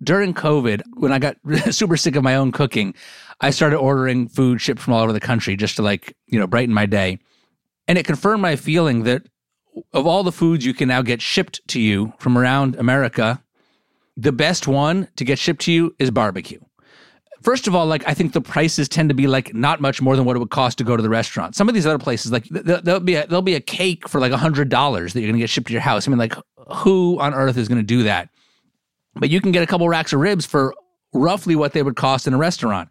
during 0.02 0.32
COVID, 0.32 0.80
when 0.94 1.12
I 1.12 1.18
got 1.18 1.36
super 1.70 1.98
sick 1.98 2.16
of 2.16 2.24
my 2.24 2.34
own 2.34 2.50
cooking, 2.50 2.94
I 3.42 3.50
started 3.50 3.76
ordering 3.76 4.28
food 4.28 4.62
shipped 4.62 4.80
from 4.80 4.94
all 4.94 5.02
over 5.02 5.12
the 5.12 5.20
country 5.20 5.56
just 5.56 5.76
to 5.76 5.82
like, 5.82 6.16
you 6.26 6.40
know, 6.40 6.46
brighten 6.46 6.72
my 6.72 6.86
day. 6.86 7.18
And 7.86 7.98
it 7.98 8.06
confirmed 8.06 8.40
my 8.40 8.56
feeling 8.56 9.02
that 9.02 9.26
of 9.92 10.06
all 10.06 10.22
the 10.22 10.32
foods 10.32 10.64
you 10.64 10.72
can 10.72 10.88
now 10.88 11.02
get 11.02 11.20
shipped 11.20 11.60
to 11.68 11.80
you 11.82 12.14
from 12.18 12.38
around 12.38 12.76
America, 12.76 13.43
the 14.16 14.32
best 14.32 14.66
one 14.66 15.08
to 15.16 15.24
get 15.24 15.38
shipped 15.38 15.62
to 15.62 15.72
you 15.72 15.94
is 15.98 16.10
barbecue. 16.10 16.60
First 17.42 17.66
of 17.66 17.74
all, 17.74 17.84
like 17.84 18.06
I 18.08 18.14
think 18.14 18.32
the 18.32 18.40
prices 18.40 18.88
tend 18.88 19.10
to 19.10 19.14
be 19.14 19.26
like 19.26 19.52
not 19.54 19.80
much 19.80 20.00
more 20.00 20.16
than 20.16 20.24
what 20.24 20.34
it 20.34 20.38
would 20.38 20.50
cost 20.50 20.78
to 20.78 20.84
go 20.84 20.96
to 20.96 21.02
the 21.02 21.10
restaurant. 21.10 21.54
Some 21.54 21.68
of 21.68 21.74
these 21.74 21.84
other 21.84 21.98
places, 21.98 22.32
like 22.32 22.44
there'll 22.46 23.00
be 23.00 23.16
a, 23.16 23.26
there'll 23.26 23.42
be 23.42 23.54
a 23.54 23.60
cake 23.60 24.08
for 24.08 24.18
like 24.18 24.32
a 24.32 24.38
hundred 24.38 24.70
dollars 24.70 25.12
that 25.12 25.20
you're 25.20 25.28
gonna 25.28 25.38
get 25.38 25.50
shipped 25.50 25.66
to 25.66 25.72
your 25.72 25.82
house. 25.82 26.08
I 26.08 26.10
mean, 26.10 26.18
like 26.18 26.34
who 26.74 27.18
on 27.20 27.34
earth 27.34 27.58
is 27.58 27.68
gonna 27.68 27.82
do 27.82 28.04
that? 28.04 28.30
But 29.14 29.30
you 29.30 29.40
can 29.40 29.52
get 29.52 29.62
a 29.62 29.66
couple 29.66 29.88
racks 29.88 30.12
of 30.12 30.20
ribs 30.20 30.46
for 30.46 30.74
roughly 31.12 31.54
what 31.54 31.72
they 31.72 31.82
would 31.82 31.96
cost 31.96 32.26
in 32.26 32.34
a 32.34 32.38
restaurant. 32.38 32.88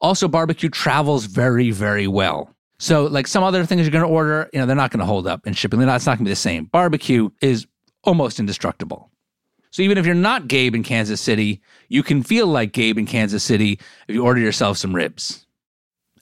Also, 0.00 0.28
barbecue 0.28 0.68
travels 0.68 1.26
very, 1.26 1.70
very 1.70 2.06
well. 2.06 2.54
So, 2.78 3.06
like 3.06 3.26
some 3.26 3.42
other 3.42 3.64
things 3.64 3.82
you're 3.82 3.90
going 3.90 4.04
to 4.04 4.10
order, 4.10 4.48
you 4.52 4.60
know, 4.60 4.66
they're 4.66 4.76
not 4.76 4.92
going 4.92 5.00
to 5.00 5.06
hold 5.06 5.26
up 5.26 5.46
in 5.46 5.52
shipping. 5.52 5.80
They're 5.80 5.86
not, 5.86 5.96
it's 5.96 6.06
not 6.06 6.12
going 6.12 6.24
to 6.24 6.28
be 6.28 6.32
the 6.32 6.36
same. 6.36 6.66
Barbecue 6.66 7.30
is 7.42 7.66
almost 8.04 8.38
indestructible. 8.38 9.07
So 9.78 9.84
even 9.84 9.96
if 9.96 10.06
you're 10.06 10.14
not 10.16 10.48
Gabe 10.48 10.74
in 10.74 10.82
Kansas 10.82 11.20
City, 11.20 11.62
you 11.88 12.02
can 12.02 12.24
feel 12.24 12.48
like 12.48 12.72
Gabe 12.72 12.98
in 12.98 13.06
Kansas 13.06 13.44
City 13.44 13.78
if 14.08 14.14
you 14.16 14.24
order 14.24 14.40
yourself 14.40 14.76
some 14.76 14.92
ribs. 14.92 15.46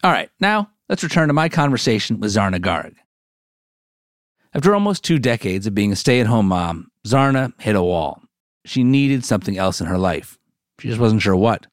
All 0.05 0.13
right, 0.13 0.29
now 0.41 0.69
let's 0.91 1.03
return 1.03 1.29
to 1.29 1.33
my 1.33 1.49
conversation 1.49 2.21
with 2.21 2.35
Zarna 2.35 2.61
Garg. 2.61 2.97
After 4.53 4.75
almost 4.75 5.05
two 5.05 5.19
decades 5.19 5.67
of 5.67 5.75
being 5.75 5.91
a 5.91 5.97
stay 5.97 6.21
at 6.21 6.27
home 6.27 6.49
mom, 6.49 6.91
Zarna 7.07 7.59
hit 7.59 7.77
a 7.77 7.83
wall. 7.83 8.21
She 8.67 8.85
needed 8.85 9.25
something 9.25 9.57
else 9.57 9.81
in 9.81 9.87
her 9.87 9.97
life. 9.97 10.37
She 10.79 10.89
just 10.89 11.01
wasn't 11.01 11.23
sure 11.23 11.35
what. 11.35 11.67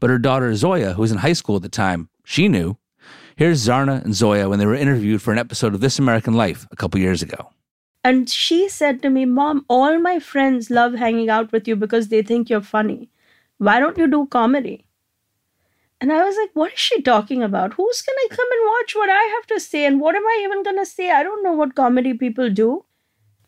But 0.00 0.10
her 0.10 0.18
daughter 0.18 0.52
Zoya, 0.56 0.94
who 0.94 1.02
was 1.02 1.12
in 1.12 1.18
high 1.18 1.34
school 1.34 1.54
at 1.54 1.62
the 1.62 1.68
time, 1.68 2.08
she 2.24 2.48
knew. 2.48 2.76
Here's 3.36 3.64
Zarna 3.64 4.04
and 4.04 4.16
Zoya 4.16 4.48
when 4.48 4.58
they 4.58 4.66
were 4.66 4.74
interviewed 4.74 5.22
for 5.22 5.30
an 5.30 5.38
episode 5.38 5.74
of 5.74 5.80
This 5.80 6.00
American 6.00 6.34
Life 6.34 6.66
a 6.72 6.76
couple 6.76 6.98
years 6.98 7.22
ago. 7.22 7.52
And 8.02 8.30
she 8.30 8.68
said 8.68 9.02
to 9.02 9.10
me, 9.10 9.24
Mom, 9.24 9.64
all 9.68 9.98
my 9.98 10.18
friends 10.18 10.70
love 10.70 10.94
hanging 10.94 11.28
out 11.28 11.52
with 11.52 11.68
you 11.68 11.76
because 11.76 12.08
they 12.08 12.22
think 12.22 12.48
you're 12.48 12.62
funny. 12.62 13.10
Why 13.58 13.78
don't 13.78 13.98
you 13.98 14.08
do 14.08 14.26
comedy? 14.26 14.86
And 16.00 16.10
I 16.12 16.24
was 16.24 16.36
like, 16.36 16.50
What 16.54 16.72
is 16.72 16.78
she 16.78 17.02
talking 17.02 17.42
about? 17.42 17.74
Who's 17.74 18.02
going 18.02 18.18
to 18.28 18.36
come 18.36 18.48
and 18.50 18.68
watch 18.68 18.94
what 18.96 19.10
I 19.10 19.22
have 19.34 19.46
to 19.48 19.60
say? 19.60 19.84
And 19.84 20.00
what 20.00 20.16
am 20.16 20.26
I 20.26 20.40
even 20.44 20.62
going 20.62 20.78
to 20.78 20.86
say? 20.86 21.10
I 21.10 21.22
don't 21.22 21.44
know 21.44 21.52
what 21.52 21.74
comedy 21.74 22.14
people 22.14 22.48
do. 22.48 22.84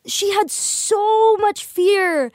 She 0.06 0.32
had 0.32 0.50
so 0.50 1.36
much 1.38 1.64
fear 1.64 2.30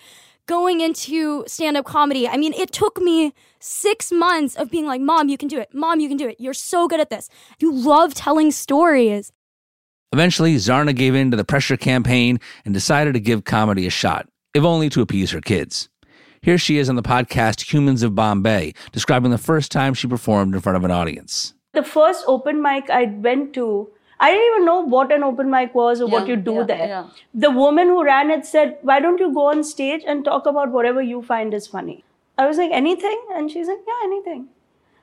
going 0.47 0.81
into 0.81 1.43
stand 1.47 1.77
up 1.77 1.85
comedy. 1.85 2.27
I 2.27 2.37
mean, 2.37 2.53
it 2.53 2.71
took 2.71 2.99
me 2.99 3.33
six 3.59 4.11
months 4.11 4.55
of 4.55 4.71
being 4.71 4.87
like, 4.87 5.01
Mom, 5.01 5.29
you 5.29 5.37
can 5.37 5.47
do 5.47 5.59
it. 5.59 5.69
Mom, 5.73 5.99
you 5.99 6.07
can 6.07 6.17
do 6.17 6.27
it. 6.27 6.37
You're 6.39 6.53
so 6.55 6.87
good 6.87 6.99
at 6.99 7.11
this. 7.11 7.29
You 7.59 7.71
love 7.71 8.15
telling 8.15 8.51
stories. 8.51 9.31
Eventually, 10.13 10.55
Zarna 10.55 10.95
gave 10.95 11.15
in 11.15 11.31
to 11.31 11.37
the 11.37 11.43
pressure 11.43 11.75
campaign 11.75 12.39
and 12.63 12.73
decided 12.73 13.13
to 13.13 13.19
give 13.19 13.43
comedy 13.43 13.85
a 13.85 13.89
shot, 13.89 14.29
if 14.53 14.63
only 14.63 14.89
to 14.89 15.01
appease 15.01 15.31
her 15.31 15.41
kids. 15.41 15.89
Here 16.41 16.57
she 16.57 16.77
is 16.77 16.87
on 16.87 16.95
the 16.95 17.03
podcast 17.03 17.73
Humans 17.73 18.03
of 18.03 18.15
Bombay, 18.15 18.73
describing 18.93 19.31
the 19.31 19.37
first 19.37 19.69
time 19.69 19.93
she 19.93 20.07
performed 20.07 20.55
in 20.55 20.61
front 20.61 20.77
of 20.77 20.85
an 20.85 20.91
audience. 20.91 21.53
The 21.73 21.83
first 21.83 22.23
open 22.25 22.61
mic 22.61 22.89
I 22.89 23.03
went 23.03 23.53
to, 23.55 23.89
I 24.21 24.31
didn't 24.31 24.53
even 24.53 24.65
know 24.65 24.79
what 24.79 25.11
an 25.11 25.23
open 25.23 25.51
mic 25.51 25.75
was 25.75 25.99
or 25.99 26.07
yeah, 26.07 26.13
what 26.13 26.27
you 26.29 26.37
do 26.37 26.53
yeah, 26.53 26.63
there. 26.63 26.87
Yeah. 26.87 27.09
The 27.33 27.51
woman 27.51 27.87
who 27.87 28.01
ran 28.01 28.31
it 28.31 28.45
said, 28.45 28.77
Why 28.83 29.01
don't 29.01 29.19
you 29.19 29.33
go 29.33 29.47
on 29.47 29.61
stage 29.63 30.03
and 30.07 30.23
talk 30.23 30.45
about 30.45 30.71
whatever 30.71 31.01
you 31.01 31.21
find 31.21 31.53
is 31.53 31.67
funny? 31.67 32.05
I 32.37 32.47
was 32.47 32.57
like, 32.57 32.71
Anything? 32.71 33.21
And 33.35 33.51
she's 33.51 33.67
like, 33.67 33.79
Yeah, 33.85 34.05
anything. 34.05 34.47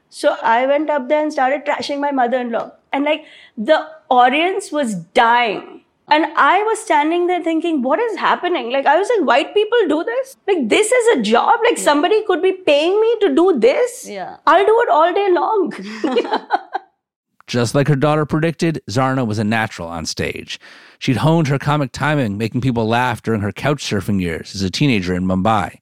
So 0.08 0.36
I 0.42 0.64
went 0.66 0.88
up 0.88 1.08
there 1.08 1.22
and 1.22 1.32
started 1.32 1.66
trashing 1.66 2.00
my 2.00 2.10
mother 2.10 2.38
in 2.38 2.50
law. 2.50 2.72
And 2.94 3.04
like 3.04 3.26
the 3.58 3.86
audience 4.08 4.72
was 4.72 4.94
dying. 4.94 5.82
And 6.08 6.26
I 6.36 6.62
was 6.62 6.78
standing 6.80 7.26
there 7.28 7.42
thinking, 7.42 7.80
what 7.82 7.98
is 7.98 8.18
happening? 8.18 8.70
Like, 8.70 8.84
I 8.84 8.98
was 8.98 9.08
like, 9.16 9.26
white 9.26 9.54
people 9.54 9.78
do 9.88 10.04
this? 10.04 10.36
Like, 10.46 10.68
this 10.68 10.92
is 10.92 11.16
a 11.16 11.22
job? 11.22 11.60
Like, 11.64 11.78
somebody 11.78 12.22
could 12.26 12.42
be 12.42 12.52
paying 12.52 13.00
me 13.00 13.16
to 13.20 13.34
do 13.34 13.58
this? 13.58 14.06
Yeah. 14.06 14.36
I'll 14.46 14.66
do 14.66 14.82
it 14.82 14.90
all 14.90 15.14
day 15.14 15.30
long. 15.30 16.46
Just 17.46 17.74
like 17.74 17.88
her 17.88 17.96
daughter 17.96 18.26
predicted, 18.26 18.82
Zarna 18.88 19.26
was 19.26 19.38
a 19.38 19.44
natural 19.44 19.88
on 19.88 20.04
stage. 20.04 20.60
She'd 20.98 21.18
honed 21.18 21.48
her 21.48 21.58
comic 21.58 21.92
timing, 21.92 22.36
making 22.36 22.60
people 22.60 22.86
laugh 22.86 23.22
during 23.22 23.40
her 23.40 23.52
couch 23.52 23.82
surfing 23.82 24.20
years 24.20 24.54
as 24.54 24.62
a 24.62 24.70
teenager 24.70 25.14
in 25.14 25.26
Mumbai. 25.26 25.78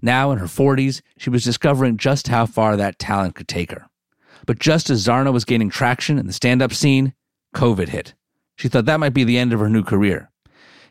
Now, 0.00 0.32
in 0.32 0.38
her 0.38 0.46
40s, 0.46 1.02
she 1.16 1.30
was 1.30 1.44
discovering 1.44 1.96
just 1.96 2.28
how 2.28 2.46
far 2.46 2.76
that 2.76 2.98
talent 2.98 3.36
could 3.36 3.48
take 3.48 3.70
her. 3.70 3.88
But 4.46 4.58
just 4.58 4.90
as 4.90 5.06
Zarna 5.06 5.32
was 5.32 5.44
gaining 5.44 5.70
traction 5.70 6.18
in 6.18 6.26
the 6.26 6.32
stand 6.32 6.62
up 6.62 6.72
scene, 6.72 7.14
COVID 7.54 7.88
hit. 7.88 8.14
She 8.56 8.68
thought 8.68 8.86
that 8.86 9.00
might 9.00 9.14
be 9.14 9.24
the 9.24 9.38
end 9.38 9.52
of 9.52 9.60
her 9.60 9.68
new 9.68 9.82
career. 9.82 10.30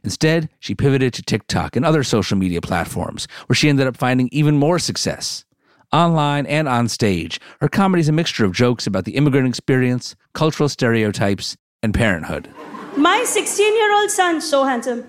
Instead, 0.04 0.50
she 0.60 0.74
pivoted 0.74 1.14
to 1.14 1.22
TikTok 1.22 1.76
and 1.76 1.86
other 1.86 2.04
social 2.04 2.38
media 2.38 2.62
platforms, 2.62 3.28
where 3.46 3.56
she 3.56 3.70
ended 3.70 3.88
up 3.88 3.96
finding 3.98 4.30
even 4.32 4.58
more 4.58 4.80
success. 4.80 5.46
Online 5.94 6.46
and 6.46 6.68
on 6.68 6.88
stage, 6.88 7.40
her 7.60 7.68
comedy 7.68 8.02
is 8.02 8.10
a 8.10 8.14
mixture 8.14 8.46
of 8.46 8.54
jokes 8.54 8.88
about 8.88 9.06
the 9.06 9.16
immigrant 9.16 9.48
experience, 9.48 10.16
cultural 10.34 10.70
stereotypes, 10.70 11.58
and 11.84 11.94
parenthood. 11.94 12.50
My 12.96 13.24
16 13.26 13.76
year 13.76 13.94
old 13.94 14.10
son, 14.10 14.42
so 14.42 14.64
handsome. 14.64 15.04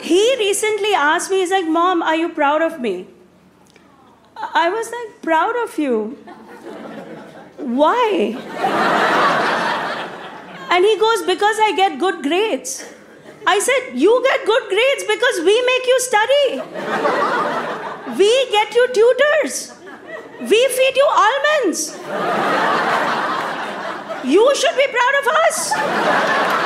he 0.00 0.36
recently 0.38 0.94
asked 0.94 1.30
me, 1.30 1.38
he's 1.38 1.50
like, 1.50 1.66
Mom, 1.66 2.02
are 2.02 2.16
you 2.16 2.30
proud 2.30 2.62
of 2.62 2.80
me? 2.80 3.06
I 4.54 4.70
was 4.70 4.90
like, 4.90 5.22
Proud 5.22 5.56
of 5.64 5.78
you? 5.78 6.18
Why? 7.58 8.36
And 10.70 10.84
he 10.84 10.98
goes, 10.98 11.22
Because 11.22 11.56
I 11.60 11.72
get 11.76 11.98
good 11.98 12.22
grades. 12.22 12.84
I 13.46 13.58
said, 13.58 13.94
You 13.94 14.22
get 14.22 14.46
good 14.46 14.68
grades 14.68 15.04
because 15.04 15.40
we 15.44 15.56
make 15.70 15.86
you 15.86 16.00
study. 16.00 16.46
We 18.18 18.50
get 18.50 18.74
you 18.74 18.88
tutors. 18.92 19.72
We 20.40 20.68
feed 20.68 20.96
you 20.96 21.08
almonds. 21.10 21.98
You 24.24 24.54
should 24.54 24.76
be 24.76 24.86
proud 24.88 25.14
of 25.20 25.26
us. 25.46 26.57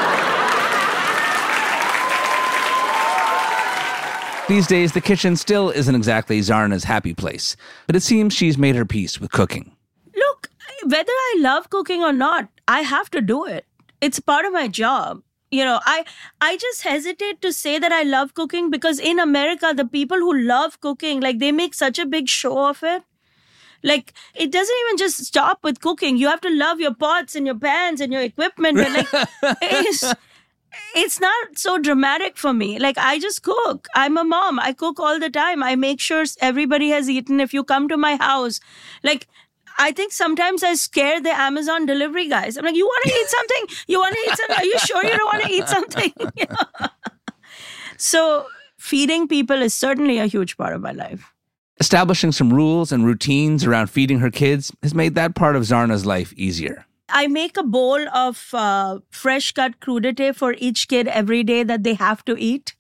These 4.53 4.67
days, 4.67 4.93
the 4.93 5.01
kitchen 5.01 5.35
still 5.37 5.71
isn't 5.71 5.95
exactly 5.95 6.39
Zarna's 6.41 6.85
happy 6.85 7.15
place, 7.15 7.57
but 7.87 7.97
it 7.97 8.03
seems 8.03 8.35
she's 8.35 8.59
made 8.59 8.77
her 8.77 8.85
peace 8.85 9.19
with 9.19 9.31
cooking. 9.31 9.75
Look, 10.15 10.51
whether 10.85 11.11
I 11.11 11.37
love 11.39 11.71
cooking 11.71 12.03
or 12.03 12.13
not, 12.13 12.51
I 12.69 12.83
have 12.83 13.11
to 13.13 13.23
do 13.23 13.47
it. 13.47 13.65
It's 14.03 14.21
part 14.21 14.45
of 14.45 14.53
my 14.53 14.69
job. 14.69 15.23
You 15.51 15.65
know, 15.65 15.81
I 15.87 16.05
I 16.43 16.59
just 16.59 16.83
hesitate 16.83 17.41
to 17.41 17.51
say 17.51 17.79
that 17.79 17.93
I 17.93 18.03
love 18.03 18.35
cooking 18.35 18.71
because 18.71 18.99
in 18.99 19.19
America, 19.19 19.73
the 19.75 19.87
people 19.87 20.19
who 20.19 20.37
love 20.39 20.79
cooking, 20.81 21.23
like 21.23 21.39
they 21.39 21.51
make 21.51 21.73
such 21.73 21.99
a 21.99 22.05
big 22.05 22.29
show 22.29 22.69
of 22.69 22.83
it. 22.83 23.05
Like 23.83 24.13
it 24.35 24.53
doesn't 24.53 24.77
even 24.85 24.99
just 24.99 25.25
stop 25.25 25.61
with 25.65 25.81
cooking. 25.81 26.19
You 26.19 26.29
have 26.29 26.43
to 26.43 26.51
love 26.51 26.79
your 26.79 26.93
pots 26.93 27.35
and 27.35 27.47
your 27.47 27.59
pans 27.59 28.03
and 28.03 28.13
your 28.13 28.21
equipment. 28.21 28.79
And 28.79 28.95
like 28.97 29.09
it's, 30.95 31.21
not 31.21 31.59
so 31.59 31.79
dramatic 31.79 32.37
for 32.37 32.53
me. 32.53 32.79
Like 32.79 32.99
I 32.99 33.19
just 33.19 33.43
cook. 33.43 33.87
I'm 33.95 34.17
a 34.17 34.25
mom. 34.25 34.59
I 34.59 34.73
cook 34.73 35.01
all 35.01 35.19
the 35.19 35.31
time. 35.31 35.63
I 35.63 35.77
make 35.77 36.01
sure 36.01 36.25
everybody 36.41 36.91
has 36.91 37.09
eaten. 37.09 37.41
If 37.41 37.55
you 37.55 37.65
come 37.65 37.89
to 37.89 37.97
my 37.97 38.17
house, 38.17 38.61
like 39.03 39.29
I 39.79 39.93
think 39.93 40.13
sometimes 40.13 40.63
I 40.63 40.75
scare 40.75 41.21
the 41.21 41.31
Amazon 41.31 41.87
delivery 41.87 42.29
guys. 42.29 42.57
I'm 42.57 42.65
like, 42.65 42.77
you 42.77 42.87
want 42.87 43.05
to 43.05 43.13
eat 43.13 43.29
something? 43.29 43.77
You 43.87 43.99
want 43.99 44.15
to 44.15 44.21
eat 44.21 44.37
something? 44.37 44.57
Are 44.57 44.65
you 44.65 44.79
sure 44.79 45.05
you 45.05 45.17
don't 45.17 45.33
want 45.33 45.45
to 45.45 45.53
eat 45.53 45.69
something? 45.69 46.13
so 47.97 48.47
feeding 48.79 49.29
people 49.29 49.63
is 49.63 49.75
certainly 49.75 50.19
a 50.19 50.27
huge 50.27 50.57
part 50.57 50.75
of 50.75 50.81
my 50.81 50.93
life. 50.93 51.33
Establishing 51.81 52.33
some 52.33 52.53
rules 52.53 52.93
and 52.93 53.05
routines 53.05 53.65
around 53.65 53.89
feeding 53.89 54.21
her 54.21 54.31
kids 54.31 54.73
has 54.83 54.95
made 54.95 55.15
that 55.15 55.35
part 55.35 55.57
of 55.57 55.63
Zarna's 55.63 56.07
life 56.07 56.33
easier. 56.37 56.87
I 57.13 57.27
make 57.27 57.57
a 57.57 57.63
bowl 57.63 58.09
of 58.15 58.49
uh, 58.53 59.01
fresh 59.11 59.53
cut 59.53 59.81
crudité 59.81 60.35
for 60.35 60.55
each 60.59 60.89
kid 60.89 61.09
every 61.09 61.45
day 61.45 61.63
that 61.63 61.83
they 61.83 61.95
have 61.95 62.25
to 62.25 62.37
eat. 62.39 62.75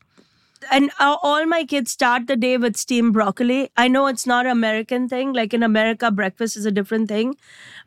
And 0.70 0.90
uh, 0.98 1.16
all 1.22 1.44
my 1.46 1.64
kids 1.64 1.90
start 1.90 2.28
the 2.28 2.36
day 2.36 2.56
with 2.56 2.76
steamed 2.76 3.12
broccoli. 3.12 3.70
I 3.76 3.88
know 3.88 4.06
it's 4.06 4.26
not 4.26 4.46
an 4.46 4.52
American 4.52 5.08
thing. 5.08 5.32
Like 5.32 5.52
in 5.52 5.62
America, 5.62 6.10
breakfast 6.10 6.56
is 6.56 6.64
a 6.64 6.70
different 6.70 7.08
thing. 7.08 7.34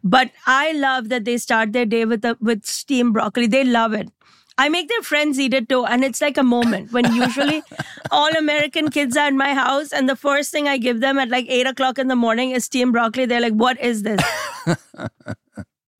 But 0.03 0.31
I 0.45 0.73
love 0.73 1.09
that 1.09 1.25
they 1.25 1.37
start 1.37 1.71
their 1.73 1.85
day 1.85 2.05
with 2.05 2.23
a, 2.25 2.37
with 2.39 2.65
steamed 2.65 3.13
broccoli. 3.13 3.47
They 3.47 3.63
love 3.63 3.93
it. 3.93 4.09
I 4.57 4.69
make 4.69 4.87
their 4.87 5.01
friends 5.01 5.39
eat 5.39 5.53
it 5.53 5.67
too. 5.67 5.85
And 5.85 6.03
it's 6.03 6.21
like 6.21 6.37
a 6.37 6.43
moment 6.43 6.91
when 6.91 7.13
usually 7.13 7.63
all 8.11 8.29
American 8.37 8.89
kids 8.89 9.17
are 9.17 9.27
in 9.27 9.37
my 9.37 9.53
house. 9.53 9.91
And 9.91 10.07
the 10.07 10.15
first 10.15 10.51
thing 10.51 10.67
I 10.67 10.77
give 10.77 11.01
them 11.01 11.17
at 11.17 11.29
like 11.29 11.45
eight 11.49 11.67
o'clock 11.67 11.97
in 11.97 12.07
the 12.07 12.15
morning 12.15 12.51
is 12.51 12.65
steamed 12.65 12.93
broccoli. 12.93 13.25
They're 13.25 13.41
like, 13.41 13.53
what 13.53 13.79
is 13.81 14.03
this? 14.03 14.21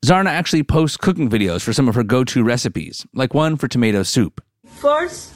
Zarna 0.06 0.28
actually 0.28 0.62
posts 0.62 0.98
cooking 0.98 1.32
videos 1.32 1.64
for 1.64 1.74
some 1.74 1.90
of 1.90 1.96
her 1.96 2.04
go 2.04 2.24
to 2.24 2.44
recipes, 2.44 3.08
like 3.16 3.34
one 3.34 3.58
for 3.58 3.68
tomato 3.68 4.04
soup. 4.04 4.40
First, 4.78 5.34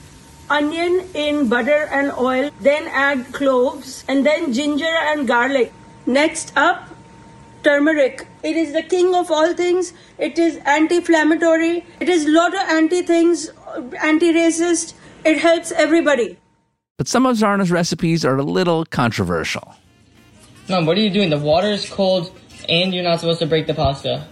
onion 0.47 1.07
in 1.15 1.49
butter 1.49 1.89
and 1.91 2.11
oil, 2.11 2.51
then 2.61 2.87
add 2.89 3.33
cloves, 3.33 4.03
and 4.07 4.23
then 4.23 4.53
ginger 4.53 4.85
and 4.85 5.27
garlic. 5.27 5.73
Next 6.05 6.53
up, 6.55 6.87
turmeric. 7.63 8.27
It 8.43 8.55
is 8.55 8.71
the 8.71 8.83
king 8.83 9.15
of 9.15 9.31
all 9.31 9.55
things. 9.55 9.91
It 10.19 10.37
is 10.37 10.57
anti-inflammatory. 10.57 11.83
It 11.99 12.07
is 12.07 12.27
lot 12.27 12.53
of 12.53 12.69
anti 12.69 13.01
things, 13.01 13.49
anti-racist. 14.03 14.93
It 15.25 15.39
helps 15.39 15.71
everybody. 15.71 16.37
But 16.99 17.07
some 17.07 17.25
of 17.25 17.37
Zarna's 17.37 17.71
recipes 17.71 18.23
are 18.23 18.37
a 18.37 18.43
little 18.43 18.85
controversial. 18.85 19.73
Mom, 20.69 20.85
what 20.85 20.95
are 20.95 21.01
you 21.01 21.09
doing? 21.09 21.31
The 21.31 21.39
water 21.39 21.69
is 21.69 21.89
cold 21.89 22.31
and 22.69 22.93
you're 22.93 23.03
not 23.03 23.19
supposed 23.19 23.39
to 23.39 23.47
break 23.47 23.65
the 23.65 23.73
pasta. 23.73 24.27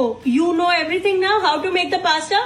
Oh, 0.00 0.20
you 0.22 0.54
know 0.54 0.70
everything 0.70 1.20
now? 1.20 1.40
How 1.40 1.60
to 1.60 1.72
make 1.72 1.90
the 1.90 1.98
pasta? 1.98 2.38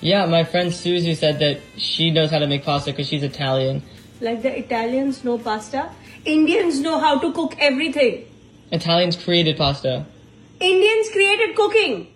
Yeah, 0.00 0.24
my 0.24 0.42
friend 0.42 0.72
Susie 0.72 1.14
said 1.14 1.38
that 1.38 1.60
she 1.76 2.10
knows 2.10 2.30
how 2.30 2.38
to 2.38 2.46
make 2.46 2.64
pasta 2.64 2.92
because 2.92 3.08
she's 3.08 3.22
Italian. 3.22 3.82
Like 4.22 4.40
the 4.40 4.58
Italians 4.58 5.22
know 5.22 5.36
pasta, 5.36 5.90
Indians 6.24 6.80
know 6.80 6.98
how 6.98 7.18
to 7.18 7.30
cook 7.32 7.56
everything. 7.58 8.24
Italians 8.72 9.16
created 9.16 9.58
pasta. 9.58 10.06
Indians 10.60 11.10
created 11.10 11.54
cooking. 11.54 12.06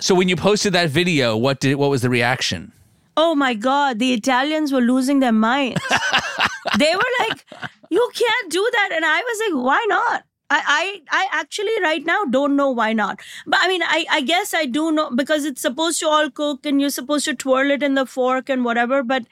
So 0.00 0.16
when 0.16 0.28
you 0.28 0.34
posted 0.34 0.72
that 0.72 0.90
video, 0.90 1.36
what 1.36 1.60
did 1.60 1.76
what 1.76 1.90
was 1.90 2.02
the 2.02 2.10
reaction? 2.10 2.72
Oh 3.16 3.36
my 3.36 3.54
god, 3.54 4.00
the 4.00 4.14
Italians 4.14 4.72
were 4.72 4.80
losing 4.80 5.20
their 5.20 5.32
minds. 5.32 5.80
they 6.78 6.92
were 6.92 7.12
like, 7.20 7.46
"You 7.88 8.10
can't 8.14 8.50
do 8.50 8.68
that," 8.72 8.90
and 8.94 9.04
I 9.04 9.22
was 9.22 9.38
like, 9.46 9.64
"Why 9.64 9.86
not?" 9.88 10.24
I, 10.50 11.02
I, 11.10 11.26
I 11.32 11.40
actually 11.40 11.80
right 11.82 12.04
now 12.04 12.24
don't 12.24 12.56
know 12.56 12.70
why 12.70 12.92
not. 12.92 13.20
But 13.46 13.60
I 13.62 13.68
mean, 13.68 13.82
I, 13.82 14.06
I 14.10 14.20
guess 14.22 14.54
I 14.54 14.64
do 14.64 14.90
know 14.92 15.10
because 15.10 15.44
it's 15.44 15.60
supposed 15.60 16.00
to 16.00 16.08
all 16.08 16.30
cook 16.30 16.64
and 16.64 16.80
you're 16.80 16.90
supposed 16.90 17.26
to 17.26 17.34
twirl 17.34 17.70
it 17.70 17.82
in 17.82 17.94
the 17.94 18.06
fork 18.06 18.48
and 18.48 18.64
whatever. 18.64 19.02
But 19.02 19.26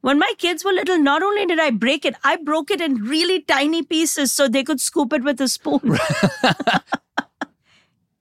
when 0.00 0.18
my 0.18 0.32
kids 0.38 0.64
were 0.64 0.72
little, 0.72 0.98
not 0.98 1.22
only 1.22 1.44
did 1.46 1.60
I 1.60 1.70
break 1.70 2.04
it, 2.06 2.14
I 2.24 2.36
broke 2.36 2.70
it 2.70 2.80
in 2.80 2.96
really 2.96 3.42
tiny 3.42 3.82
pieces 3.82 4.32
so 4.32 4.48
they 4.48 4.64
could 4.64 4.80
scoop 4.80 5.12
it 5.12 5.22
with 5.22 5.40
a 5.40 5.48
spoon. 5.48 5.98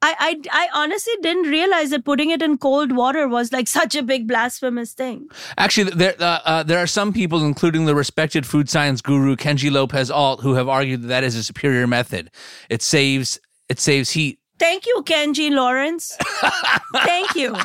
I, 0.01 0.15
I, 0.19 0.41
I 0.51 0.81
honestly 0.81 1.13
didn't 1.21 1.51
realize 1.51 1.89
that 1.89 2.05
putting 2.05 2.29
it 2.29 2.41
in 2.41 2.57
cold 2.57 2.93
water 2.93 3.27
was 3.27 3.51
like 3.51 3.67
such 3.79 3.95
a 3.95 4.03
big 4.03 4.27
blasphemous 4.27 4.93
thing. 4.93 5.27
Actually, 5.57 5.91
there 5.91 6.15
uh, 6.19 6.39
uh, 6.45 6.63
there 6.63 6.79
are 6.79 6.87
some 6.87 7.11
people, 7.11 7.43
including 7.43 7.85
the 7.85 7.95
respected 7.95 8.45
food 8.45 8.69
science 8.69 9.01
guru 9.01 9.35
Kenji 9.35 9.71
Lopez 9.71 10.09
Alt, 10.09 10.41
who 10.41 10.53
have 10.53 10.69
argued 10.69 11.03
that 11.03 11.07
that 11.07 11.23
is 11.23 11.35
a 11.35 11.43
superior 11.43 11.87
method. 11.87 12.31
It 12.69 12.81
saves 12.81 13.39
it 13.67 13.79
saves 13.79 14.11
heat. 14.11 14.39
Thank 14.57 14.85
you, 14.85 15.03
Kenji 15.05 15.51
Lawrence. 15.51 16.17
Thank 16.93 17.35
you. 17.35 17.55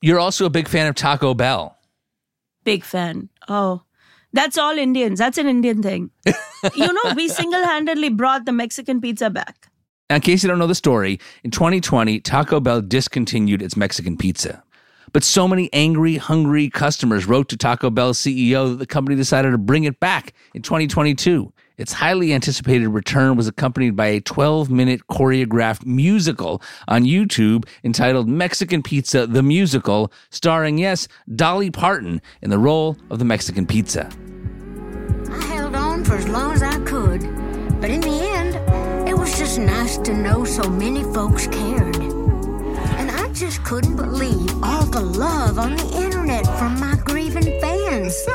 You're 0.00 0.18
also 0.18 0.44
a 0.46 0.50
big 0.50 0.68
fan 0.68 0.86
of 0.86 0.94
Taco 0.94 1.34
Bell. 1.34 1.76
Big 2.64 2.84
fan. 2.84 3.30
Oh, 3.48 3.82
that's 4.32 4.58
all 4.58 4.76
Indians. 4.76 5.18
That's 5.18 5.38
an 5.38 5.46
Indian 5.46 5.82
thing. 5.82 6.10
you 6.74 6.92
know, 6.92 7.14
we 7.14 7.28
single 7.28 7.64
handedly 7.64 8.08
brought 8.10 8.44
the 8.44 8.52
Mexican 8.52 9.00
pizza 9.00 9.30
back. 9.30 9.70
Now, 10.10 10.16
in 10.16 10.22
case 10.22 10.42
you 10.42 10.48
don't 10.48 10.58
know 10.58 10.66
the 10.66 10.74
story, 10.74 11.20
in 11.44 11.50
2020, 11.50 12.20
Taco 12.20 12.60
Bell 12.60 12.80
discontinued 12.80 13.60
its 13.60 13.76
Mexican 13.76 14.16
pizza. 14.16 14.62
But 15.12 15.24
so 15.24 15.48
many 15.48 15.70
angry, 15.72 16.16
hungry 16.16 16.68
customers 16.70 17.26
wrote 17.26 17.48
to 17.50 17.56
Taco 17.56 17.90
Bell's 17.90 18.18
CEO 18.18 18.70
that 18.70 18.76
the 18.76 18.86
company 18.86 19.16
decided 19.16 19.50
to 19.50 19.58
bring 19.58 19.84
it 19.84 20.00
back 20.00 20.34
in 20.54 20.62
2022. 20.62 21.52
Its 21.78 21.92
highly 21.92 22.34
anticipated 22.34 22.88
return 22.88 23.36
was 23.36 23.46
accompanied 23.46 23.94
by 23.94 24.06
a 24.06 24.20
12 24.20 24.68
minute 24.68 25.06
choreographed 25.08 25.86
musical 25.86 26.60
on 26.88 27.04
YouTube 27.04 27.66
entitled 27.84 28.28
Mexican 28.28 28.82
Pizza 28.82 29.28
the 29.28 29.42
Musical, 29.42 30.12
starring, 30.30 30.76
yes, 30.76 31.06
Dolly 31.36 31.70
Parton 31.70 32.20
in 32.42 32.50
the 32.50 32.58
role 32.58 32.96
of 33.10 33.20
the 33.20 33.24
Mexican 33.24 33.64
pizza. 33.64 34.10
I 35.30 35.44
held 35.44 35.76
on 35.76 36.04
for 36.04 36.16
as 36.16 36.28
long 36.28 36.52
as 36.52 36.62
I 36.64 36.78
could, 36.80 37.20
but 37.80 37.90
in 37.90 38.00
the 38.00 38.28
end, 38.34 39.08
it 39.08 39.16
was 39.16 39.38
just 39.38 39.58
nice 39.58 39.98
to 39.98 40.12
know 40.12 40.44
so 40.44 40.68
many 40.68 41.04
folks 41.14 41.46
cared. 41.46 41.96
And 41.96 43.10
I 43.10 43.32
just 43.32 43.62
couldn't 43.62 43.94
believe 43.94 44.50
all 44.64 44.84
the 44.84 45.00
love 45.00 45.60
on 45.60 45.76
the 45.76 46.02
internet 46.02 46.44
from 46.58 46.80
my 46.80 46.96
grieving 47.04 47.60
fans. 47.60 48.26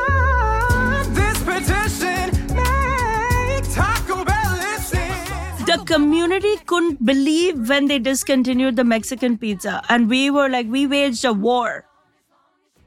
Community 5.86 6.57
couldn't 6.65 7.05
believe 7.05 7.69
when 7.69 7.88
they 7.88 7.99
discontinued 7.99 8.75
the 8.75 8.84
Mexican 8.84 9.38
pizza. 9.38 9.81
And 9.89 10.09
we 10.09 10.29
were 10.29 10.49
like, 10.49 10.67
we 10.67 10.88
waged 10.88 11.25
a 11.25 11.34
war. 11.34 11.86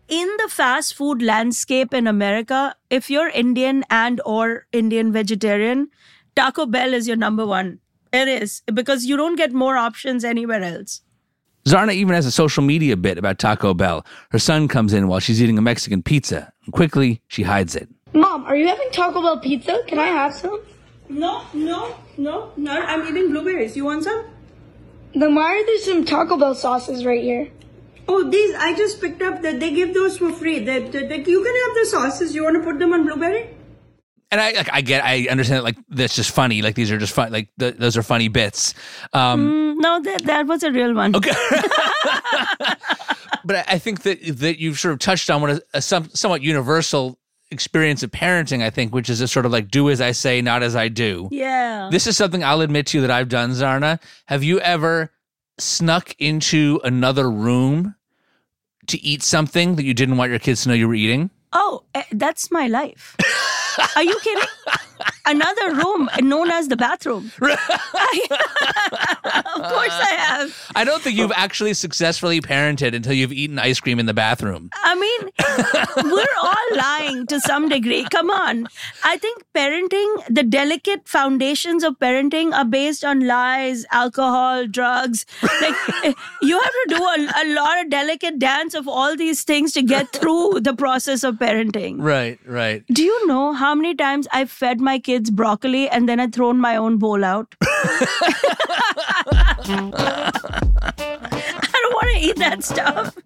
In 0.08 0.28
the 0.38 0.48
fast 0.48 0.94
food 0.94 1.20
landscape 1.20 1.92
in 1.92 2.06
America, 2.06 2.74
if 2.90 3.10
you're 3.10 3.28
Indian 3.28 3.84
and 3.90 4.20
or 4.24 4.66
Indian 4.72 5.12
vegetarian, 5.12 5.88
Taco 6.36 6.66
Bell 6.66 6.94
is 6.94 7.08
your 7.08 7.16
number 7.16 7.44
one. 7.44 7.80
It 8.12 8.28
is 8.28 8.62
because 8.72 9.04
you 9.04 9.16
don't 9.16 9.36
get 9.36 9.52
more 9.52 9.76
options 9.76 10.24
anywhere 10.24 10.62
else. 10.62 11.02
Zarna 11.66 11.92
even 11.92 12.14
has 12.14 12.26
a 12.26 12.30
social 12.30 12.62
media 12.62 12.96
bit 12.96 13.18
about 13.18 13.40
Taco 13.40 13.74
Bell. 13.74 14.06
Her 14.30 14.38
son 14.38 14.68
comes 14.68 14.92
in 14.92 15.08
while 15.08 15.18
she's 15.18 15.42
eating 15.42 15.58
a 15.58 15.62
Mexican 15.62 16.02
pizza. 16.02 16.52
And 16.64 16.72
quickly, 16.72 17.20
she 17.26 17.42
hides 17.42 17.74
it. 17.74 17.88
Mom, 18.14 18.44
are 18.44 18.56
you 18.56 18.68
having 18.68 18.88
Taco 18.92 19.20
Bell 19.20 19.40
pizza? 19.40 19.80
Can 19.88 19.98
I 19.98 20.06
have 20.06 20.32
some? 20.32 20.60
No, 21.08 21.44
no, 21.54 21.96
no, 22.16 22.52
no. 22.56 22.72
I'm 22.72 23.06
eating 23.06 23.30
blueberries. 23.30 23.76
You 23.76 23.84
want 23.84 24.04
some? 24.04 24.24
Then 25.14 25.34
why 25.34 25.56
are 25.56 25.66
there 25.66 25.78
some 25.78 26.04
Taco 26.04 26.36
Bell 26.36 26.54
sauces 26.54 27.04
right 27.04 27.22
here? 27.22 27.48
Oh, 28.08 28.28
these 28.28 28.54
I 28.54 28.74
just 28.74 29.00
picked 29.00 29.22
up. 29.22 29.42
That 29.42 29.60
they 29.60 29.72
give 29.72 29.94
those 29.94 30.18
for 30.18 30.32
free. 30.32 30.60
That, 30.60 30.92
that, 30.92 31.08
that 31.08 31.26
you 31.26 31.42
can 31.42 31.54
have 31.54 31.74
the 31.74 31.86
sauces. 31.90 32.34
You 32.34 32.44
want 32.44 32.56
to 32.56 32.62
put 32.62 32.78
them 32.78 32.92
on 32.92 33.04
blueberry? 33.04 33.50
And 34.30 34.40
I 34.40 34.50
like 34.52 34.68
I 34.72 34.80
get 34.80 35.04
I 35.04 35.28
understand 35.30 35.62
like 35.62 35.76
that's 35.88 36.16
just 36.16 36.32
funny. 36.32 36.60
Like 36.60 36.74
these 36.74 36.90
are 36.90 36.98
just 36.98 37.12
fun 37.12 37.30
like 37.30 37.48
th- 37.60 37.76
those 37.76 37.96
are 37.96 38.02
funny 38.02 38.28
bits. 38.28 38.74
Um 39.12 39.48
Mm, 39.48 39.76
no, 39.78 40.00
that 40.02 40.24
that 40.24 40.46
was 40.46 40.64
a 40.64 40.72
real 40.72 40.94
one. 40.94 41.14
Okay. 41.14 41.30
but 43.44 43.56
I, 43.56 43.64
I 43.68 43.78
think 43.78 44.02
that 44.02 44.18
that 44.38 44.58
you've 44.60 44.80
sort 44.80 44.94
of 44.94 44.98
touched 44.98 45.30
on 45.30 45.42
what 45.42 45.50
a, 45.50 45.62
a 45.74 45.82
some, 45.82 46.10
somewhat 46.10 46.42
universal 46.42 47.18
experience 47.50 48.02
of 48.02 48.10
parenting, 48.10 48.62
I 48.62 48.70
think, 48.70 48.94
which 48.94 49.08
is 49.08 49.20
a 49.20 49.28
sort 49.28 49.46
of 49.46 49.52
like 49.52 49.68
do 49.70 49.90
as 49.90 50.00
I 50.00 50.12
say, 50.12 50.42
not 50.42 50.62
as 50.62 50.74
I 50.76 50.88
do. 50.88 51.28
Yeah. 51.30 51.88
This 51.90 52.06
is 52.06 52.16
something 52.16 52.42
I'll 52.42 52.60
admit 52.60 52.86
to 52.88 52.98
you 52.98 53.02
that 53.02 53.10
I've 53.10 53.28
done, 53.28 53.50
Zarna. 53.50 54.00
Have 54.26 54.42
you 54.42 54.60
ever 54.60 55.12
snuck 55.58 56.14
into 56.18 56.80
another 56.84 57.30
room 57.30 57.94
to 58.88 59.02
eat 59.02 59.22
something 59.22 59.76
that 59.76 59.84
you 59.84 59.94
didn't 59.94 60.16
want 60.16 60.30
your 60.30 60.38
kids 60.38 60.62
to 60.62 60.68
know 60.68 60.74
you 60.74 60.88
were 60.88 60.94
eating? 60.94 61.30
Oh, 61.52 61.84
eh, 61.94 62.02
that's 62.12 62.50
my 62.50 62.66
life. 62.66 63.16
Are 63.96 64.02
you 64.02 64.18
kidding? 64.20 64.48
Another 65.26 65.74
room 65.74 66.08
known 66.20 66.50
as 66.50 66.68
the 66.68 66.76
bathroom. 66.76 67.32
of 67.40 67.48
course 67.50 67.58
I 69.92 70.14
have. 70.16 70.70
I 70.76 70.84
don't 70.84 71.02
think 71.02 71.16
you've 71.16 71.32
actually 71.34 71.74
successfully 71.74 72.40
parented 72.40 72.94
until 72.94 73.12
you've 73.12 73.32
eaten 73.32 73.58
ice 73.58 73.80
cream 73.80 73.98
in 73.98 74.06
the 74.06 74.14
bathroom. 74.14 74.70
I 74.84 74.94
mean, 74.94 75.30
we're 76.12 76.36
all 76.42 76.76
lying 76.76 77.26
to 77.26 77.40
some 77.40 77.68
degree. 77.68 78.06
Come 78.10 78.30
on. 78.30 78.68
I 79.04 79.18
think 79.18 79.42
parenting, 79.54 80.24
the 80.28 80.44
delicate 80.44 81.08
foundations 81.08 81.82
of 81.82 81.98
parenting 81.98 82.52
are 82.52 82.64
based 82.64 83.04
on 83.04 83.26
lies, 83.26 83.84
alcohol, 83.90 84.66
drugs. 84.66 85.26
Like, 85.42 85.74
eh, 86.04 86.12
you 86.42 86.58
have 86.58 86.70
to 86.70 86.84
do 86.88 87.02
a, 87.02 87.32
a 87.42 87.54
lot 87.54 87.80
of 87.80 87.90
delicate 87.90 88.38
dance 88.38 88.74
of 88.74 88.86
all 88.86 89.16
these 89.16 89.42
things 89.42 89.72
to 89.72 89.82
get 89.82 90.12
through 90.12 90.60
the 90.60 90.74
process 90.74 91.24
of 91.24 91.36
parenting. 91.36 91.96
Right, 91.98 92.38
right. 92.46 92.84
Do 92.88 93.02
you 93.02 93.26
know 93.26 93.52
how 93.52 93.74
many 93.74 93.94
times 93.94 94.28
I've 94.32 94.50
fed 94.50 94.80
my 94.80 94.95
kids 94.98 95.30
broccoli 95.30 95.88
and 95.88 96.08
then 96.08 96.20
I've 96.20 96.32
thrown 96.32 96.58
my 96.58 96.76
own 96.76 96.98
bowl 96.98 97.24
out? 97.24 97.54
I 97.62 97.72
don't 101.72 101.94
want 101.94 102.08
to 102.14 102.20
eat 102.20 102.36
that 102.36 102.64
stuff. 102.64 103.16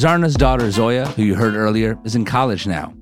Zarna's 0.00 0.34
daughter, 0.34 0.70
Zoya, 0.70 1.06
who 1.08 1.22
you 1.22 1.34
heard 1.34 1.54
earlier, 1.54 1.98
is 2.04 2.14
in 2.14 2.24
college 2.24 2.66
now. 2.66 2.94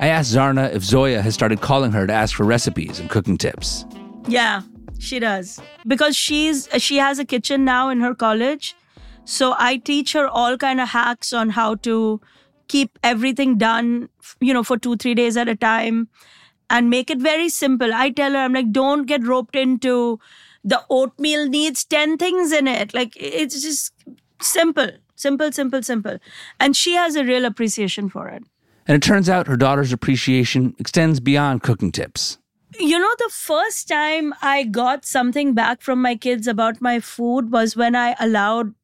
I 0.00 0.08
asked 0.08 0.34
Zarna 0.34 0.74
if 0.74 0.82
Zoya 0.82 1.22
has 1.22 1.32
started 1.32 1.60
calling 1.60 1.92
her 1.92 2.06
to 2.06 2.12
ask 2.12 2.36
for 2.36 2.44
recipes 2.44 3.00
and 3.00 3.08
cooking 3.08 3.38
tips. 3.38 3.86
Yeah, 4.28 4.62
she 4.98 5.18
does. 5.18 5.60
Because 5.86 6.16
she's 6.16 6.68
she 6.78 6.96
has 6.96 7.18
a 7.18 7.24
kitchen 7.24 7.64
now 7.64 7.88
in 7.88 8.00
her 8.00 8.14
college. 8.14 8.74
So 9.24 9.54
I 9.58 9.78
teach 9.78 10.12
her 10.12 10.28
all 10.28 10.58
kind 10.58 10.80
of 10.80 10.88
hacks 10.90 11.32
on 11.32 11.50
how 11.50 11.76
to 11.76 12.20
keep 12.74 12.98
everything 13.02 13.56
done, 13.58 14.08
you 14.40 14.52
know, 14.52 14.62
for 14.62 14.76
2-3 14.76 15.16
days 15.16 15.36
at 15.36 15.48
a 15.48 15.56
time 15.56 16.08
and 16.68 16.90
make 16.90 17.10
it 17.16 17.18
very 17.18 17.48
simple. 17.48 17.94
I 17.94 18.10
tell 18.10 18.32
her 18.32 18.38
I'm 18.38 18.52
like 18.52 18.72
don't 18.72 19.06
get 19.06 19.26
roped 19.26 19.56
into 19.56 20.18
the 20.64 20.82
oatmeal 20.88 21.48
needs 21.48 21.84
10 21.84 22.16
things 22.16 22.52
in 22.52 22.66
it. 22.66 22.94
Like 22.94 23.12
it's 23.16 23.62
just 23.62 23.92
simple, 24.40 24.90
simple, 25.14 25.52
simple, 25.52 25.82
simple. 25.82 26.18
And 26.58 26.74
she 26.74 26.94
has 26.94 27.16
a 27.16 27.24
real 27.24 27.44
appreciation 27.44 28.08
for 28.08 28.28
it. 28.28 28.42
And 28.86 28.96
it 28.96 29.02
turns 29.02 29.28
out 29.28 29.46
her 29.46 29.56
daughter's 29.56 29.92
appreciation 29.92 30.74
extends 30.78 31.20
beyond 31.20 31.62
cooking 31.62 31.92
tips. 31.92 32.38
You 32.78 32.98
know, 32.98 33.14
the 33.18 33.30
first 33.32 33.86
time 33.88 34.34
I 34.42 34.64
got 34.64 35.04
something 35.04 35.54
back 35.54 35.80
from 35.80 36.02
my 36.02 36.16
kids 36.16 36.48
about 36.48 36.80
my 36.80 36.98
food 36.98 37.52
was 37.52 37.76
when 37.76 37.94
I 37.94 38.16
allowed, 38.18 38.74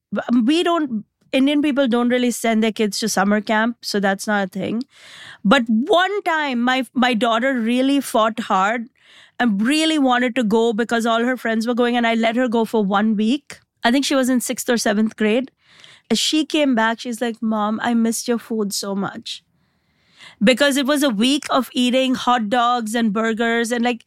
we 0.44 0.62
don't, 0.62 1.04
Indian 1.32 1.62
people 1.62 1.86
don't 1.86 2.08
really 2.08 2.30
send 2.30 2.62
their 2.62 2.72
kids 2.72 2.98
to 3.00 3.08
summer 3.08 3.40
camp, 3.40 3.76
so 3.82 4.00
that's 4.00 4.26
not 4.26 4.46
a 4.46 4.48
thing. 4.48 4.82
But 5.44 5.64
one 5.68 6.22
time, 6.22 6.60
my, 6.60 6.86
my 6.94 7.14
daughter 7.14 7.54
really 7.54 8.00
fought 8.00 8.40
hard 8.40 8.88
and 9.38 9.62
really 9.62 9.98
wanted 9.98 10.34
to 10.36 10.44
go 10.44 10.72
because 10.72 11.06
all 11.06 11.24
her 11.24 11.36
friends 11.36 11.66
were 11.66 11.74
going, 11.74 11.96
and 11.96 12.06
I 12.06 12.14
let 12.14 12.36
her 12.36 12.48
go 12.48 12.64
for 12.64 12.84
one 12.84 13.16
week. 13.16 13.60
I 13.84 13.90
think 13.90 14.04
she 14.04 14.14
was 14.14 14.28
in 14.28 14.40
sixth 14.40 14.68
or 14.68 14.76
seventh 14.76 15.16
grade. 15.16 15.50
As 16.10 16.18
she 16.18 16.44
came 16.44 16.74
back, 16.74 17.00
she's 17.00 17.20
like, 17.20 17.40
Mom, 17.40 17.78
I 17.82 17.94
missed 17.94 18.26
your 18.26 18.38
food 18.38 18.72
so 18.74 18.94
much 18.94 19.44
because 20.42 20.76
it 20.76 20.86
was 20.86 21.02
a 21.02 21.10
week 21.10 21.46
of 21.50 21.70
eating 21.72 22.14
hot 22.14 22.48
dogs 22.48 22.94
and 22.94 23.12
burgers 23.12 23.72
and 23.72 23.84
like 23.84 24.04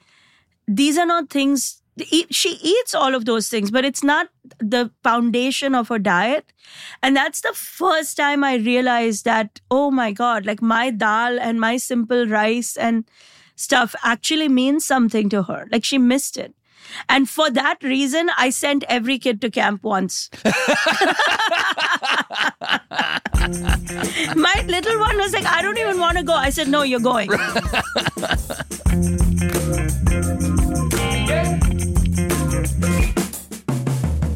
these 0.68 0.98
are 0.98 1.06
not 1.06 1.30
things 1.30 1.82
she 2.32 2.58
eats 2.62 2.96
all 2.96 3.14
of 3.14 3.26
those 3.26 3.50
things 3.50 3.70
but 3.70 3.86
it's 3.86 4.04
not 4.04 4.28
the 4.60 4.90
foundation 5.04 5.76
of 5.76 5.90
her 5.90 6.00
diet 6.00 6.52
and 7.02 7.16
that's 7.16 7.42
the 7.42 7.54
first 7.54 8.18
time 8.18 8.44
i 8.44 8.56
realized 8.56 9.26
that 9.26 9.60
oh 9.70 9.92
my 9.92 10.12
god 10.12 10.46
like 10.46 10.62
my 10.62 10.90
dal 10.90 11.40
and 11.40 11.60
my 11.60 11.78
simple 11.78 12.26
rice 12.28 12.76
and 12.78 13.06
stuff 13.56 13.94
actually 14.04 14.50
means 14.50 14.84
something 14.84 15.30
to 15.30 15.44
her 15.44 15.68
like 15.72 15.84
she 15.84 15.98
missed 16.00 16.38
it 16.38 16.56
and 17.08 17.30
for 17.30 17.52
that 17.52 17.78
reason 17.84 18.30
i 18.38 18.50
sent 18.50 18.84
every 18.90 19.20
kid 19.20 19.40
to 19.40 19.52
camp 19.52 19.84
once 19.84 20.30
My 24.36 24.64
little 24.68 25.00
one 25.00 25.18
was 25.18 25.34
like, 25.34 25.46
I 25.46 25.62
don't 25.62 25.78
even 25.78 26.00
want 26.00 26.18
to 26.18 26.24
go. 26.24 26.34
I 26.34 26.50
said, 26.50 26.70
No, 26.70 26.84
you're 26.84 27.02
going. 27.02 27.30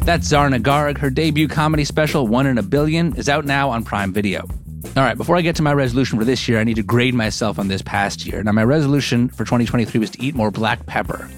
That's 0.07 0.25
Zarna 0.25 0.61
Garg. 0.61 0.97
Her 0.97 1.09
debut 1.09 1.49
comedy 1.49 1.83
special, 1.83 2.27
One 2.27 2.47
in 2.47 2.57
a 2.57 2.63
Billion, 2.63 3.13
is 3.17 3.27
out 3.27 3.43
now 3.43 3.69
on 3.69 3.83
Prime 3.83 4.13
Video. 4.13 4.47
All 4.95 5.03
right, 5.03 5.17
before 5.17 5.35
I 5.35 5.41
get 5.41 5.57
to 5.57 5.61
my 5.61 5.73
resolution 5.73 6.17
for 6.17 6.23
this 6.23 6.47
year, 6.47 6.61
I 6.61 6.63
need 6.63 6.77
to 6.77 6.81
grade 6.81 7.13
myself 7.13 7.59
on 7.59 7.67
this 7.67 7.81
past 7.81 8.25
year. 8.25 8.41
Now, 8.41 8.53
my 8.53 8.63
resolution 8.63 9.27
for 9.27 9.43
2023 9.43 9.99
was 9.99 10.09
to 10.11 10.23
eat 10.23 10.33
more 10.33 10.49
black 10.49 10.85
pepper. 10.85 11.29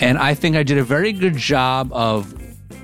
And 0.00 0.16
I 0.16 0.32
think 0.32 0.56
I 0.56 0.62
did 0.62 0.78
a 0.78 0.82
very 0.82 1.12
good 1.12 1.36
job 1.36 1.92
of 1.92 2.34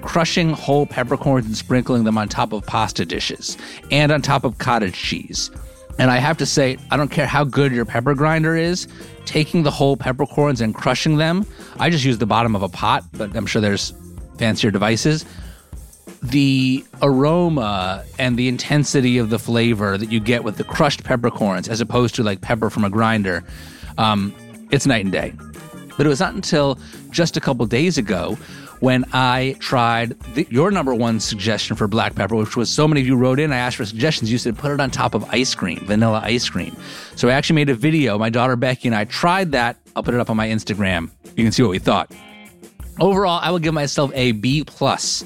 crushing 0.03 0.51
whole 0.51 0.85
peppercorns 0.85 1.47
and 1.47 1.57
sprinkling 1.57 2.05
them 2.05 2.19
on 2.19 2.29
top 2.29 2.53
of 2.53 2.67
pasta 2.67 3.07
dishes 3.07 3.57
and 3.91 4.13
on 4.13 4.21
top 4.21 4.45
of 4.45 4.59
cottage 4.59 4.93
cheese. 4.93 5.51
And 5.99 6.11
I 6.11 6.19
have 6.19 6.37
to 6.37 6.45
say, 6.45 6.77
I 6.91 6.99
don't 6.99 7.11
care 7.11 7.27
how 7.27 7.45
good 7.45 7.73
your 7.73 7.87
pepper 7.87 8.13
grinder 8.13 8.57
is, 8.57 8.89
taking 9.25 9.63
the 9.63 9.71
whole 9.71 9.97
peppercorns 9.97 10.61
and 10.61 10.75
crushing 10.75 11.17
them, 11.17 11.47
I 11.79 11.89
just 11.89 12.05
use 12.05 12.19
the 12.19 12.27
bottom 12.27 12.55
of 12.55 12.63
a 12.63 12.69
pot, 12.69 13.05
but 13.15 13.35
I'm 13.35 13.47
sure 13.47 13.63
there's 13.63 13.95
fancier 14.39 14.71
devices. 14.71 15.25
The 16.23 16.85
aroma 17.01 18.05
and 18.19 18.37
the 18.37 18.49
intensity 18.49 19.19
of 19.19 19.31
the 19.31 19.39
flavor 19.39 19.99
that 19.99 20.11
you 20.13 20.21
get 20.21 20.45
with 20.45 20.57
the 20.57 20.65
crushed 20.65 21.05
peppercorns, 21.05 21.69
as 21.69 21.81
opposed 21.81 22.15
to 22.17 22.23
like 22.23 22.41
pepper 22.41 22.71
from 22.71 22.85
a 22.85 22.91
grinder, 22.91 23.45
um, 23.99 24.33
it's 24.71 24.87
night 24.87 25.05
and 25.05 25.13
day. 25.13 25.33
But 25.97 26.07
it 26.07 26.09
was 26.09 26.21
not 26.21 26.35
until 26.35 26.79
just 27.11 27.37
a 27.37 27.41
couple 27.41 27.67
days 27.67 27.99
ago 27.99 28.39
when 28.81 29.05
I 29.13 29.55
tried 29.61 30.19
the, 30.35 30.45
your 30.51 30.73
number 30.73 30.93
one 30.93 31.21
suggestion 31.21 31.77
for 31.77 31.87
black 31.87 32.17
pepper, 32.17 32.35
which 32.35 32.57
was 32.57 32.69
so 32.69 32.89
many 32.89 33.01
of 33.01 33.07
you 33.07 33.17
wrote 33.17 33.39
in. 33.39 33.53
I 33.53 33.57
asked 33.57 33.77
for 33.77 33.85
suggestions. 33.85 34.33
You 34.33 34.39
said 34.39 34.59
put 34.59 34.73
it 34.73 34.81
on 34.81 34.91
top 34.91 35.15
of 35.15 35.25
ice 35.31 35.55
cream, 35.55 35.79
vanilla 35.87 36.21
ice 36.25 36.49
cream. 36.49 36.77
So 37.15 37.29
I 37.29 37.33
actually 37.33 37.57
made 37.57 37.69
a 37.69 37.75
video. 37.75 38.19
My 38.19 38.29
daughter 38.29 38.57
Becky 38.57 38.89
and 38.89 38.95
I 38.95 39.05
tried 39.05 39.53
that. 39.53 39.77
I'll 39.95 40.03
put 40.03 40.15
it 40.15 40.21
up 40.21 40.31
on 40.31 40.37
my 40.37 40.49
Instagram. 40.49 41.11
You 41.37 41.45
can 41.45 41.53
see 41.53 41.63
what 41.63 41.71
we 41.71 41.79
thought. 41.79 42.11
Overall, 43.01 43.41
I 43.43 43.51
would 43.51 43.63
give 43.63 43.75
myself 43.75 44.11
a 44.15 44.33
B 44.33 44.65
plus 44.65 45.25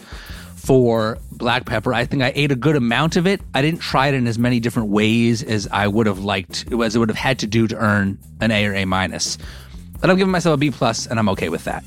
for 0.55 1.19
black 1.31 1.65
pepper. 1.67 1.95
I 1.95 2.05
think 2.05 2.23
I 2.23 2.33
ate 2.35 2.51
a 2.51 2.57
good 2.57 2.77
amount 2.77 3.17
of 3.17 3.27
it. 3.27 3.41
I 3.55 3.63
didn't 3.63 3.81
try 3.81 4.09
it 4.09 4.15
in 4.15 4.27
as 4.27 4.39
many 4.39 4.61
different 4.61 4.89
ways 4.89 5.43
as 5.43 5.69
I 5.71 5.87
would 5.87 6.07
have 6.07 6.21
liked, 6.21 6.73
as 6.73 6.97
I 6.97 6.99
would 6.99 7.09
have 7.09 7.19
had 7.19 7.39
to 7.41 7.47
do 7.47 7.69
to 7.69 7.77
earn 7.77 8.19
an 8.41 8.51
A 8.51 8.67
or 8.67 8.75
A 8.75 8.85
minus. 8.85 9.39
But 10.01 10.11
I'm 10.11 10.17
giving 10.17 10.33
myself 10.33 10.55
a 10.55 10.57
B 10.59 10.71
plus, 10.71 11.07
and 11.07 11.19
I'm 11.19 11.29
okay 11.31 11.49
with 11.49 11.65
that. 11.65 11.85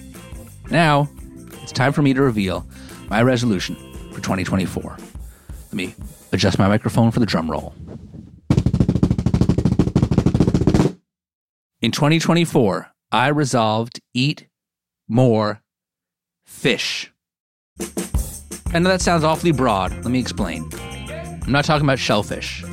Now, 0.69 1.09
it's 1.61 1.71
time 1.71 1.93
for 1.93 2.01
me 2.01 2.13
to 2.13 2.21
reveal 2.21 2.65
my 3.09 3.21
resolution 3.21 3.75
for 4.11 4.21
2024. 4.21 4.97
Let 4.97 5.73
me 5.73 5.95
adjust 6.31 6.59
my 6.59 6.67
microphone 6.67 7.11
for 7.11 7.19
the 7.19 7.25
drum 7.25 7.49
roll. 7.49 7.73
In 11.81 11.91
2024, 11.91 12.91
I 13.11 13.27
resolved 13.29 13.99
eat 14.13 14.47
more 15.07 15.61
fish. 16.59 17.09
I 18.73 18.79
know 18.79 18.89
that 18.89 18.99
sounds 19.01 19.23
awfully 19.23 19.53
broad. 19.53 19.93
Let 19.93 20.07
me 20.07 20.19
explain. 20.19 20.69
I'm 20.73 21.51
not 21.53 21.63
talking 21.63 21.85
about 21.85 21.99
shellfish. 21.99 22.65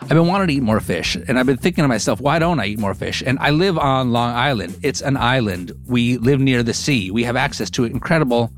I've 0.00 0.08
been 0.08 0.26
wanting 0.26 0.48
to 0.48 0.54
eat 0.54 0.62
more 0.62 0.80
fish, 0.80 1.14
and 1.14 1.38
I've 1.38 1.44
been 1.44 1.58
thinking 1.58 1.84
to 1.84 1.88
myself, 1.88 2.22
why 2.22 2.38
don't 2.38 2.58
I 2.58 2.66
eat 2.66 2.78
more 2.78 2.94
fish? 2.94 3.22
And 3.24 3.38
I 3.38 3.50
live 3.50 3.76
on 3.76 4.12
Long 4.12 4.34
Island. 4.34 4.78
It's 4.82 5.02
an 5.02 5.18
island. 5.18 5.72
We 5.86 6.16
live 6.16 6.40
near 6.40 6.62
the 6.62 6.72
sea. 6.72 7.10
We 7.10 7.22
have 7.24 7.36
access 7.36 7.68
to 7.70 7.84
incredible, 7.84 8.50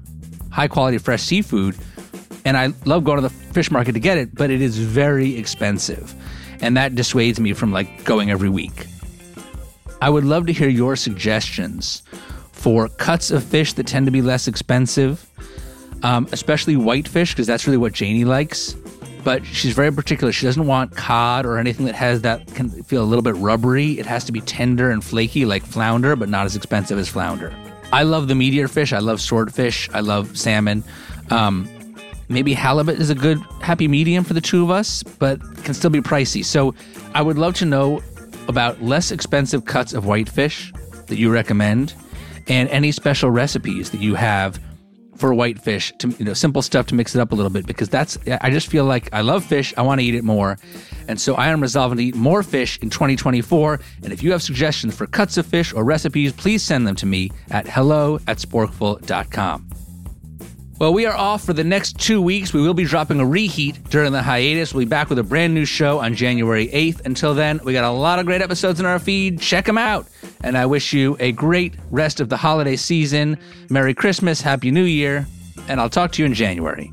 high 0.53 0.69
quality 0.69 0.99
fresh 0.99 1.23
seafood. 1.23 1.77
And 2.45 2.57
I 2.57 2.73
love 2.85 3.03
going 3.03 3.17
to 3.17 3.23
the 3.23 3.31
fish 3.31 3.73
market 3.73 3.93
to 3.93 4.01
get 4.01 4.19
it, 4.19 4.35
but 4.35 4.51
it 4.51 4.63
is 4.63 4.79
very 4.79 5.37
expensive. 5.37 6.15
And 6.61 6.77
that 6.77 6.95
dissuades 6.95 7.41
me 7.41 7.55
from 7.55 7.73
like 7.73 8.05
going 8.05 8.31
every 8.31 8.49
week. 8.49 8.87
I 10.01 10.11
would 10.11 10.25
love 10.25 10.47
to 10.47 10.53
hear 10.53 10.69
your 10.69 10.95
suggestions 10.95 12.05
for 12.65 12.89
cuts 12.89 13.31
of 13.31 13.45
fish 13.45 13.75
that 13.75 13.87
tend 13.87 14.07
to 14.07 14.11
be 14.11 14.23
less 14.23 14.49
expensive, 14.49 15.29
um, 16.03 16.27
especially 16.33 16.79
whitefish, 16.79 17.35
because 17.35 17.47
that's 17.47 17.67
really 17.67 17.77
what 17.77 17.93
Janie 17.93 18.25
likes. 18.25 18.73
But 19.23 19.45
she's 19.45 19.75
very 19.75 19.93
particular. 19.93 20.33
She 20.33 20.47
doesn't 20.47 20.67
want 20.67 20.97
cod 20.97 21.45
or 21.45 21.59
anything 21.59 21.85
that 21.85 21.95
has 21.95 22.23
that 22.23 22.47
can 22.55 22.71
feel 22.85 23.03
a 23.03 23.05
little 23.05 23.23
bit 23.23 23.35
rubbery. 23.37 23.99
It 23.99 24.07
has 24.07 24.25
to 24.25 24.33
be 24.33 24.41
tender 24.41 24.91
and 24.91 25.05
flaky, 25.05 25.45
like 25.45 25.63
flounder, 25.63 26.17
but 26.17 26.31
not 26.31 26.47
as 26.47 26.57
expensive 26.57 26.99
as 26.99 27.07
flounder. 27.07 27.55
I 27.93 28.03
love 28.05 28.29
the 28.29 28.35
meatier 28.35 28.71
fish. 28.71 28.95
I 28.95 28.99
love 28.99 29.21
swordfish. 29.21 29.91
I 29.93 30.01
love 30.01 30.35
salmon. 30.39 30.85
Um, 31.29 31.69
maybe 32.31 32.55
halibut 32.55 32.99
is 32.99 33.11
a 33.11 33.15
good 33.15 33.41
happy 33.61 33.89
medium 33.89 34.25
for 34.25 34.33
the 34.33 34.41
two 34.41 34.63
of 34.63 34.71
us, 34.71 35.03
but 35.03 35.39
can 35.65 35.75
still 35.75 35.91
be 35.91 36.01
pricey. 36.01 36.43
So 36.43 36.75
I 37.13 37.21
would 37.21 37.37
love 37.37 37.53
to 37.57 37.67
know 37.67 38.01
about 38.49 38.83
less 38.83 39.13
expensive 39.13 39.67
cuts 39.67 39.93
of 39.93 40.07
whitefish 40.07 40.73
that 41.09 41.19
you 41.19 41.31
recommend 41.31 41.93
and 42.49 42.69
any 42.71 42.93
special 42.93 43.31
recipes 43.31 43.91
that 43.91 44.01
you 44.01 44.15
have 44.15 44.61
for 45.17 45.33
whitefish 45.33 45.93
to 45.99 46.09
you 46.19 46.25
know 46.25 46.35
simple 46.35 46.61
stuff 46.61 46.87
to 46.87 46.95
mix 46.95 47.15
it 47.15 47.21
up 47.21 47.33
a 47.33 47.35
little 47.35 47.51
bit 47.51 47.67
because 47.67 47.89
that's 47.89 48.19
I 48.41 48.51
just 48.51 48.67
feel 48.67 48.85
like 48.85 49.13
I 49.13 49.21
love 49.21 49.45
fish 49.45 49.73
I 49.77 49.83
want 49.83 50.01
to 50.01 50.05
eat 50.05 50.15
it 50.15 50.25
more 50.25 50.59
and 51.09 51.21
so 51.21 51.35
I 51.35 51.49
am 51.49 51.61
resolving 51.61 51.99
to 51.99 52.05
eat 52.05 52.17
more 52.17 52.43
fish 52.43 52.79
in 52.81 52.91
2024 52.91 53.81
and 54.03 54.13
if 54.13 54.23
you 54.23 54.33
have 54.33 54.43
suggestions 54.43 54.97
for 54.97 55.07
cuts 55.07 55.37
of 55.37 55.47
fish 55.47 55.73
or 55.73 55.85
recipes 55.85 56.33
please 56.33 56.63
send 56.63 56.87
them 56.87 56.97
to 56.97 57.07
me 57.07 57.31
at 57.51 57.69
hello 57.69 58.19
at 58.27 58.39
sporkful.com 58.39 59.71
well, 60.77 60.93
we 60.93 61.07
are 61.07 61.17
off 61.17 61.45
for 61.45 61.53
the 61.53 61.63
next 61.63 62.01
two 62.01 62.21
weeks. 62.21 62.53
We 62.53 62.61
will 62.61 62.75
be 62.75 62.85
dropping 62.85 63.21
a 63.21 63.25
reheat 63.25 63.83
during 63.91 64.11
the 64.11 64.21
hiatus. 64.21 64.75
We'll 64.75 64.85
be 64.85 64.89
back 64.89 65.09
with 65.09 65.21
a 65.21 65.23
brand 65.23 65.55
new 65.55 65.65
show 65.65 66.01
on 66.01 66.17
January 66.17 66.67
8th. 66.67 67.07
Until 67.07 67.33
then, 67.33 67.61
we 67.63 67.73
got 67.73 67.85
a 67.85 67.97
lot 67.97 68.19
of 68.19 68.27
great 68.27 68.43
episodes 68.43 68.81
in 68.81 68.87
our 68.87 68.99
feed. 68.99 69.41
Check 69.41 69.67
them 69.67 69.79
out. 69.79 70.09
And 70.45 70.59
I 70.59 70.67
wish 70.67 70.93
you 70.93 71.17
a 71.21 71.33
great 71.33 71.73
rest 71.91 72.21
of 72.21 72.29
the 72.29 72.37
holiday 72.37 72.77
season. 72.77 73.39
Merry 73.71 73.95
Christmas, 73.95 74.43
Happy 74.43 74.71
New 74.71 74.85
Year, 74.85 75.27
and 75.69 75.81
I'll 75.81 75.89
talk 75.89 76.13
to 76.13 76.23
you 76.23 76.27
in 76.27 76.35
January. 76.35 76.93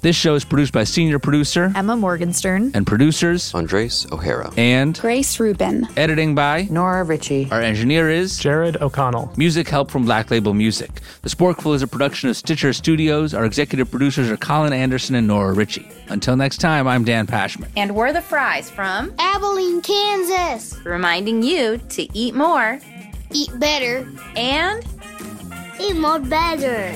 This 0.00 0.14
show 0.14 0.36
is 0.36 0.44
produced 0.44 0.72
by 0.72 0.84
senior 0.84 1.18
producer 1.18 1.72
Emma 1.74 1.96
Morgenstern 1.96 2.70
and 2.74 2.86
producers 2.86 3.52
Andres 3.52 4.06
O'Hara 4.12 4.52
and 4.56 4.96
Grace 4.98 5.40
Rubin. 5.40 5.88
editing 5.96 6.36
by 6.36 6.68
Nora 6.70 7.02
Ritchie. 7.02 7.48
Our 7.50 7.60
engineer 7.60 8.08
is 8.08 8.38
Jared 8.38 8.76
O'Connell. 8.80 9.32
Music 9.36 9.68
help 9.68 9.90
from 9.90 10.04
Black 10.04 10.30
Label 10.30 10.54
Music. 10.54 10.90
The 11.22 11.28
Sporkful 11.28 11.74
is 11.74 11.82
a 11.82 11.88
production 11.88 12.28
of 12.30 12.36
Stitcher 12.36 12.72
Studios. 12.72 13.34
Our 13.34 13.44
executive 13.44 13.90
producers 13.90 14.30
are 14.30 14.36
Colin 14.36 14.72
Anderson 14.72 15.16
and 15.16 15.26
Nora 15.26 15.52
Ritchie. 15.52 15.88
Until 16.08 16.36
next 16.36 16.58
time, 16.58 16.86
I'm 16.86 17.02
Dan 17.04 17.26
Pashman. 17.26 17.68
And 17.76 17.96
we're 17.96 18.12
the 18.12 18.22
fries 18.22 18.70
from 18.70 19.12
Abilene, 19.18 19.82
Kansas. 19.82 20.78
reminding 20.84 21.42
you 21.42 21.78
to 21.90 22.16
eat 22.16 22.34
more 22.36 22.78
Eat 23.32 23.50
better. 23.58 24.08
and 24.36 24.84
Eat 25.80 25.96
more 25.96 26.18
better. 26.20 26.94